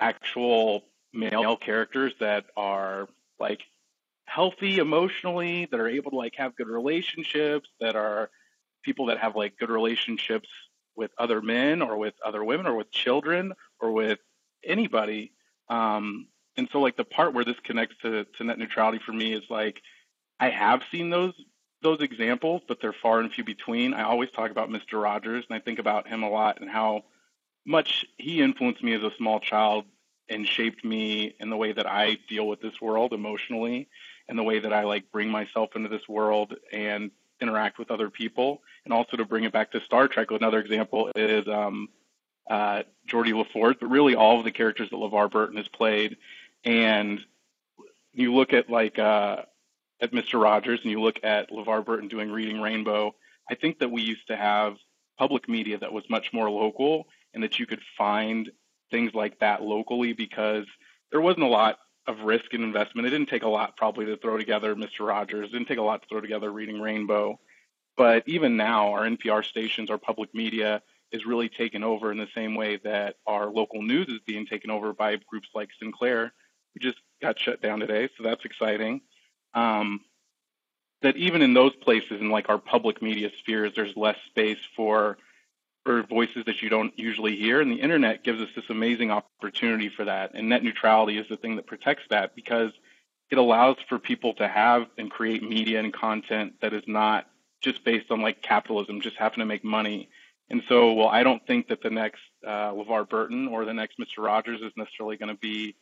actual 0.00 0.84
male 1.12 1.56
characters 1.56 2.12
that 2.20 2.46
are 2.56 3.08
like 3.38 3.60
healthy 4.24 4.78
emotionally, 4.78 5.66
that 5.70 5.78
are 5.78 5.88
able 5.88 6.10
to 6.10 6.16
like 6.16 6.34
have 6.36 6.56
good 6.56 6.68
relationships, 6.68 7.68
that 7.80 7.96
are 7.96 8.30
people 8.82 9.06
that 9.06 9.18
have 9.18 9.36
like 9.36 9.56
good 9.58 9.70
relationships 9.70 10.48
with 10.96 11.10
other 11.18 11.40
men 11.40 11.82
or 11.82 11.96
with 11.96 12.14
other 12.24 12.44
women 12.44 12.66
or 12.66 12.74
with 12.74 12.90
children 12.90 13.52
or 13.80 13.92
with 13.92 14.18
anybody. 14.64 15.32
Um, 15.68 16.28
and 16.56 16.68
so 16.72 16.80
like 16.80 16.96
the 16.96 17.04
part 17.04 17.34
where 17.34 17.44
this 17.44 17.58
connects 17.64 17.96
to, 18.02 18.24
to 18.24 18.44
net 18.44 18.58
neutrality 18.58 19.00
for 19.04 19.12
me 19.12 19.32
is 19.32 19.44
like 19.48 19.80
I 20.38 20.50
have 20.50 20.82
seen 20.90 21.10
those 21.10 21.34
those 21.82 22.00
examples, 22.00 22.62
but 22.68 22.80
they're 22.80 22.92
far 22.92 23.18
and 23.20 23.32
few 23.32 23.42
between. 23.42 23.92
I 23.92 24.04
always 24.04 24.30
talk 24.30 24.50
about 24.52 24.70
Mr. 24.70 25.02
Rogers 25.02 25.44
and 25.48 25.56
I 25.56 25.60
think 25.60 25.80
about 25.80 26.06
him 26.06 26.22
a 26.22 26.30
lot 26.30 26.60
and 26.60 26.70
how 26.70 27.04
much 27.66 28.04
he 28.18 28.40
influenced 28.40 28.82
me 28.82 28.92
as 28.94 29.02
a 29.02 29.10
small 29.16 29.40
child 29.40 29.84
and 30.28 30.46
shaped 30.46 30.84
me 30.84 31.34
in 31.40 31.50
the 31.50 31.56
way 31.56 31.72
that 31.72 31.86
I 31.86 32.18
deal 32.28 32.46
with 32.46 32.60
this 32.60 32.80
world 32.80 33.12
emotionally 33.12 33.88
and 34.28 34.38
the 34.38 34.42
way 34.42 34.60
that 34.60 34.72
I 34.72 34.84
like 34.84 35.10
bring 35.12 35.28
myself 35.28 35.70
into 35.74 35.88
this 35.88 36.08
world 36.08 36.54
and 36.72 37.10
interact 37.40 37.78
with 37.78 37.90
other 37.90 38.10
people. 38.10 38.62
And 38.84 38.92
also 38.92 39.16
to 39.16 39.24
bring 39.24 39.44
it 39.44 39.52
back 39.52 39.72
to 39.72 39.80
Star 39.80 40.08
Trek, 40.08 40.30
another 40.30 40.58
example 40.58 41.10
is 41.14 41.46
um, 41.46 41.88
uh, 42.50 42.82
Geordi 43.08 43.32
LaForge, 43.32 43.78
but 43.80 43.88
really 43.88 44.14
all 44.14 44.38
of 44.38 44.44
the 44.44 44.50
characters 44.50 44.90
that 44.90 44.96
LeVar 44.96 45.30
Burton 45.30 45.56
has 45.56 45.68
played. 45.68 46.16
And 46.64 47.20
you 48.12 48.34
look 48.34 48.52
at 48.52 48.68
like 48.68 48.98
uh, 48.98 49.42
at 50.00 50.12
Mr. 50.12 50.42
Rogers 50.42 50.80
and 50.82 50.90
you 50.90 51.00
look 51.00 51.20
at 51.22 51.50
LeVar 51.50 51.84
Burton 51.84 52.08
doing 52.08 52.30
Reading 52.30 52.60
Rainbow, 52.60 53.14
I 53.48 53.54
think 53.54 53.78
that 53.78 53.90
we 53.90 54.02
used 54.02 54.26
to 54.28 54.36
have 54.36 54.76
public 55.18 55.48
media 55.48 55.78
that 55.78 55.92
was 55.92 56.04
much 56.10 56.32
more 56.32 56.50
local 56.50 57.06
and 57.34 57.42
that 57.42 57.58
you 57.58 57.66
could 57.66 57.80
find 57.96 58.50
things 58.90 59.14
like 59.14 59.38
that 59.40 59.62
locally 59.62 60.12
because 60.12 60.66
there 61.10 61.20
wasn't 61.20 61.44
a 61.44 61.48
lot 61.48 61.78
of 62.06 62.20
risk 62.20 62.52
and 62.52 62.64
investment. 62.64 63.06
It 63.06 63.10
didn't 63.10 63.28
take 63.28 63.44
a 63.44 63.48
lot 63.48 63.76
probably 63.76 64.06
to 64.06 64.16
throw 64.16 64.36
together 64.36 64.74
Mr. 64.74 65.06
Rogers. 65.06 65.48
It 65.48 65.52
didn't 65.52 65.68
take 65.68 65.78
a 65.78 65.82
lot 65.82 66.02
to 66.02 66.08
throw 66.08 66.20
together 66.20 66.50
Reading 66.50 66.80
Rainbow. 66.80 67.38
But 68.02 68.24
even 68.26 68.56
now, 68.56 68.94
our 68.94 69.02
NPR 69.06 69.44
stations, 69.44 69.88
our 69.88 69.96
public 69.96 70.34
media 70.34 70.82
is 71.12 71.24
really 71.24 71.48
taken 71.48 71.84
over 71.84 72.10
in 72.10 72.18
the 72.18 72.26
same 72.34 72.56
way 72.56 72.80
that 72.82 73.14
our 73.28 73.46
local 73.46 73.80
news 73.80 74.08
is 74.08 74.18
being 74.26 74.44
taken 74.44 74.72
over 74.72 74.92
by 74.92 75.14
groups 75.28 75.46
like 75.54 75.68
Sinclair, 75.78 76.32
who 76.74 76.80
just 76.80 76.98
got 77.20 77.38
shut 77.38 77.62
down 77.62 77.78
today. 77.78 78.08
So 78.16 78.24
that's 78.24 78.44
exciting. 78.44 79.02
Um, 79.54 80.00
that 81.02 81.16
even 81.16 81.42
in 81.42 81.54
those 81.54 81.76
places, 81.76 82.20
in 82.20 82.28
like 82.28 82.48
our 82.48 82.58
public 82.58 83.02
media 83.02 83.30
spheres, 83.38 83.70
there's 83.76 83.96
less 83.96 84.16
space 84.26 84.58
for 84.74 85.18
for 85.84 86.02
voices 86.02 86.44
that 86.46 86.60
you 86.60 86.68
don't 86.70 86.98
usually 86.98 87.36
hear. 87.36 87.60
And 87.60 87.70
the 87.70 87.80
internet 87.80 88.24
gives 88.24 88.40
us 88.40 88.48
this 88.56 88.68
amazing 88.68 89.12
opportunity 89.12 89.90
for 89.90 90.06
that. 90.06 90.32
And 90.34 90.48
net 90.48 90.64
neutrality 90.64 91.18
is 91.18 91.28
the 91.28 91.36
thing 91.36 91.54
that 91.54 91.68
protects 91.68 92.02
that 92.10 92.34
because 92.34 92.72
it 93.30 93.38
allows 93.38 93.76
for 93.88 94.00
people 94.00 94.34
to 94.34 94.48
have 94.48 94.88
and 94.98 95.08
create 95.08 95.48
media 95.48 95.78
and 95.78 95.92
content 95.92 96.54
that 96.62 96.72
is 96.72 96.82
not 96.88 97.28
just 97.62 97.84
based 97.84 98.10
on 98.10 98.20
like 98.20 98.42
capitalism, 98.42 99.00
just 99.00 99.16
having 99.16 99.40
to 99.40 99.46
make 99.46 99.64
money. 99.64 100.08
And 100.50 100.62
so, 100.68 100.92
well, 100.92 101.08
I 101.08 101.22
don't 101.22 101.44
think 101.46 101.68
that 101.68 101.82
the 101.82 101.90
next 101.90 102.20
uh, 102.46 102.72
LeVar 102.72 103.08
Burton 103.08 103.48
or 103.48 103.64
the 103.64 103.72
next 103.72 103.98
Mr. 103.98 104.18
Rogers 104.18 104.60
is 104.60 104.72
necessarily 104.76 105.16
going 105.16 105.34
to 105.34 105.40
be 105.40 105.76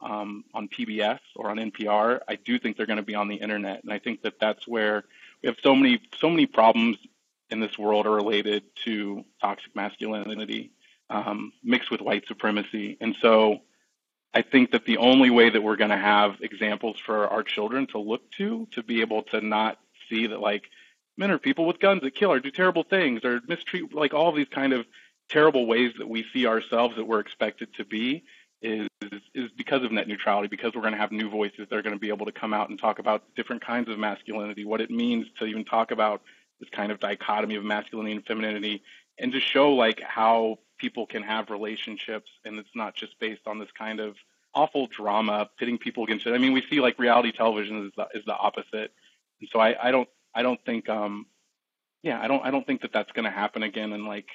um, 0.00 0.44
on 0.54 0.68
PBS 0.68 1.18
or 1.34 1.50
on 1.50 1.56
NPR. 1.56 2.20
I 2.28 2.36
do 2.36 2.58
think 2.58 2.76
they're 2.76 2.86
going 2.86 2.98
to 2.98 3.02
be 3.02 3.14
on 3.14 3.28
the 3.28 3.36
internet, 3.36 3.82
and 3.82 3.92
I 3.92 3.98
think 3.98 4.22
that 4.22 4.38
that's 4.40 4.66
where 4.66 5.04
we 5.42 5.48
have 5.48 5.56
so 5.62 5.74
many 5.74 6.00
so 6.18 6.30
many 6.30 6.46
problems 6.46 6.96
in 7.50 7.60
this 7.60 7.78
world 7.78 8.06
are 8.06 8.14
related 8.14 8.64
to 8.84 9.24
toxic 9.40 9.74
masculinity 9.76 10.72
um, 11.10 11.52
mixed 11.62 11.90
with 11.90 12.00
white 12.00 12.26
supremacy. 12.26 12.96
And 13.00 13.16
so 13.20 13.60
I 14.34 14.42
think 14.42 14.72
that 14.72 14.84
the 14.84 14.98
only 14.98 15.30
way 15.30 15.50
that 15.50 15.62
we're 15.62 15.76
going 15.76 15.90
to 15.90 15.96
have 15.96 16.36
examples 16.40 16.98
for 16.98 17.28
our 17.28 17.42
children 17.42 17.86
to 17.88 17.98
look 17.98 18.30
to, 18.32 18.66
to 18.72 18.82
be 18.82 19.00
able 19.00 19.22
to 19.24 19.40
not 19.40 19.78
see 20.08 20.26
that 20.26 20.40
like 20.40 20.64
men 21.16 21.30
are 21.30 21.38
people 21.38 21.66
with 21.66 21.80
guns 21.80 22.02
that 22.02 22.14
kill 22.14 22.32
or 22.32 22.40
do 22.40 22.50
terrible 22.50 22.82
things 22.82 23.24
or 23.24 23.40
mistreat, 23.48 23.94
like 23.94 24.14
all 24.14 24.32
these 24.32 24.48
kind 24.48 24.72
of 24.72 24.86
terrible 25.28 25.66
ways 25.66 25.92
that 25.98 26.08
we 26.08 26.24
see 26.32 26.46
ourselves 26.46 26.96
that 26.96 27.04
we're 27.04 27.20
expected 27.20 27.68
to 27.74 27.84
be 27.84 28.24
is 28.62 28.88
is 29.34 29.50
because 29.56 29.82
of 29.82 29.92
net 29.92 30.08
neutrality 30.08 30.48
because 30.48 30.72
we're 30.74 30.80
going 30.80 30.92
to 30.92 30.98
have 30.98 31.12
new 31.12 31.28
voices 31.28 31.66
that 31.68 31.76
are 31.76 31.82
going 31.82 31.94
to 31.94 32.00
be 32.00 32.08
able 32.08 32.24
to 32.24 32.32
come 32.32 32.54
out 32.54 32.70
and 32.70 32.80
talk 32.80 32.98
about 32.98 33.22
different 33.34 33.64
kinds 33.64 33.88
of 33.88 33.98
masculinity 33.98 34.64
what 34.64 34.80
it 34.80 34.90
means 34.90 35.26
to 35.38 35.44
even 35.44 35.64
talk 35.64 35.90
about 35.90 36.22
this 36.58 36.70
kind 36.70 36.90
of 36.90 36.98
dichotomy 36.98 37.56
of 37.56 37.64
masculinity 37.64 38.16
and 38.16 38.24
femininity 38.24 38.82
and 39.18 39.32
to 39.32 39.40
show 39.40 39.74
like 39.74 40.00
how 40.00 40.58
people 40.78 41.06
can 41.06 41.22
have 41.22 41.50
relationships 41.50 42.30
and 42.44 42.58
it's 42.58 42.74
not 42.74 42.94
just 42.94 43.18
based 43.20 43.42
on 43.46 43.58
this 43.58 43.68
kind 43.78 44.00
of 44.00 44.16
awful 44.54 44.86
drama 44.86 45.48
pitting 45.58 45.78
people 45.78 46.04
against 46.04 46.26
it. 46.26 46.32
I 46.32 46.38
mean, 46.38 46.52
we 46.52 46.62
see 46.62 46.80
like 46.80 46.98
reality 46.98 47.30
television 47.30 47.86
is 47.86 47.92
the, 47.96 48.06
is 48.18 48.24
the 48.24 48.34
opposite. 48.34 48.90
And 49.40 49.48
so 49.52 49.60
I, 49.60 49.76
I 49.88 49.90
don't, 49.90 50.08
I 50.36 50.42
don't 50.42 50.60
think, 50.66 50.88
um, 50.88 51.26
yeah, 52.02 52.20
I 52.20 52.28
don't, 52.28 52.44
I 52.44 52.50
don't 52.50 52.66
think 52.66 52.82
that 52.82 52.92
that's 52.92 53.10
going 53.12 53.24
to 53.24 53.30
happen 53.30 53.62
again. 53.62 53.92
And 53.94 54.04
like 54.04 54.28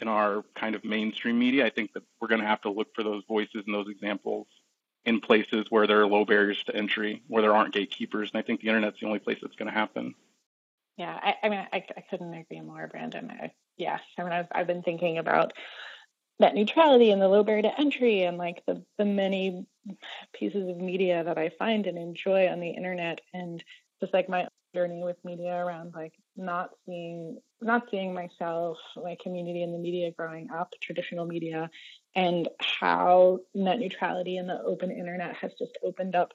in 0.00 0.08
our 0.08 0.44
kind 0.58 0.74
of 0.74 0.84
mainstream 0.84 1.38
media, 1.38 1.64
I 1.64 1.70
think 1.70 1.92
that 1.94 2.02
we're 2.20 2.28
going 2.28 2.40
to 2.40 2.46
have 2.46 2.60
to 2.62 2.70
look 2.70 2.88
for 2.94 3.04
those 3.04 3.22
voices 3.28 3.62
and 3.64 3.74
those 3.74 3.88
examples 3.88 4.48
in 5.04 5.20
places 5.20 5.66
where 5.70 5.86
there 5.86 6.00
are 6.00 6.06
low 6.06 6.24
barriers 6.24 6.62
to 6.64 6.74
entry, 6.74 7.22
where 7.28 7.40
there 7.40 7.54
aren't 7.54 7.72
gatekeepers. 7.72 8.30
And 8.34 8.40
I 8.40 8.42
think 8.42 8.60
the 8.60 8.66
internet's 8.66 8.98
the 9.00 9.06
only 9.06 9.20
place 9.20 9.38
that's 9.40 9.54
going 9.54 9.72
to 9.72 9.78
happen. 9.78 10.14
Yeah, 10.98 11.16
I, 11.22 11.34
I 11.42 11.48
mean, 11.48 11.66
I, 11.72 11.84
I 11.96 12.00
couldn't 12.10 12.34
agree 12.34 12.60
more, 12.60 12.88
Brandon. 12.88 13.30
I, 13.30 13.52
yes, 13.76 14.00
I 14.18 14.24
mean, 14.24 14.32
I've, 14.32 14.48
I've 14.50 14.66
been 14.66 14.82
thinking 14.82 15.18
about 15.18 15.52
net 16.40 16.54
neutrality 16.54 17.12
and 17.12 17.22
the 17.22 17.28
low 17.28 17.44
barrier 17.44 17.62
to 17.62 17.80
entry 17.80 18.24
and 18.24 18.38
like 18.38 18.62
the, 18.66 18.82
the 18.98 19.04
many 19.04 19.66
pieces 20.34 20.68
of 20.68 20.78
media 20.78 21.22
that 21.24 21.38
I 21.38 21.50
find 21.58 21.86
and 21.86 21.96
enjoy 21.96 22.48
on 22.48 22.60
the 22.60 22.70
internet 22.70 23.20
and 23.32 23.62
just 24.00 24.12
like 24.12 24.28
my 24.28 24.48
journey 24.76 25.02
with 25.02 25.16
media 25.24 25.54
around 25.54 25.92
like 25.94 26.12
not 26.36 26.70
seeing 26.84 27.38
not 27.60 27.84
seeing 27.90 28.12
myself 28.14 28.76
my 29.02 29.16
community 29.22 29.62
in 29.62 29.72
the 29.72 29.78
media 29.78 30.12
growing 30.16 30.50
up 30.50 30.72
traditional 30.82 31.26
media 31.26 31.70
and 32.14 32.48
how 32.60 33.40
net 33.54 33.78
neutrality 33.78 34.36
and 34.36 34.48
the 34.48 34.62
open 34.62 34.90
internet 34.90 35.34
has 35.34 35.52
just 35.58 35.78
opened 35.82 36.14
up 36.14 36.32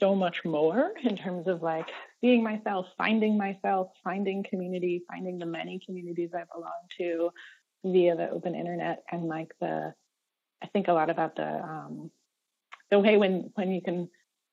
so 0.00 0.14
much 0.14 0.44
more 0.44 0.92
in 1.04 1.16
terms 1.16 1.46
of 1.46 1.62
like 1.62 1.88
seeing 2.20 2.42
myself, 2.42 2.86
finding 2.98 3.38
myself, 3.38 3.88
finding 4.02 4.42
community, 4.42 5.02
finding 5.08 5.38
the 5.38 5.46
many 5.46 5.80
communities 5.84 6.30
I 6.34 6.44
belong 6.52 6.82
to 6.98 7.30
via 7.84 8.16
the 8.16 8.30
open 8.30 8.54
internet 8.54 9.02
and 9.10 9.24
like 9.24 9.52
the 9.60 9.94
I 10.62 10.66
think 10.68 10.88
a 10.88 10.92
lot 10.92 11.10
about 11.10 11.36
the 11.36 11.48
um 11.48 12.10
the 12.90 12.98
way 12.98 13.16
when 13.16 13.50
when 13.54 13.72
you 13.72 13.80
can 13.80 14.08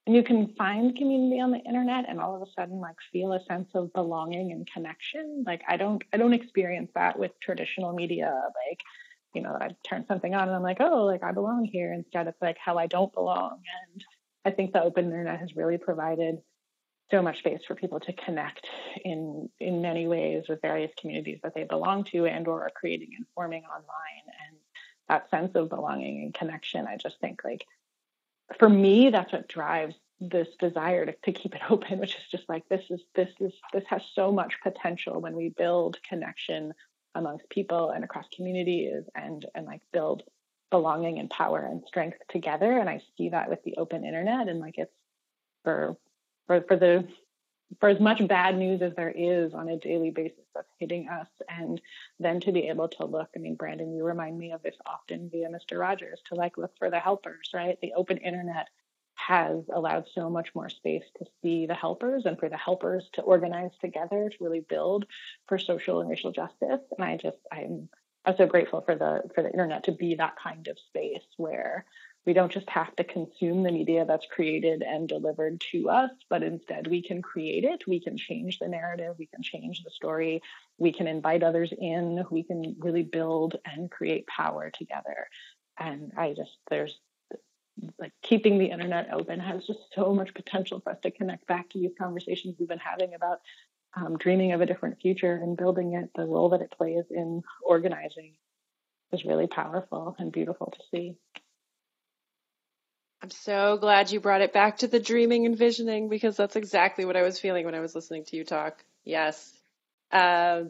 when 0.09 0.15
you 0.15 0.23
can 0.23 0.47
find 0.55 0.97
community 0.97 1.39
on 1.39 1.51
the 1.51 1.59
internet 1.59 2.05
and 2.09 2.19
all 2.19 2.35
of 2.35 2.41
a 2.41 2.51
sudden 2.57 2.79
like 2.79 2.95
feel 3.11 3.31
a 3.33 3.43
sense 3.43 3.69
of 3.75 3.93
belonging 3.93 4.51
and 4.51 4.67
connection. 4.67 5.43
Like 5.45 5.61
I 5.67 5.77
don't 5.77 6.03
I 6.11 6.17
don't 6.17 6.33
experience 6.33 6.89
that 6.95 7.19
with 7.19 7.39
traditional 7.39 7.93
media. 7.93 8.33
Like 8.67 8.79
you 9.35 9.43
know, 9.43 9.51
I 9.51 9.69
turn 9.87 10.05
something 10.07 10.33
on 10.33 10.47
and 10.47 10.55
I'm 10.55 10.63
like, 10.63 10.79
oh, 10.79 11.05
like 11.05 11.21
I 11.21 11.31
belong 11.31 11.63
here 11.63 11.93
instead 11.93 12.27
of 12.27 12.33
like 12.41 12.57
how 12.57 12.79
I 12.79 12.87
don't 12.87 13.13
belong. 13.13 13.61
And 13.93 14.03
I 14.45 14.49
think 14.49 14.73
the 14.73 14.81
open 14.81 15.05
internet 15.05 15.41
has 15.41 15.55
really 15.55 15.77
provided 15.77 16.39
so 17.11 17.21
much 17.21 17.37
space 17.37 17.61
for 17.67 17.75
people 17.75 17.99
to 17.99 18.13
connect 18.13 18.65
in 19.05 19.47
in 19.59 19.83
many 19.83 20.07
ways 20.07 20.45
with 20.49 20.59
various 20.63 20.91
communities 20.99 21.41
that 21.43 21.53
they 21.53 21.65
belong 21.65 22.03
to 22.05 22.25
and 22.25 22.47
or 22.47 22.63
are 22.63 22.71
creating 22.75 23.11
and 23.15 23.27
forming 23.35 23.61
online. 23.65 24.25
And 24.47 24.57
that 25.07 25.29
sense 25.29 25.55
of 25.55 25.69
belonging 25.69 26.21
and 26.21 26.33
connection 26.33 26.87
i 26.87 26.95
just 26.95 27.19
think 27.19 27.41
like 27.43 27.65
for 28.57 28.69
me 28.69 29.09
that's 29.09 29.31
what 29.31 29.47
drives 29.47 29.95
this 30.19 30.47
desire 30.59 31.05
to, 31.05 31.13
to 31.23 31.31
keep 31.31 31.55
it 31.55 31.61
open 31.69 31.99
which 31.99 32.15
is 32.15 32.23
just 32.31 32.47
like 32.49 32.67
this 32.69 32.83
is 32.89 33.01
this 33.15 33.29
is 33.39 33.53
this 33.73 33.83
has 33.87 34.01
so 34.13 34.31
much 34.31 34.55
potential 34.63 35.21
when 35.21 35.35
we 35.35 35.49
build 35.49 35.97
connection 36.07 36.73
amongst 37.15 37.49
people 37.49 37.91
and 37.91 38.03
across 38.03 38.25
communities 38.35 39.03
and 39.15 39.45
and 39.55 39.65
like 39.65 39.81
build 39.91 40.23
belonging 40.71 41.19
and 41.19 41.29
power 41.29 41.59
and 41.59 41.83
strength 41.87 42.17
together. 42.29 42.77
And 42.77 42.89
i 42.89 43.01
see 43.17 43.29
that 43.29 43.49
with 43.49 43.63
the 43.63 43.75
open 43.77 44.05
internet 44.05 44.47
and 44.47 44.59
like 44.59 44.75
it's 44.77 44.93
for 45.63 45.97
for 46.47 46.61
for 46.67 46.77
the 46.77 47.07
for 47.79 47.89
as 47.89 47.99
much 47.99 48.25
bad 48.27 48.57
news 48.57 48.81
as 48.81 48.93
there 48.95 49.13
is 49.15 49.53
on 49.53 49.69
a 49.69 49.77
daily 49.77 50.09
basis 50.09 50.45
that's 50.55 50.67
hitting 50.79 51.07
us 51.07 51.27
and 51.47 51.81
then 52.19 52.39
to 52.39 52.51
be 52.51 52.67
able 52.67 52.87
to 52.87 53.05
look 53.05 53.29
i 53.35 53.39
mean 53.39 53.55
brandon 53.55 53.93
you 53.93 54.03
remind 54.03 54.37
me 54.37 54.51
of 54.51 54.61
this 54.63 54.75
often 54.85 55.29
via 55.29 55.47
mr 55.49 55.79
rogers 55.79 56.19
to 56.25 56.35
like 56.35 56.57
look 56.57 56.71
for 56.77 56.89
the 56.89 56.99
helpers 56.99 57.49
right? 57.53 57.77
The 57.81 57.93
open 57.93 58.17
internet 58.17 58.67
has 59.15 59.63
allowed 59.73 60.05
so 60.13 60.29
much 60.29 60.49
more 60.55 60.69
space 60.69 61.03
to 61.17 61.25
see 61.41 61.65
the 61.65 61.73
helpers 61.73 62.25
and 62.25 62.39
for 62.39 62.47
the 62.47 62.57
helpers 62.57 63.09
to 63.13 63.21
organize 63.21 63.71
together 63.81 64.29
to 64.29 64.43
really 64.43 64.61
build 64.61 65.05
for 65.47 65.57
social 65.57 65.99
and 65.99 66.09
racial 66.09 66.31
justice. 66.31 66.79
And 66.97 67.03
i 67.05 67.17
just 67.17 67.37
i'm 67.51 67.89
i'm 68.25 68.37
so 68.37 68.45
grateful 68.45 68.81
for 68.81 68.95
the 68.95 69.23
for 69.35 69.43
the 69.43 69.51
internet 69.51 69.83
to 69.85 69.91
be 69.91 70.15
that 70.15 70.35
kind 70.41 70.67
of 70.67 70.77
space 70.79 71.25
where 71.37 71.85
we 72.29 72.33
don't 72.33 72.51
just 72.51 72.69
have 72.69 72.95
to 72.95 73.03
consume 73.03 73.63
the 73.63 73.71
media 73.71 74.05
that's 74.05 74.27
created 74.27 74.83
and 74.83 75.09
delivered 75.09 75.59
to 75.71 75.89
us, 75.89 76.11
but 76.29 76.43
instead 76.43 76.85
we 76.85 77.01
can 77.01 77.23
create 77.23 77.63
it. 77.63 77.87
We 77.87 77.99
can 77.99 78.17
change 78.17 78.59
the 78.59 78.67
narrative. 78.67 79.15
We 79.17 79.25
can 79.25 79.41
change 79.41 79.83
the 79.83 79.89
story. 79.89 80.43
We 80.77 80.93
can 80.93 81.07
invite 81.07 81.41
others 81.41 81.73
in. 81.75 82.23
We 82.29 82.43
can 82.43 82.75
really 82.77 83.01
build 83.01 83.55
and 83.65 83.89
create 83.89 84.27
power 84.27 84.69
together. 84.69 85.27
And 85.79 86.11
I 86.15 86.35
just, 86.37 86.55
there's 86.69 86.99
like 87.97 88.13
keeping 88.21 88.59
the 88.59 88.69
internet 88.69 89.11
open 89.11 89.39
has 89.39 89.65
just 89.65 89.79
so 89.95 90.13
much 90.13 90.31
potential 90.35 90.81
for 90.81 90.91
us 90.91 90.99
to 91.01 91.09
connect 91.09 91.47
back 91.47 91.67
to 91.71 91.79
these 91.79 91.95
conversations 91.99 92.57
we've 92.59 92.69
been 92.69 92.77
having 92.77 93.15
about 93.15 93.39
um, 93.95 94.19
dreaming 94.19 94.51
of 94.51 94.61
a 94.61 94.67
different 94.67 95.01
future 95.01 95.33
and 95.33 95.57
building 95.57 95.95
it. 95.95 96.11
The 96.15 96.27
role 96.27 96.49
that 96.49 96.61
it 96.61 96.75
plays 96.77 97.05
in 97.09 97.41
organizing 97.63 98.35
is 99.11 99.25
really 99.25 99.47
powerful 99.47 100.15
and 100.19 100.31
beautiful 100.31 100.71
to 100.77 100.79
see. 100.91 101.15
I'm 103.21 103.31
so 103.31 103.77
glad 103.77 104.11
you 104.11 104.19
brought 104.19 104.41
it 104.41 104.53
back 104.53 104.77
to 104.77 104.87
the 104.87 104.99
dreaming 104.99 105.45
and 105.45 105.57
visioning 105.57 106.07
because 106.07 106.37
that's 106.37 106.55
exactly 106.55 107.03
what 107.03 107.17
I 107.17 107.23
was 107.23 107.39
feeling 107.39 107.65
when 107.65 107.75
I 107.75 107.81
was 107.81 107.93
listening 107.93 108.23
to 108.25 108.37
you 108.37 108.45
talk. 108.45 108.83
Yes. 109.03 109.51
Uh, 110.11 110.63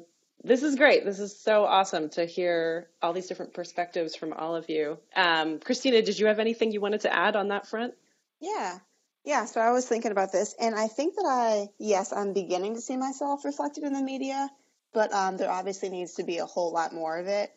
this 0.44 0.64
is 0.64 0.76
great. 0.76 1.06
This 1.06 1.20
is 1.20 1.38
so 1.38 1.66
awesome 1.66 2.10
to 2.12 2.26
hear 2.26 2.88
all 3.02 3.14
these 3.14 3.28
different 3.28 3.54
perspectives 3.54 4.16
from 4.16 4.34
all 4.34 4.56
of 4.56 4.70
you. 4.70 4.98
Um, 5.16 5.60
Christina, 5.60 6.02
did 6.02 6.18
you 6.18 6.28
have 6.28 6.40
anything 6.40 6.72
you 6.72 6.82
wanted 6.82 7.02
to 7.02 7.14
add 7.14 7.36
on 7.36 7.50
that 7.50 7.68
front? 7.68 7.94
Yeah. 8.40 8.80
Yeah, 9.26 9.46
so 9.46 9.60
I 9.60 9.72
was 9.72 9.86
thinking 9.86 10.12
about 10.12 10.32
this, 10.32 10.56
and 10.60 10.74
I 10.74 10.88
think 10.88 11.16
that 11.16 11.26
I, 11.26 11.68
yes, 11.78 12.14
I'm 12.14 12.34
beginning 12.34 12.76
to 12.76 12.82
see 12.82 12.96
myself 12.96 13.44
reflected 13.44 13.84
in 13.84 13.92
the 13.92 14.02
media, 14.02 14.50
but 14.94 15.14
um, 15.14 15.36
there 15.36 15.52
obviously 15.52 15.90
needs 15.90 16.16
to 16.16 16.24
be 16.24 16.38
a 16.38 16.46
whole 16.46 16.72
lot 16.72 16.94
more 16.94 17.18
of 17.18 17.28
it. 17.28 17.52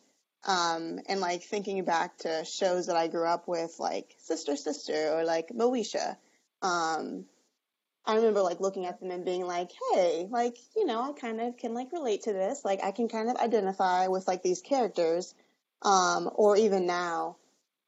Um, 0.44 0.98
and 1.08 1.20
like 1.20 1.42
thinking 1.42 1.84
back 1.84 2.18
to 2.18 2.44
shows 2.44 2.86
that 2.86 2.96
I 2.96 3.08
grew 3.08 3.26
up 3.26 3.46
with, 3.46 3.76
like 3.78 4.16
Sister 4.18 4.56
Sister 4.56 5.12
or 5.12 5.24
like 5.24 5.48
Moesha. 5.48 6.16
Um, 6.62 7.24
I 8.04 8.16
remember 8.16 8.42
like 8.42 8.60
looking 8.60 8.86
at 8.86 8.98
them 8.98 9.12
and 9.12 9.24
being 9.24 9.46
like, 9.46 9.70
hey, 9.92 10.26
like, 10.30 10.58
you 10.76 10.84
know, 10.84 11.02
I 11.02 11.12
kind 11.12 11.40
of 11.40 11.56
can 11.56 11.74
like 11.74 11.92
relate 11.92 12.22
to 12.22 12.32
this. 12.32 12.64
Like 12.64 12.82
I 12.82 12.90
can 12.90 13.08
kind 13.08 13.30
of 13.30 13.36
identify 13.36 14.08
with 14.08 14.26
like 14.26 14.42
these 14.42 14.60
characters. 14.60 15.34
Um, 15.82 16.30
or 16.34 16.56
even 16.56 16.86
now, 16.86 17.36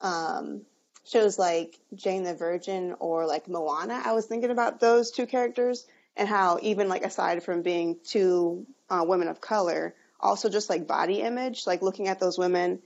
um, 0.01 0.63
shows 1.05 1.39
like 1.39 1.79
Jane 1.95 2.25
the 2.25 2.35
Virgin 2.35 2.95
or 2.99 3.27
like 3.27 3.49
Moana. 3.49 4.03
I 4.05 4.13
was 4.13 4.27
thinking 4.27 4.51
about 4.51 4.81
those 4.81 5.11
two 5.11 5.27
characters 5.27 5.87
and 6.17 6.29
how 6.29 6.59
even 6.63 6.89
like 6.89 7.05
aside 7.05 7.43
from 7.43 7.63
being 7.63 7.99
two 8.05 8.67
uh, 8.91 9.05
women 9.07 9.29
of 9.29 9.41
color, 9.41 9.95
also 10.21 10.49
just 10.49 10.71
like 10.71 10.87
body 10.87 11.21
image, 11.21 11.67
like 11.67 11.83
looking 11.83 12.09
at 12.09 12.21
those 12.21 12.39
women 12.39 12.81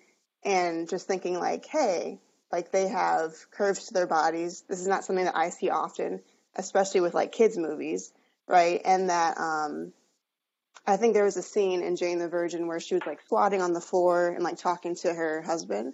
and 0.44 0.88
just 0.88 1.06
thinking 1.06 1.38
like, 1.38 1.66
hey, 1.66 2.18
like 2.52 2.72
they 2.72 2.88
have 2.88 3.34
curves 3.50 3.86
to 3.86 3.94
their 3.94 4.06
bodies. 4.06 4.64
This 4.68 4.80
is 4.80 4.86
not 4.86 5.04
something 5.04 5.24
that 5.24 5.36
I 5.36 5.50
see 5.50 5.70
often, 5.70 6.20
especially 6.56 7.00
with 7.00 7.14
like 7.14 7.32
kids 7.32 7.56
movies, 7.56 8.12
right? 8.46 8.80
And 8.84 9.10
that 9.10 9.38
um 9.38 9.92
I 10.86 10.96
think 10.96 11.12
there 11.12 11.24
was 11.24 11.36
a 11.36 11.42
scene 11.42 11.82
in 11.82 11.96
Jane 11.96 12.18
the 12.18 12.28
Virgin 12.28 12.66
where 12.66 12.80
she 12.80 12.94
was 12.94 13.04
like 13.06 13.20
squatting 13.20 13.60
on 13.60 13.74
the 13.74 13.80
floor 13.80 14.28
and 14.30 14.42
like 14.42 14.56
talking 14.56 14.94
to 14.96 15.12
her 15.12 15.42
husband. 15.42 15.92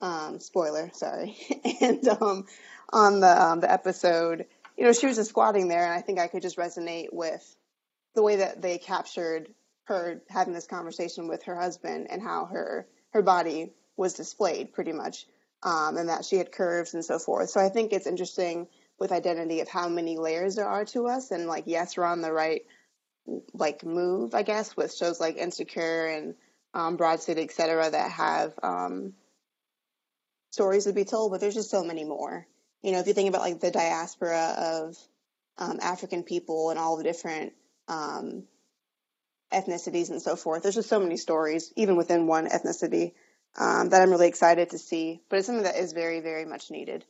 Um, 0.00 0.40
spoiler, 0.40 0.90
sorry. 0.94 1.36
and 1.82 2.06
um, 2.08 2.46
on 2.90 3.20
the 3.20 3.42
um, 3.42 3.60
the 3.60 3.70
episode, 3.70 4.46
you 4.78 4.84
know, 4.84 4.92
she 4.94 5.06
was 5.06 5.16
just 5.16 5.28
squatting 5.28 5.68
there, 5.68 5.84
and 5.84 5.92
I 5.92 6.00
think 6.00 6.18
I 6.18 6.26
could 6.26 6.40
just 6.40 6.56
resonate 6.56 7.12
with 7.12 7.44
the 8.14 8.22
way 8.22 8.36
that 8.36 8.62
they 8.62 8.78
captured 8.78 9.48
her 9.90 10.22
having 10.28 10.54
this 10.54 10.68
conversation 10.68 11.26
with 11.26 11.42
her 11.42 11.56
husband 11.56 12.06
and 12.10 12.22
how 12.22 12.44
her 12.46 12.86
her 13.10 13.22
body 13.22 13.72
was 13.96 14.14
displayed 14.14 14.72
pretty 14.72 14.92
much 14.92 15.26
um, 15.64 15.96
and 15.96 16.08
that 16.08 16.24
she 16.24 16.36
had 16.36 16.52
curves 16.52 16.94
and 16.94 17.04
so 17.04 17.18
forth. 17.18 17.50
So 17.50 17.60
i 17.60 17.68
think 17.68 17.92
it's 17.92 18.06
interesting 18.06 18.68
with 18.98 19.12
identity 19.12 19.60
of 19.60 19.68
how 19.68 19.88
many 19.88 20.16
layers 20.16 20.54
there 20.54 20.68
are 20.68 20.84
to 20.86 21.08
us. 21.08 21.32
And 21.32 21.46
like 21.46 21.64
yes 21.66 21.96
we're 21.96 22.04
on 22.04 22.20
the 22.20 22.32
right 22.32 22.62
like 23.52 23.84
move 23.84 24.34
i 24.34 24.42
guess 24.42 24.76
with 24.76 24.94
shows 24.94 25.20
like 25.20 25.36
insecure 25.36 26.06
and 26.06 26.34
um, 26.72 26.96
broad 26.96 27.20
city 27.20 27.42
etc 27.42 27.90
that 27.90 28.10
have 28.12 28.54
um, 28.62 29.12
stories 30.50 30.84
to 30.84 30.92
be 30.92 31.04
told 31.04 31.32
but 31.32 31.40
there's 31.40 31.54
just 31.54 31.70
so 31.70 31.84
many 31.84 32.04
more. 32.04 32.46
You 32.82 32.92
know 32.92 33.00
if 33.00 33.08
you 33.08 33.14
think 33.14 33.28
about 33.28 33.42
like 33.42 33.58
the 33.58 33.72
diaspora 33.72 34.54
of 34.56 34.96
um, 35.58 35.80
african 35.82 36.22
people 36.22 36.70
and 36.70 36.78
all 36.78 36.96
the 36.96 37.02
different 37.02 37.54
um, 37.88 38.44
ethnicities 39.52 40.10
and 40.10 40.22
so 40.22 40.36
forth. 40.36 40.62
There's 40.62 40.74
just 40.74 40.88
so 40.88 41.00
many 41.00 41.16
stories, 41.16 41.72
even 41.76 41.96
within 41.96 42.26
one 42.26 42.48
ethnicity, 42.48 43.12
um, 43.56 43.90
that 43.90 44.02
I'm 44.02 44.10
really 44.10 44.28
excited 44.28 44.70
to 44.70 44.78
see. 44.78 45.20
But 45.28 45.38
it's 45.38 45.46
something 45.46 45.64
that 45.64 45.76
is 45.76 45.92
very, 45.92 46.20
very 46.20 46.44
much 46.44 46.70
needed. 46.70 47.04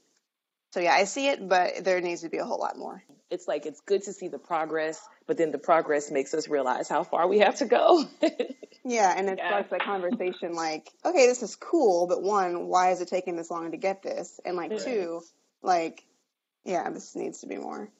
So 0.73 0.81
yeah, 0.81 0.93
I 0.93 1.05
see 1.05 1.29
it, 1.29 1.49
but 1.49 1.85
there 1.85 2.01
needs 2.01 2.23
to 2.23 2.29
be 2.29 2.39
a 2.39 2.45
whole 2.45 2.61
lot 2.61 2.79
more. 2.79 3.03
It's 3.29 3.47
like 3.49 3.67
it's 3.67 3.81
good 3.81 4.05
to 4.05 4.13
see 4.13 4.29
the 4.29 4.39
progress, 4.39 5.01
but 5.27 5.37
then 5.37 5.51
the 5.51 5.59
progress 5.59 6.11
makes 6.11 6.33
us 6.33 6.49
realize 6.49 6.89
how 6.89 7.03
far 7.05 7.29
we 7.29 7.41
have 7.41 7.57
to 7.57 7.67
go. 7.67 8.05
yeah, 8.85 9.15
and 9.17 9.29
it 9.29 9.39
yeah. 9.39 9.49
starts 9.49 9.71
that 9.71 9.83
conversation 9.83 10.55
like, 10.55 10.89
okay, 11.05 11.27
this 11.27 11.43
is 11.43 11.57
cool, 11.57 12.07
but 12.07 12.23
one, 12.23 12.69
why 12.69 12.93
is 12.93 13.01
it 13.01 13.09
taking 13.09 13.37
this 13.37 13.51
long 13.51 13.73
to 13.73 13.77
get 13.77 14.03
this? 14.03 14.41
And 14.45 14.57
like 14.57 14.77
two, 14.79 15.23
like, 15.63 16.05
yeah, 16.65 16.89
this 16.91 17.15
needs 17.17 17.41
to 17.41 17.47
be 17.47 17.57
more. 17.57 17.91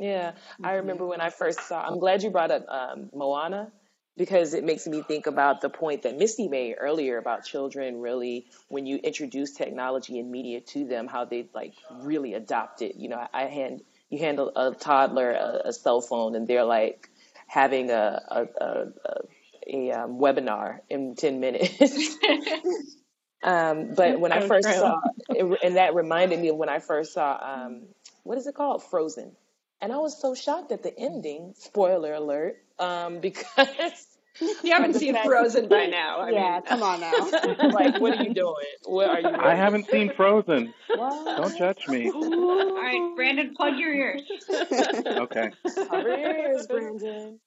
Yeah, 0.00 0.32
I 0.64 0.76
remember 0.76 1.04
when 1.04 1.20
I 1.20 1.28
first 1.28 1.60
saw. 1.60 1.82
I'm 1.82 1.98
glad 1.98 2.22
you 2.22 2.30
brought 2.30 2.50
up 2.50 2.64
um, 2.70 3.10
Moana 3.14 3.70
because 4.16 4.54
it 4.54 4.64
makes 4.64 4.86
me 4.86 5.02
think 5.02 5.26
about 5.26 5.60
the 5.60 5.68
point 5.68 6.02
that 6.04 6.16
Misty 6.16 6.48
made 6.48 6.76
earlier 6.80 7.18
about 7.18 7.44
children. 7.44 8.00
Really, 8.00 8.46
when 8.68 8.86
you 8.86 8.96
introduce 8.96 9.52
technology 9.52 10.18
and 10.18 10.30
media 10.30 10.62
to 10.62 10.86
them, 10.86 11.06
how 11.06 11.26
they 11.26 11.50
like 11.54 11.74
really 12.00 12.32
adopt 12.32 12.80
it. 12.80 12.96
You 12.96 13.10
know, 13.10 13.26
I 13.30 13.44
hand 13.44 13.82
you 14.08 14.18
handle 14.18 14.50
a, 14.56 14.70
a 14.70 14.74
toddler 14.74 15.32
a, 15.32 15.68
a, 15.68 15.72
cell 15.74 16.00
phone, 16.00 16.34
and 16.34 16.48
they're 16.48 16.64
like 16.64 17.10
having 17.46 17.90
a 17.90 18.22
a, 18.28 18.46
a, 18.58 18.86
a 19.70 19.90
um, 19.92 20.18
webinar 20.18 20.78
in 20.88 21.14
ten 21.14 21.40
minutes. 21.40 22.16
um, 23.42 23.92
but 23.94 24.18
when 24.18 24.32
I 24.32 24.48
first 24.48 24.66
saw, 24.66 24.98
it, 25.28 25.58
and 25.62 25.76
that 25.76 25.94
reminded 25.94 26.40
me 26.40 26.48
of 26.48 26.56
when 26.56 26.70
I 26.70 26.78
first 26.78 27.12
saw 27.12 27.38
um, 27.38 27.82
what 28.22 28.38
is 28.38 28.46
it 28.46 28.54
called, 28.54 28.82
Frozen 28.82 29.36
and 29.80 29.92
I 29.92 29.96
was 29.96 30.20
so 30.20 30.34
shocked 30.34 30.72
at 30.72 30.82
the 30.82 30.96
ending. 30.98 31.54
Spoiler 31.58 32.14
alert, 32.14 32.62
um, 32.78 33.18
because 33.20 34.06
you 34.62 34.72
haven't 34.72 34.94
seen 34.94 35.16
Frozen 35.24 35.68
by 35.68 35.86
now. 35.86 36.20
I 36.20 36.30
yeah, 36.30 36.52
mean, 36.54 36.62
come 36.62 36.82
on 36.82 37.00
now. 37.00 37.12
like, 37.70 38.00
what 38.00 38.18
are 38.18 38.22
you 38.22 38.34
doing? 38.34 38.54
What 38.84 39.08
are 39.08 39.16
you? 39.16 39.28
Doing? 39.28 39.40
I 39.40 39.54
haven't 39.54 39.88
seen 39.90 40.12
Frozen. 40.14 40.72
What? 40.94 41.36
Don't 41.36 41.58
judge 41.58 41.88
me. 41.88 42.10
All 42.10 42.74
right, 42.74 43.12
Brandon, 43.16 43.54
plug 43.54 43.76
your 43.78 43.92
ears. 43.92 44.22
okay. 44.50 45.50
Cover 45.88 46.08
your 46.08 46.36
ears, 46.36 46.66
Brandon. 46.66 47.40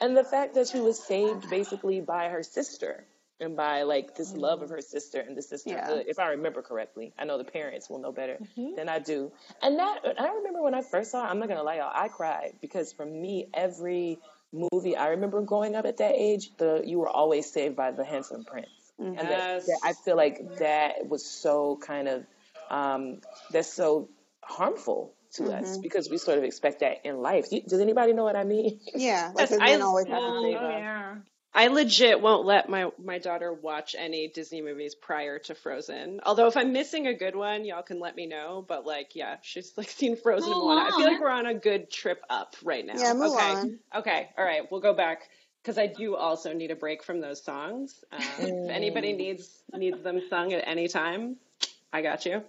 And 0.00 0.16
the 0.16 0.24
fact 0.24 0.54
that 0.54 0.68
she 0.68 0.78
was 0.80 1.02
saved 1.02 1.48
basically 1.48 2.00
by 2.00 2.28
her 2.28 2.42
sister 2.42 3.06
and 3.40 3.56
by 3.56 3.82
like 3.82 4.14
this 4.14 4.32
love 4.32 4.62
of 4.62 4.70
her 4.70 4.80
sister 4.80 5.20
and 5.20 5.36
the 5.36 5.42
sisterhood, 5.42 6.04
yeah. 6.04 6.10
if 6.10 6.18
I 6.18 6.30
remember 6.30 6.62
correctly. 6.62 7.12
I 7.18 7.24
know 7.24 7.38
the 7.38 7.44
parents 7.44 7.88
will 7.88 7.98
know 7.98 8.12
better 8.12 8.38
mm-hmm. 8.40 8.76
than 8.76 8.88
I 8.88 8.98
do. 8.98 9.32
And 9.62 9.78
that 9.78 10.00
I 10.18 10.28
remember 10.34 10.62
when 10.62 10.74
I 10.74 10.82
first 10.82 11.10
saw 11.10 11.24
it, 11.26 11.30
I'm 11.30 11.38
not 11.38 11.48
gonna 11.48 11.62
lie, 11.62 11.76
y'all, 11.76 11.92
I 11.92 12.08
cried 12.08 12.54
because 12.60 12.92
for 12.92 13.06
me, 13.06 13.46
every 13.54 14.18
movie 14.52 14.96
I 14.96 15.08
remember 15.08 15.40
growing 15.42 15.74
up 15.74 15.86
at 15.86 15.98
that 15.98 16.14
age, 16.14 16.50
the 16.58 16.82
you 16.84 16.98
were 16.98 17.08
always 17.08 17.50
saved 17.50 17.76
by 17.76 17.92
the 17.92 18.04
handsome 18.04 18.44
prince. 18.44 18.68
and 18.98 19.16
that, 19.16 19.64
that 19.66 19.80
I 19.82 19.94
feel 19.94 20.16
like 20.16 20.58
that 20.58 21.08
was 21.08 21.24
so 21.24 21.78
kind 21.82 22.08
of 22.08 22.26
um, 22.70 23.20
that's 23.50 23.72
so 23.72 24.08
harmful 24.42 25.14
to 25.32 25.44
mm-hmm. 25.44 25.64
us 25.64 25.78
because 25.78 26.10
we 26.10 26.18
sort 26.18 26.38
of 26.38 26.44
expect 26.44 26.80
that 26.80 27.04
in 27.04 27.18
life. 27.18 27.46
Does 27.50 27.80
anybody 27.80 28.12
know 28.12 28.24
what 28.24 28.36
I 28.36 28.44
mean? 28.44 28.80
Yeah, 28.94 29.32
like 29.34 29.50
yes, 29.50 29.58
I 29.60 29.74
always 29.80 30.06
have 30.06 30.18
to 30.18 30.42
say 30.42 30.54
that. 30.54 30.78
Yeah. 30.78 31.14
I 31.52 31.66
legit 31.66 32.20
won't 32.20 32.46
let 32.46 32.68
my 32.68 32.90
my 33.02 33.18
daughter 33.18 33.52
watch 33.52 33.96
any 33.98 34.28
Disney 34.28 34.62
movies 34.62 34.94
prior 34.94 35.38
to 35.40 35.54
Frozen. 35.54 36.20
Although 36.24 36.46
if 36.46 36.56
I'm 36.56 36.72
missing 36.72 37.08
a 37.08 37.14
good 37.14 37.34
one, 37.34 37.64
y'all 37.64 37.82
can 37.82 37.98
let 37.98 38.14
me 38.14 38.26
know. 38.26 38.64
But 38.66 38.86
like, 38.86 39.16
yeah, 39.16 39.36
she's 39.42 39.72
like 39.76 39.88
seen 39.90 40.16
Frozen 40.16 40.52
one. 40.52 40.78
I 40.78 40.90
feel 40.90 41.10
like 41.10 41.20
we're 41.20 41.28
on 41.30 41.46
a 41.46 41.54
good 41.54 41.90
trip 41.90 42.22
up 42.30 42.54
right 42.62 42.86
now. 42.86 42.94
Yeah, 42.96 43.14
Mulan. 43.14 43.64
Okay, 43.64 43.78
okay, 43.96 44.28
all 44.38 44.44
right, 44.44 44.62
we'll 44.70 44.80
go 44.80 44.94
back 44.94 45.28
because 45.62 45.76
I 45.76 45.86
do 45.88 46.14
also 46.14 46.52
need 46.52 46.70
a 46.70 46.76
break 46.76 47.02
from 47.02 47.20
those 47.20 47.42
songs. 47.42 48.04
Uh, 48.12 48.18
if 48.38 48.70
anybody 48.70 49.12
needs 49.12 49.62
needs 49.74 50.00
them 50.02 50.22
sung 50.30 50.52
at 50.52 50.66
any 50.68 50.86
time, 50.86 51.36
I 51.92 52.02
got 52.02 52.26
you. 52.26 52.42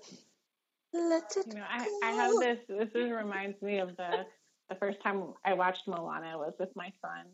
Let 0.94 1.24
it 1.38 1.48
you 1.48 1.54
know, 1.56 1.66
I, 1.68 1.88
I 2.04 2.12
have 2.12 2.32
this. 2.40 2.60
This 2.68 2.90
is, 2.90 3.12
reminds 3.12 3.62
me 3.62 3.80
of 3.80 3.96
the 3.98 4.26
the 4.70 4.76
first 4.76 5.02
time 5.02 5.34
I 5.44 5.54
watched 5.54 5.88
Moana 5.88 6.38
was 6.38 6.54
with 6.60 6.70
my 6.76 6.92
son, 7.02 7.26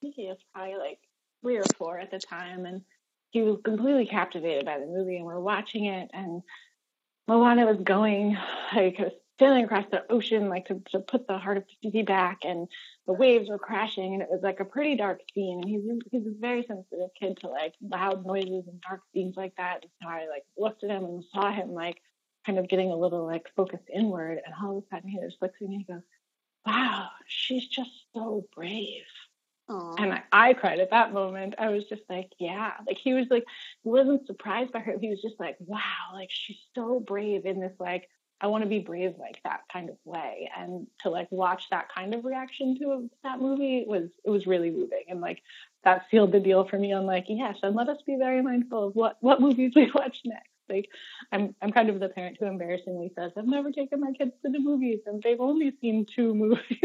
he 0.00 0.26
was 0.26 0.38
probably 0.52 0.76
like 0.76 0.98
three 1.42 1.56
or 1.58 1.68
four 1.68 1.98
at 1.98 2.10
the 2.10 2.18
time, 2.20 2.66
and 2.66 2.82
he 3.30 3.42
was 3.42 3.58
completely 3.64 4.06
captivated 4.06 4.64
by 4.64 4.78
the 4.78 4.86
movie. 4.86 5.16
And 5.16 5.24
we're 5.26 5.40
watching 5.40 5.86
it, 5.86 6.10
and 6.12 6.42
Moana 7.28 7.66
was 7.66 7.78
going 7.82 8.36
like 8.74 8.98
sailing 9.38 9.64
across 9.64 9.86
the 9.90 10.04
ocean, 10.12 10.48
like 10.48 10.66
to, 10.66 10.80
to 10.90 11.00
put 11.00 11.26
the 11.26 11.38
heart 11.38 11.56
of 11.58 11.66
Te 11.66 11.76
Fiti 11.82 12.02
back, 12.02 12.40
and 12.44 12.68
the 13.06 13.14
waves 13.14 13.48
were 13.48 13.58
crashing, 13.58 14.14
and 14.14 14.22
it 14.22 14.28
was 14.30 14.42
like 14.42 14.60
a 14.60 14.64
pretty 14.64 14.96
dark 14.96 15.20
scene. 15.34 15.60
And 15.62 15.68
he's 15.70 15.82
he's 16.10 16.26
a 16.26 16.38
very 16.38 16.62
sensitive 16.64 17.10
kid 17.18 17.38
to 17.38 17.48
like 17.48 17.74
loud 17.80 18.26
noises 18.26 18.66
and 18.68 18.80
dark 18.82 19.02
scenes 19.14 19.36
like 19.36 19.56
that. 19.56 19.82
And 19.84 19.92
so 20.02 20.08
I 20.08 20.28
like 20.28 20.44
looked 20.58 20.84
at 20.84 20.90
him 20.90 21.04
and 21.04 21.24
saw 21.32 21.52
him 21.52 21.70
like 21.72 22.02
kind 22.46 22.58
of 22.58 22.68
getting 22.68 22.90
a 22.90 22.96
little 22.96 23.26
like 23.26 23.48
focused 23.56 23.88
inward, 23.94 24.40
and 24.44 24.54
all 24.62 24.78
of 24.78 24.84
a 24.84 24.88
sudden 24.94 25.08
he 25.10 25.20
just 25.20 25.40
looks 25.42 25.56
at 25.62 25.68
me 25.68 25.76
and 25.76 25.84
he 25.86 25.92
goes, 25.94 26.02
"Wow, 26.66 27.10
she's 27.26 27.68
just 27.68 27.90
so 28.14 28.46
brave." 28.54 29.04
Aww. 29.70 29.94
And 29.98 30.12
I, 30.12 30.22
I, 30.32 30.54
cried 30.54 30.80
at 30.80 30.90
that 30.90 31.12
moment. 31.12 31.54
I 31.56 31.68
was 31.68 31.84
just 31.84 32.02
like, 32.08 32.30
yeah. 32.38 32.72
Like 32.86 32.98
he 32.98 33.14
was 33.14 33.26
like, 33.30 33.44
he 33.84 33.88
wasn't 33.88 34.26
surprised 34.26 34.72
by 34.72 34.80
her. 34.80 34.96
He 35.00 35.10
was 35.10 35.22
just 35.22 35.38
like, 35.38 35.56
wow, 35.60 36.12
like 36.12 36.30
she's 36.30 36.58
so 36.74 36.98
brave 36.98 37.46
in 37.46 37.60
this 37.60 37.74
like, 37.78 38.08
I 38.40 38.48
want 38.48 38.64
to 38.64 38.70
be 38.70 38.80
brave 38.80 39.14
like 39.18 39.38
that 39.44 39.60
kind 39.72 39.90
of 39.90 39.96
way. 40.04 40.50
And 40.56 40.88
to 41.02 41.10
like 41.10 41.28
watch 41.30 41.68
that 41.70 41.88
kind 41.94 42.14
of 42.14 42.24
reaction 42.24 42.76
to 42.78 43.08
that 43.22 43.38
movie 43.38 43.84
was 43.86 44.08
it 44.24 44.30
was 44.30 44.46
really 44.46 44.70
moving. 44.70 45.04
And 45.08 45.20
like 45.20 45.40
that 45.84 46.06
sealed 46.10 46.32
the 46.32 46.40
deal 46.40 46.64
for 46.64 46.78
me 46.78 46.92
on 46.92 47.06
like, 47.06 47.26
yes, 47.28 47.58
and 47.62 47.76
let 47.76 47.88
us 47.88 47.98
be 48.04 48.16
very 48.18 48.42
mindful 48.42 48.88
of 48.88 48.94
what 48.96 49.18
what 49.20 49.40
movies 49.40 49.72
we 49.76 49.90
watch 49.94 50.18
next. 50.24 50.48
Like 50.68 50.88
I'm 51.30 51.54
I'm 51.62 51.70
kind 51.70 51.90
of 51.90 52.00
the 52.00 52.08
parent 52.08 52.38
who 52.40 52.46
embarrassingly 52.46 53.12
says, 53.14 53.32
I've 53.36 53.46
never 53.46 53.70
taken 53.70 54.00
my 54.00 54.12
kids 54.12 54.32
to 54.42 54.50
the 54.50 54.58
movies 54.58 55.00
and 55.06 55.22
they've 55.22 55.40
only 55.40 55.72
seen 55.80 56.06
two 56.06 56.34
movies. 56.34 56.80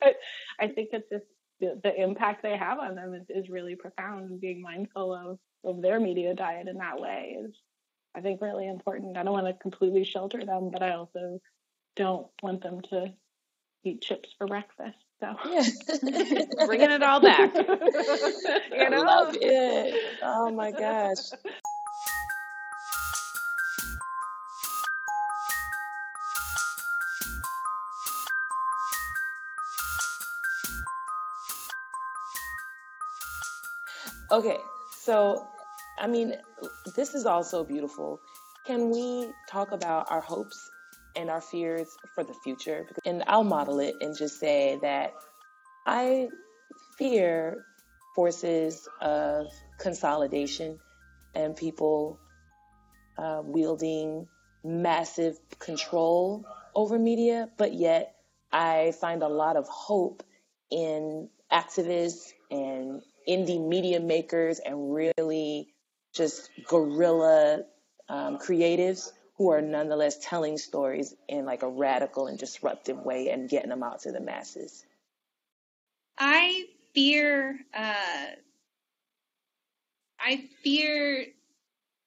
but 0.00 0.16
I 0.58 0.68
think 0.68 0.90
it's 0.92 1.10
just 1.10 1.24
the, 1.60 1.80
the 1.82 2.02
impact 2.02 2.42
they 2.42 2.56
have 2.56 2.78
on 2.78 2.94
them 2.94 3.14
is, 3.14 3.26
is 3.28 3.50
really 3.50 3.76
profound 3.76 4.30
and 4.30 4.40
being 4.40 4.62
mindful 4.62 5.14
of, 5.14 5.38
of 5.64 5.82
their 5.82 6.00
media 6.00 6.34
diet 6.34 6.68
in 6.68 6.78
that 6.78 7.00
way 7.00 7.36
is 7.44 7.54
I 8.14 8.20
think 8.20 8.40
really 8.40 8.66
important. 8.66 9.16
I 9.16 9.22
don't 9.22 9.32
want 9.32 9.46
to 9.46 9.52
completely 9.54 10.04
shelter 10.04 10.44
them, 10.44 10.70
but 10.72 10.82
I 10.82 10.94
also 10.94 11.40
don't 11.96 12.26
want 12.42 12.62
them 12.62 12.80
to 12.90 13.12
eat 13.84 14.00
chips 14.00 14.30
for 14.36 14.46
breakfast. 14.46 14.98
So 15.20 15.36
yeah. 15.48 15.62
bringing 16.66 16.90
it 16.90 17.02
all 17.02 17.20
back. 17.20 17.54
you 17.54 17.62
know? 18.90 19.02
I 19.02 19.04
love 19.04 19.36
it. 19.40 19.94
Oh 20.22 20.50
my 20.50 20.72
gosh. 20.72 21.18
Okay, 34.32 34.58
so 34.96 35.44
I 35.98 36.06
mean, 36.06 36.34
this 36.94 37.14
is 37.14 37.26
also 37.26 37.64
beautiful. 37.64 38.20
Can 38.64 38.90
we 38.90 39.28
talk 39.48 39.72
about 39.72 40.10
our 40.10 40.20
hopes 40.20 40.70
and 41.16 41.28
our 41.28 41.40
fears 41.40 41.88
for 42.14 42.22
the 42.22 42.34
future? 42.44 42.86
And 43.04 43.24
I'll 43.26 43.42
model 43.42 43.80
it 43.80 43.94
and 44.00 44.16
just 44.16 44.38
say 44.38 44.78
that 44.82 45.14
I 45.84 46.28
fear 46.96 47.64
forces 48.14 48.88
of 49.00 49.46
consolidation 49.80 50.78
and 51.34 51.56
people 51.56 52.20
uh, 53.18 53.42
wielding 53.44 54.28
massive 54.62 55.38
control 55.58 56.44
over 56.74 56.98
media, 56.98 57.48
but 57.56 57.74
yet 57.74 58.14
I 58.52 58.92
find 59.00 59.22
a 59.22 59.28
lot 59.28 59.56
of 59.56 59.66
hope 59.66 60.22
in 60.70 61.28
activists 61.52 62.32
and 62.50 63.02
indie 63.30 63.64
media 63.64 64.00
makers 64.00 64.58
and 64.58 64.92
really 64.92 65.68
just 66.12 66.50
guerrilla 66.66 67.62
um, 68.08 68.38
creatives 68.38 69.12
who 69.36 69.50
are 69.50 69.62
nonetheless 69.62 70.18
telling 70.20 70.58
stories 70.58 71.14
in 71.28 71.46
like 71.46 71.62
a 71.62 71.68
radical 71.68 72.26
and 72.26 72.38
disruptive 72.38 72.98
way 72.98 73.30
and 73.30 73.48
getting 73.48 73.70
them 73.70 73.82
out 73.82 74.00
to 74.00 74.12
the 74.12 74.20
masses. 74.20 74.84
I 76.18 76.64
fear, 76.92 77.58
uh, 77.72 78.34
I 80.18 80.48
fear 80.62 81.26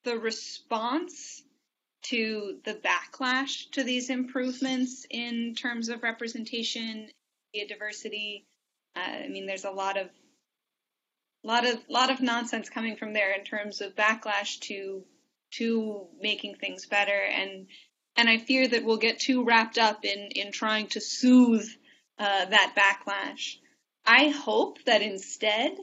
the 0.03 0.17
response 0.19 1.41
to 2.03 2.59
the 2.65 2.75
backlash 2.75 3.71
to 3.71 3.83
these 3.83 4.09
improvements 4.09 5.05
in 5.09 5.55
terms 5.55 5.89
of 5.89 6.03
representation, 6.03 7.09
diversity. 7.67 8.45
Uh, 8.95 9.23
I 9.23 9.27
mean, 9.29 9.45
there's 9.45 9.65
a 9.65 9.71
lot 9.71 9.97
of 9.97 10.09
a 11.43 11.47
lot 11.47 11.65
of 11.65 11.79
lot 11.89 12.09
of 12.11 12.21
nonsense 12.21 12.69
coming 12.69 12.95
from 12.95 13.13
there 13.13 13.33
in 13.33 13.43
terms 13.43 13.81
of 13.81 13.95
backlash 13.95 14.59
to 14.61 15.03
to 15.51 16.07
making 16.19 16.55
things 16.55 16.85
better 16.85 17.19
and 17.19 17.67
and 18.15 18.29
I 18.29 18.37
fear 18.37 18.67
that 18.67 18.83
we'll 18.83 18.97
get 18.97 19.19
too 19.19 19.43
wrapped 19.43 19.77
up 19.77 20.05
in 20.05 20.29
in 20.35 20.51
trying 20.51 20.87
to 20.87 21.01
soothe 21.01 21.67
uh, 22.19 22.45
that 22.45 22.75
backlash. 22.77 23.57
I 24.05 24.29
hope 24.29 24.83
that 24.85 25.01
instead 25.01 25.77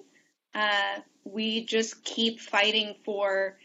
uh, 0.54 1.00
we 1.24 1.64
just 1.64 2.04
keep 2.04 2.40
fighting 2.40 2.94
for 3.04 3.56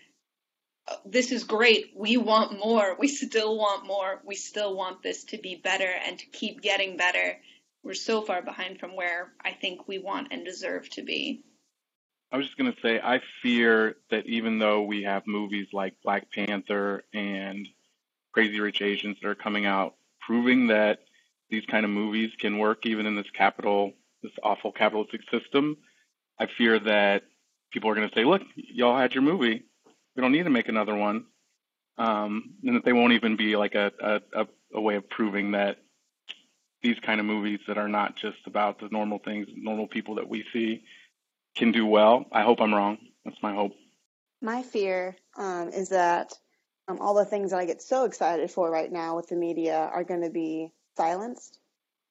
uh, 0.87 0.95
this 1.05 1.31
is 1.31 1.43
great. 1.43 1.91
We 1.95 2.17
want 2.17 2.59
more. 2.59 2.95
We 2.99 3.07
still 3.07 3.57
want 3.57 3.85
more. 3.85 4.21
We 4.25 4.35
still 4.35 4.75
want 4.75 5.01
this 5.01 5.25
to 5.25 5.37
be 5.37 5.55
better 5.55 5.91
and 6.05 6.19
to 6.19 6.25
keep 6.27 6.61
getting 6.61 6.97
better. 6.97 7.37
We're 7.83 7.93
so 7.93 8.21
far 8.21 8.41
behind 8.41 8.79
from 8.79 8.95
where 8.95 9.31
I 9.43 9.51
think 9.51 9.87
we 9.87 9.99
want 9.99 10.29
and 10.31 10.45
deserve 10.45 10.89
to 10.91 11.03
be. 11.03 11.43
I 12.31 12.37
was 12.37 12.47
just 12.47 12.57
going 12.57 12.71
to 12.73 12.81
say, 12.81 12.99
I 13.01 13.21
fear 13.41 13.95
that 14.09 14.25
even 14.25 14.59
though 14.59 14.81
we 14.83 15.03
have 15.03 15.27
movies 15.27 15.67
like 15.71 15.95
Black 16.03 16.31
Panther 16.31 17.03
and 17.13 17.67
Crazy 18.33 18.59
Rich 18.59 18.81
Asians 18.81 19.17
that 19.21 19.29
are 19.29 19.35
coming 19.35 19.65
out, 19.65 19.95
proving 20.19 20.67
that 20.67 20.99
these 21.49 21.65
kind 21.65 21.85
of 21.85 21.91
movies 21.91 22.31
can 22.39 22.57
work 22.57 22.85
even 22.85 23.05
in 23.05 23.15
this 23.15 23.29
capital, 23.37 23.93
this 24.23 24.31
awful 24.43 24.71
capitalistic 24.71 25.21
system, 25.31 25.77
I 26.39 26.47
fear 26.47 26.79
that 26.79 27.23
people 27.71 27.89
are 27.89 27.95
going 27.95 28.09
to 28.09 28.15
say, 28.15 28.25
look, 28.25 28.41
y'all 28.55 28.97
had 28.97 29.13
your 29.13 29.23
movie. 29.23 29.63
We 30.15 30.21
don't 30.21 30.31
need 30.31 30.43
to 30.43 30.49
make 30.49 30.67
another 30.67 30.95
one. 30.95 31.25
Um, 31.97 32.55
and 32.63 32.75
that 32.75 32.83
they 32.83 32.91
won't 32.91 33.13
even 33.13 33.37
be 33.37 33.55
like 33.55 33.75
a, 33.75 33.91
a, 34.33 34.47
a 34.73 34.81
way 34.81 34.95
of 34.95 35.09
proving 35.09 35.51
that 35.51 35.77
these 36.81 36.99
kind 36.99 37.19
of 37.19 37.25
movies 37.25 37.59
that 37.67 37.77
are 37.77 37.87
not 37.87 38.15
just 38.17 38.37
about 38.45 38.79
the 38.79 38.89
normal 38.91 39.19
things, 39.19 39.47
normal 39.55 39.87
people 39.87 40.15
that 40.15 40.27
we 40.27 40.43
see, 40.51 40.83
can 41.55 41.71
do 41.71 41.85
well. 41.85 42.25
I 42.31 42.43
hope 42.43 42.61
I'm 42.61 42.73
wrong. 42.73 42.97
That's 43.23 43.41
my 43.41 43.53
hope. 43.53 43.73
My 44.41 44.61
fear 44.61 45.15
um, 45.37 45.69
is 45.69 45.89
that 45.89 46.33
um, 46.87 46.99
all 46.99 47.15
the 47.15 47.25
things 47.25 47.51
that 47.51 47.59
I 47.59 47.65
get 47.65 47.81
so 47.81 48.05
excited 48.05 48.51
for 48.51 48.69
right 48.69 48.91
now 48.91 49.15
with 49.15 49.27
the 49.27 49.35
media 49.35 49.77
are 49.77 50.03
going 50.03 50.21
to 50.21 50.29
be 50.29 50.71
silenced, 50.97 51.59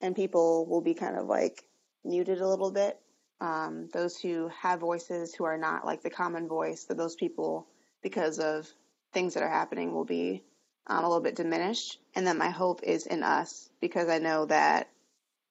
and 0.00 0.16
people 0.16 0.66
will 0.66 0.80
be 0.80 0.94
kind 0.94 1.16
of 1.16 1.26
like 1.26 1.64
muted 2.04 2.40
a 2.40 2.48
little 2.48 2.70
bit. 2.70 2.98
Um, 3.40 3.88
those 3.92 4.18
who 4.18 4.50
have 4.60 4.80
voices 4.80 5.34
who 5.34 5.44
are 5.44 5.58
not 5.58 5.84
like 5.84 6.02
the 6.02 6.10
common 6.10 6.48
voice, 6.48 6.84
that 6.84 6.96
those 6.96 7.14
people, 7.14 7.66
because 8.02 8.38
of 8.38 8.68
things 9.12 9.34
that 9.34 9.42
are 9.42 9.48
happening, 9.50 9.92
will 9.92 10.04
be 10.04 10.42
um, 10.86 11.04
a 11.04 11.08
little 11.08 11.22
bit 11.22 11.36
diminished. 11.36 11.98
And 12.14 12.26
then 12.26 12.38
my 12.38 12.50
hope 12.50 12.82
is 12.82 13.06
in 13.06 13.22
us 13.22 13.68
because 13.80 14.08
I 14.08 14.18
know 14.18 14.46
that 14.46 14.88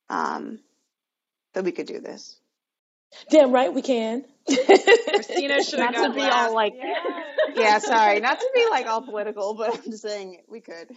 um, 0.09 0.59
that 1.53 1.63
we 1.63 1.71
could 1.71 1.87
do 1.87 1.99
this. 1.99 2.37
Damn 3.29 3.51
right 3.51 3.73
we 3.73 3.81
can. 3.81 4.25
Christina 4.47 5.63
should 5.63 5.79
not 5.79 5.93
to 5.93 6.13
be 6.13 6.21
all 6.21 6.53
like 6.53 6.73
yeah. 6.75 7.23
yeah, 7.55 7.77
sorry, 7.79 8.19
not 8.19 8.39
to 8.39 8.49
be 8.53 8.67
like 8.69 8.87
all 8.87 9.01
political, 9.01 9.53
but 9.53 9.75
I'm 9.75 9.83
just 9.83 10.01
saying 10.01 10.41
we 10.47 10.59
could 10.59 10.89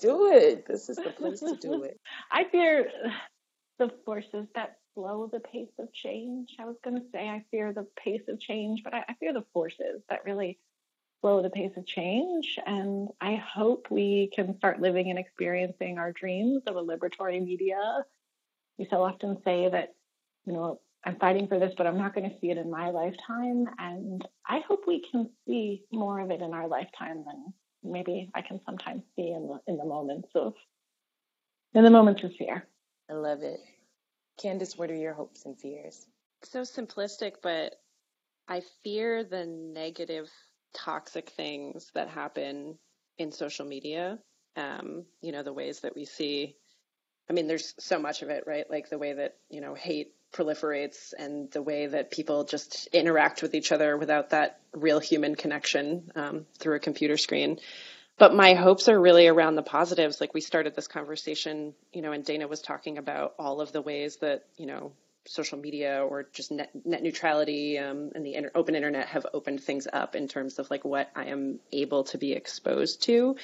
do 0.00 0.32
it. 0.32 0.66
This 0.66 0.88
is 0.88 0.96
the 0.96 1.10
place 1.10 1.40
to 1.40 1.56
do 1.56 1.82
it. 1.84 1.98
I 2.30 2.44
fear 2.44 2.90
the 3.78 3.90
forces 4.04 4.46
that 4.54 4.76
slow 4.94 5.28
the 5.32 5.40
pace 5.40 5.72
of 5.78 5.92
change. 5.92 6.50
I 6.58 6.64
was 6.66 6.76
going 6.84 6.96
to 6.96 7.06
say 7.12 7.28
I 7.28 7.44
fear 7.50 7.72
the 7.72 7.86
pace 8.04 8.22
of 8.28 8.38
change, 8.40 8.82
but 8.84 8.94
I, 8.94 9.04
I 9.08 9.14
fear 9.14 9.32
the 9.32 9.44
forces 9.52 10.02
that 10.10 10.24
really 10.24 10.58
slow 11.20 11.42
the 11.42 11.50
pace 11.50 11.72
of 11.76 11.86
change. 11.86 12.58
And 12.66 13.08
I 13.20 13.36
hope 13.36 13.86
we 13.90 14.30
can 14.34 14.56
start 14.58 14.80
living 14.80 15.10
and 15.10 15.18
experiencing 15.18 15.98
our 15.98 16.12
dreams 16.12 16.62
of 16.66 16.76
a 16.76 16.82
liberatory 16.82 17.42
media. 17.42 18.04
We 18.78 18.86
so 18.90 19.02
often 19.02 19.38
say 19.44 19.68
that, 19.70 19.94
you 20.46 20.52
know, 20.52 20.80
I'm 21.04 21.16
fighting 21.16 21.48
for 21.48 21.58
this, 21.58 21.72
but 21.76 21.86
I'm 21.86 21.96
not 21.96 22.14
going 22.14 22.28
to 22.28 22.36
see 22.40 22.50
it 22.50 22.58
in 22.58 22.70
my 22.70 22.90
lifetime. 22.90 23.66
And 23.78 24.26
I 24.46 24.60
hope 24.68 24.84
we 24.86 25.02
can 25.10 25.30
see 25.46 25.84
more 25.90 26.20
of 26.20 26.30
it 26.30 26.42
in 26.42 26.52
our 26.52 26.68
lifetime 26.68 27.24
than 27.26 27.54
maybe 27.82 28.30
I 28.34 28.42
can 28.42 28.60
sometimes 28.66 29.02
see 29.16 29.30
in 29.30 29.48
the 29.48 29.60
in 29.66 29.78
the 29.78 29.84
moments 29.84 30.28
of 30.34 30.54
in 31.74 31.84
the 31.84 31.90
moments 31.90 32.22
of 32.22 32.34
fear. 32.36 32.66
I 33.08 33.14
love 33.14 33.42
it. 33.42 33.60
Candace, 34.40 34.76
what 34.76 34.90
are 34.90 34.96
your 34.96 35.14
hopes 35.14 35.46
and 35.46 35.58
fears? 35.58 36.06
So 36.42 36.60
simplistic, 36.60 37.34
but 37.42 37.74
I 38.48 38.62
fear 38.82 39.24
the 39.24 39.46
negative, 39.46 40.30
toxic 40.74 41.30
things 41.30 41.90
that 41.94 42.08
happen 42.08 42.78
in 43.18 43.32
social 43.32 43.66
media. 43.66 44.18
Um, 44.56 45.04
you 45.22 45.32
know, 45.32 45.42
the 45.42 45.52
ways 45.52 45.80
that 45.80 45.94
we 45.94 46.04
see. 46.04 46.56
I 47.28 47.32
mean, 47.32 47.46
there's 47.46 47.74
so 47.78 47.98
much 47.98 48.22
of 48.22 48.30
it, 48.30 48.44
right? 48.46 48.68
Like 48.68 48.90
the 48.90 48.98
way 48.98 49.12
that, 49.12 49.36
you 49.48 49.60
know, 49.60 49.74
hate 49.74 50.12
proliferates 50.32 51.12
and 51.18 51.50
the 51.50 51.62
way 51.62 51.86
that 51.86 52.10
people 52.10 52.44
just 52.44 52.86
interact 52.92 53.42
with 53.42 53.54
each 53.54 53.72
other 53.72 53.96
without 53.96 54.30
that 54.30 54.60
real 54.72 55.00
human 55.00 55.34
connection 55.34 56.10
um, 56.14 56.46
through 56.58 56.76
a 56.76 56.80
computer 56.80 57.16
screen. 57.16 57.58
But 58.18 58.34
my 58.34 58.54
hopes 58.54 58.88
are 58.88 59.00
really 59.00 59.28
around 59.28 59.56
the 59.56 59.62
positives. 59.62 60.20
Like 60.20 60.34
we 60.34 60.42
started 60.42 60.76
this 60.76 60.86
conversation, 60.86 61.74
you 61.92 62.02
know, 62.02 62.12
and 62.12 62.24
Dana 62.24 62.46
was 62.46 62.60
talking 62.60 62.98
about 62.98 63.34
all 63.38 63.60
of 63.60 63.72
the 63.72 63.80
ways 63.80 64.16
that, 64.16 64.44
you 64.56 64.66
know, 64.66 64.92
social 65.26 65.58
media 65.58 66.04
or 66.04 66.26
just 66.32 66.50
net, 66.50 66.70
net 66.84 67.02
neutrality 67.02 67.78
um, 67.78 68.10
and 68.14 68.24
the 68.24 68.34
inter- 68.34 68.50
open 68.54 68.74
internet 68.74 69.08
have 69.08 69.26
opened 69.32 69.62
things 69.62 69.86
up 69.90 70.14
in 70.14 70.28
terms 70.28 70.58
of 70.58 70.70
like 70.70 70.84
what 70.84 71.10
I 71.14 71.26
am 71.26 71.60
able 71.72 72.04
to 72.04 72.18
be 72.18 72.32
exposed 72.32 73.02
to. 73.04 73.36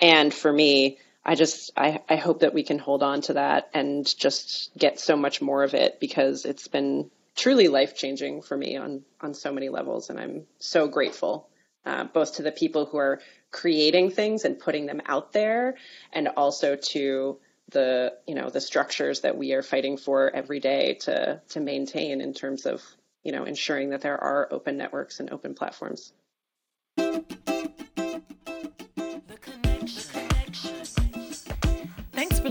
And 0.00 0.32
for 0.32 0.52
me, 0.52 0.98
I 1.24 1.34
just 1.34 1.70
I, 1.76 2.00
I 2.08 2.16
hope 2.16 2.40
that 2.40 2.54
we 2.54 2.62
can 2.62 2.78
hold 2.78 3.02
on 3.02 3.20
to 3.22 3.34
that 3.34 3.70
and 3.74 4.04
just 4.18 4.76
get 4.76 4.98
so 4.98 5.16
much 5.16 5.40
more 5.40 5.62
of 5.62 5.74
it 5.74 6.00
because 6.00 6.44
it's 6.44 6.68
been 6.68 7.10
truly 7.36 7.68
life 7.68 7.96
changing 7.96 8.42
for 8.42 8.56
me 8.56 8.76
on 8.76 9.02
on 9.20 9.34
so 9.34 9.52
many 9.52 9.68
levels 9.68 10.10
and 10.10 10.18
I'm 10.18 10.46
so 10.58 10.88
grateful 10.88 11.48
uh, 11.84 12.04
both 12.04 12.36
to 12.36 12.42
the 12.42 12.52
people 12.52 12.86
who 12.86 12.98
are 12.98 13.20
creating 13.50 14.10
things 14.10 14.44
and 14.44 14.58
putting 14.58 14.86
them 14.86 15.02
out 15.06 15.32
there 15.32 15.76
and 16.12 16.28
also 16.28 16.76
to 16.76 17.38
the 17.70 18.12
you 18.26 18.34
know 18.34 18.50
the 18.50 18.60
structures 18.60 19.20
that 19.20 19.36
we 19.36 19.52
are 19.52 19.62
fighting 19.62 19.96
for 19.96 20.30
every 20.34 20.60
day 20.60 20.94
to 20.94 21.40
to 21.50 21.60
maintain 21.60 22.20
in 22.20 22.34
terms 22.34 22.66
of 22.66 22.82
you 23.22 23.32
know 23.32 23.44
ensuring 23.44 23.90
that 23.90 24.02
there 24.02 24.18
are 24.18 24.48
open 24.50 24.76
networks 24.76 25.20
and 25.20 25.30
open 25.30 25.54
platforms. 25.54 26.12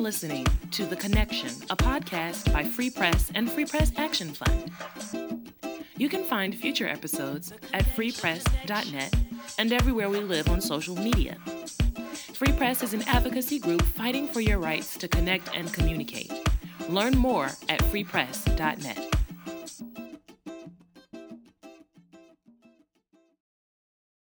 Listening 0.01 0.47
to 0.71 0.85
The 0.85 0.95
Connection, 0.95 1.49
a 1.69 1.75
podcast 1.75 2.51
by 2.51 2.63
Free 2.63 2.89
Press 2.89 3.31
and 3.35 3.49
Free 3.49 3.65
Press 3.65 3.91
Action 3.97 4.33
Fund. 4.33 4.71
You 5.95 6.09
can 6.09 6.23
find 6.23 6.55
future 6.55 6.87
episodes 6.87 7.53
at 7.71 7.83
freepress.net 7.83 9.13
and 9.59 9.71
everywhere 9.71 10.09
we 10.09 10.19
live 10.19 10.49
on 10.49 10.59
social 10.59 10.95
media. 10.95 11.37
Free 12.33 12.51
Press 12.53 12.81
is 12.81 12.95
an 12.95 13.03
advocacy 13.03 13.59
group 13.59 13.83
fighting 13.83 14.27
for 14.27 14.41
your 14.41 14.57
rights 14.57 14.97
to 14.97 15.07
connect 15.07 15.55
and 15.55 15.71
communicate. 15.71 16.31
Learn 16.89 17.15
more 17.15 17.51
at 17.69 17.79
freepress.net. 17.81 19.20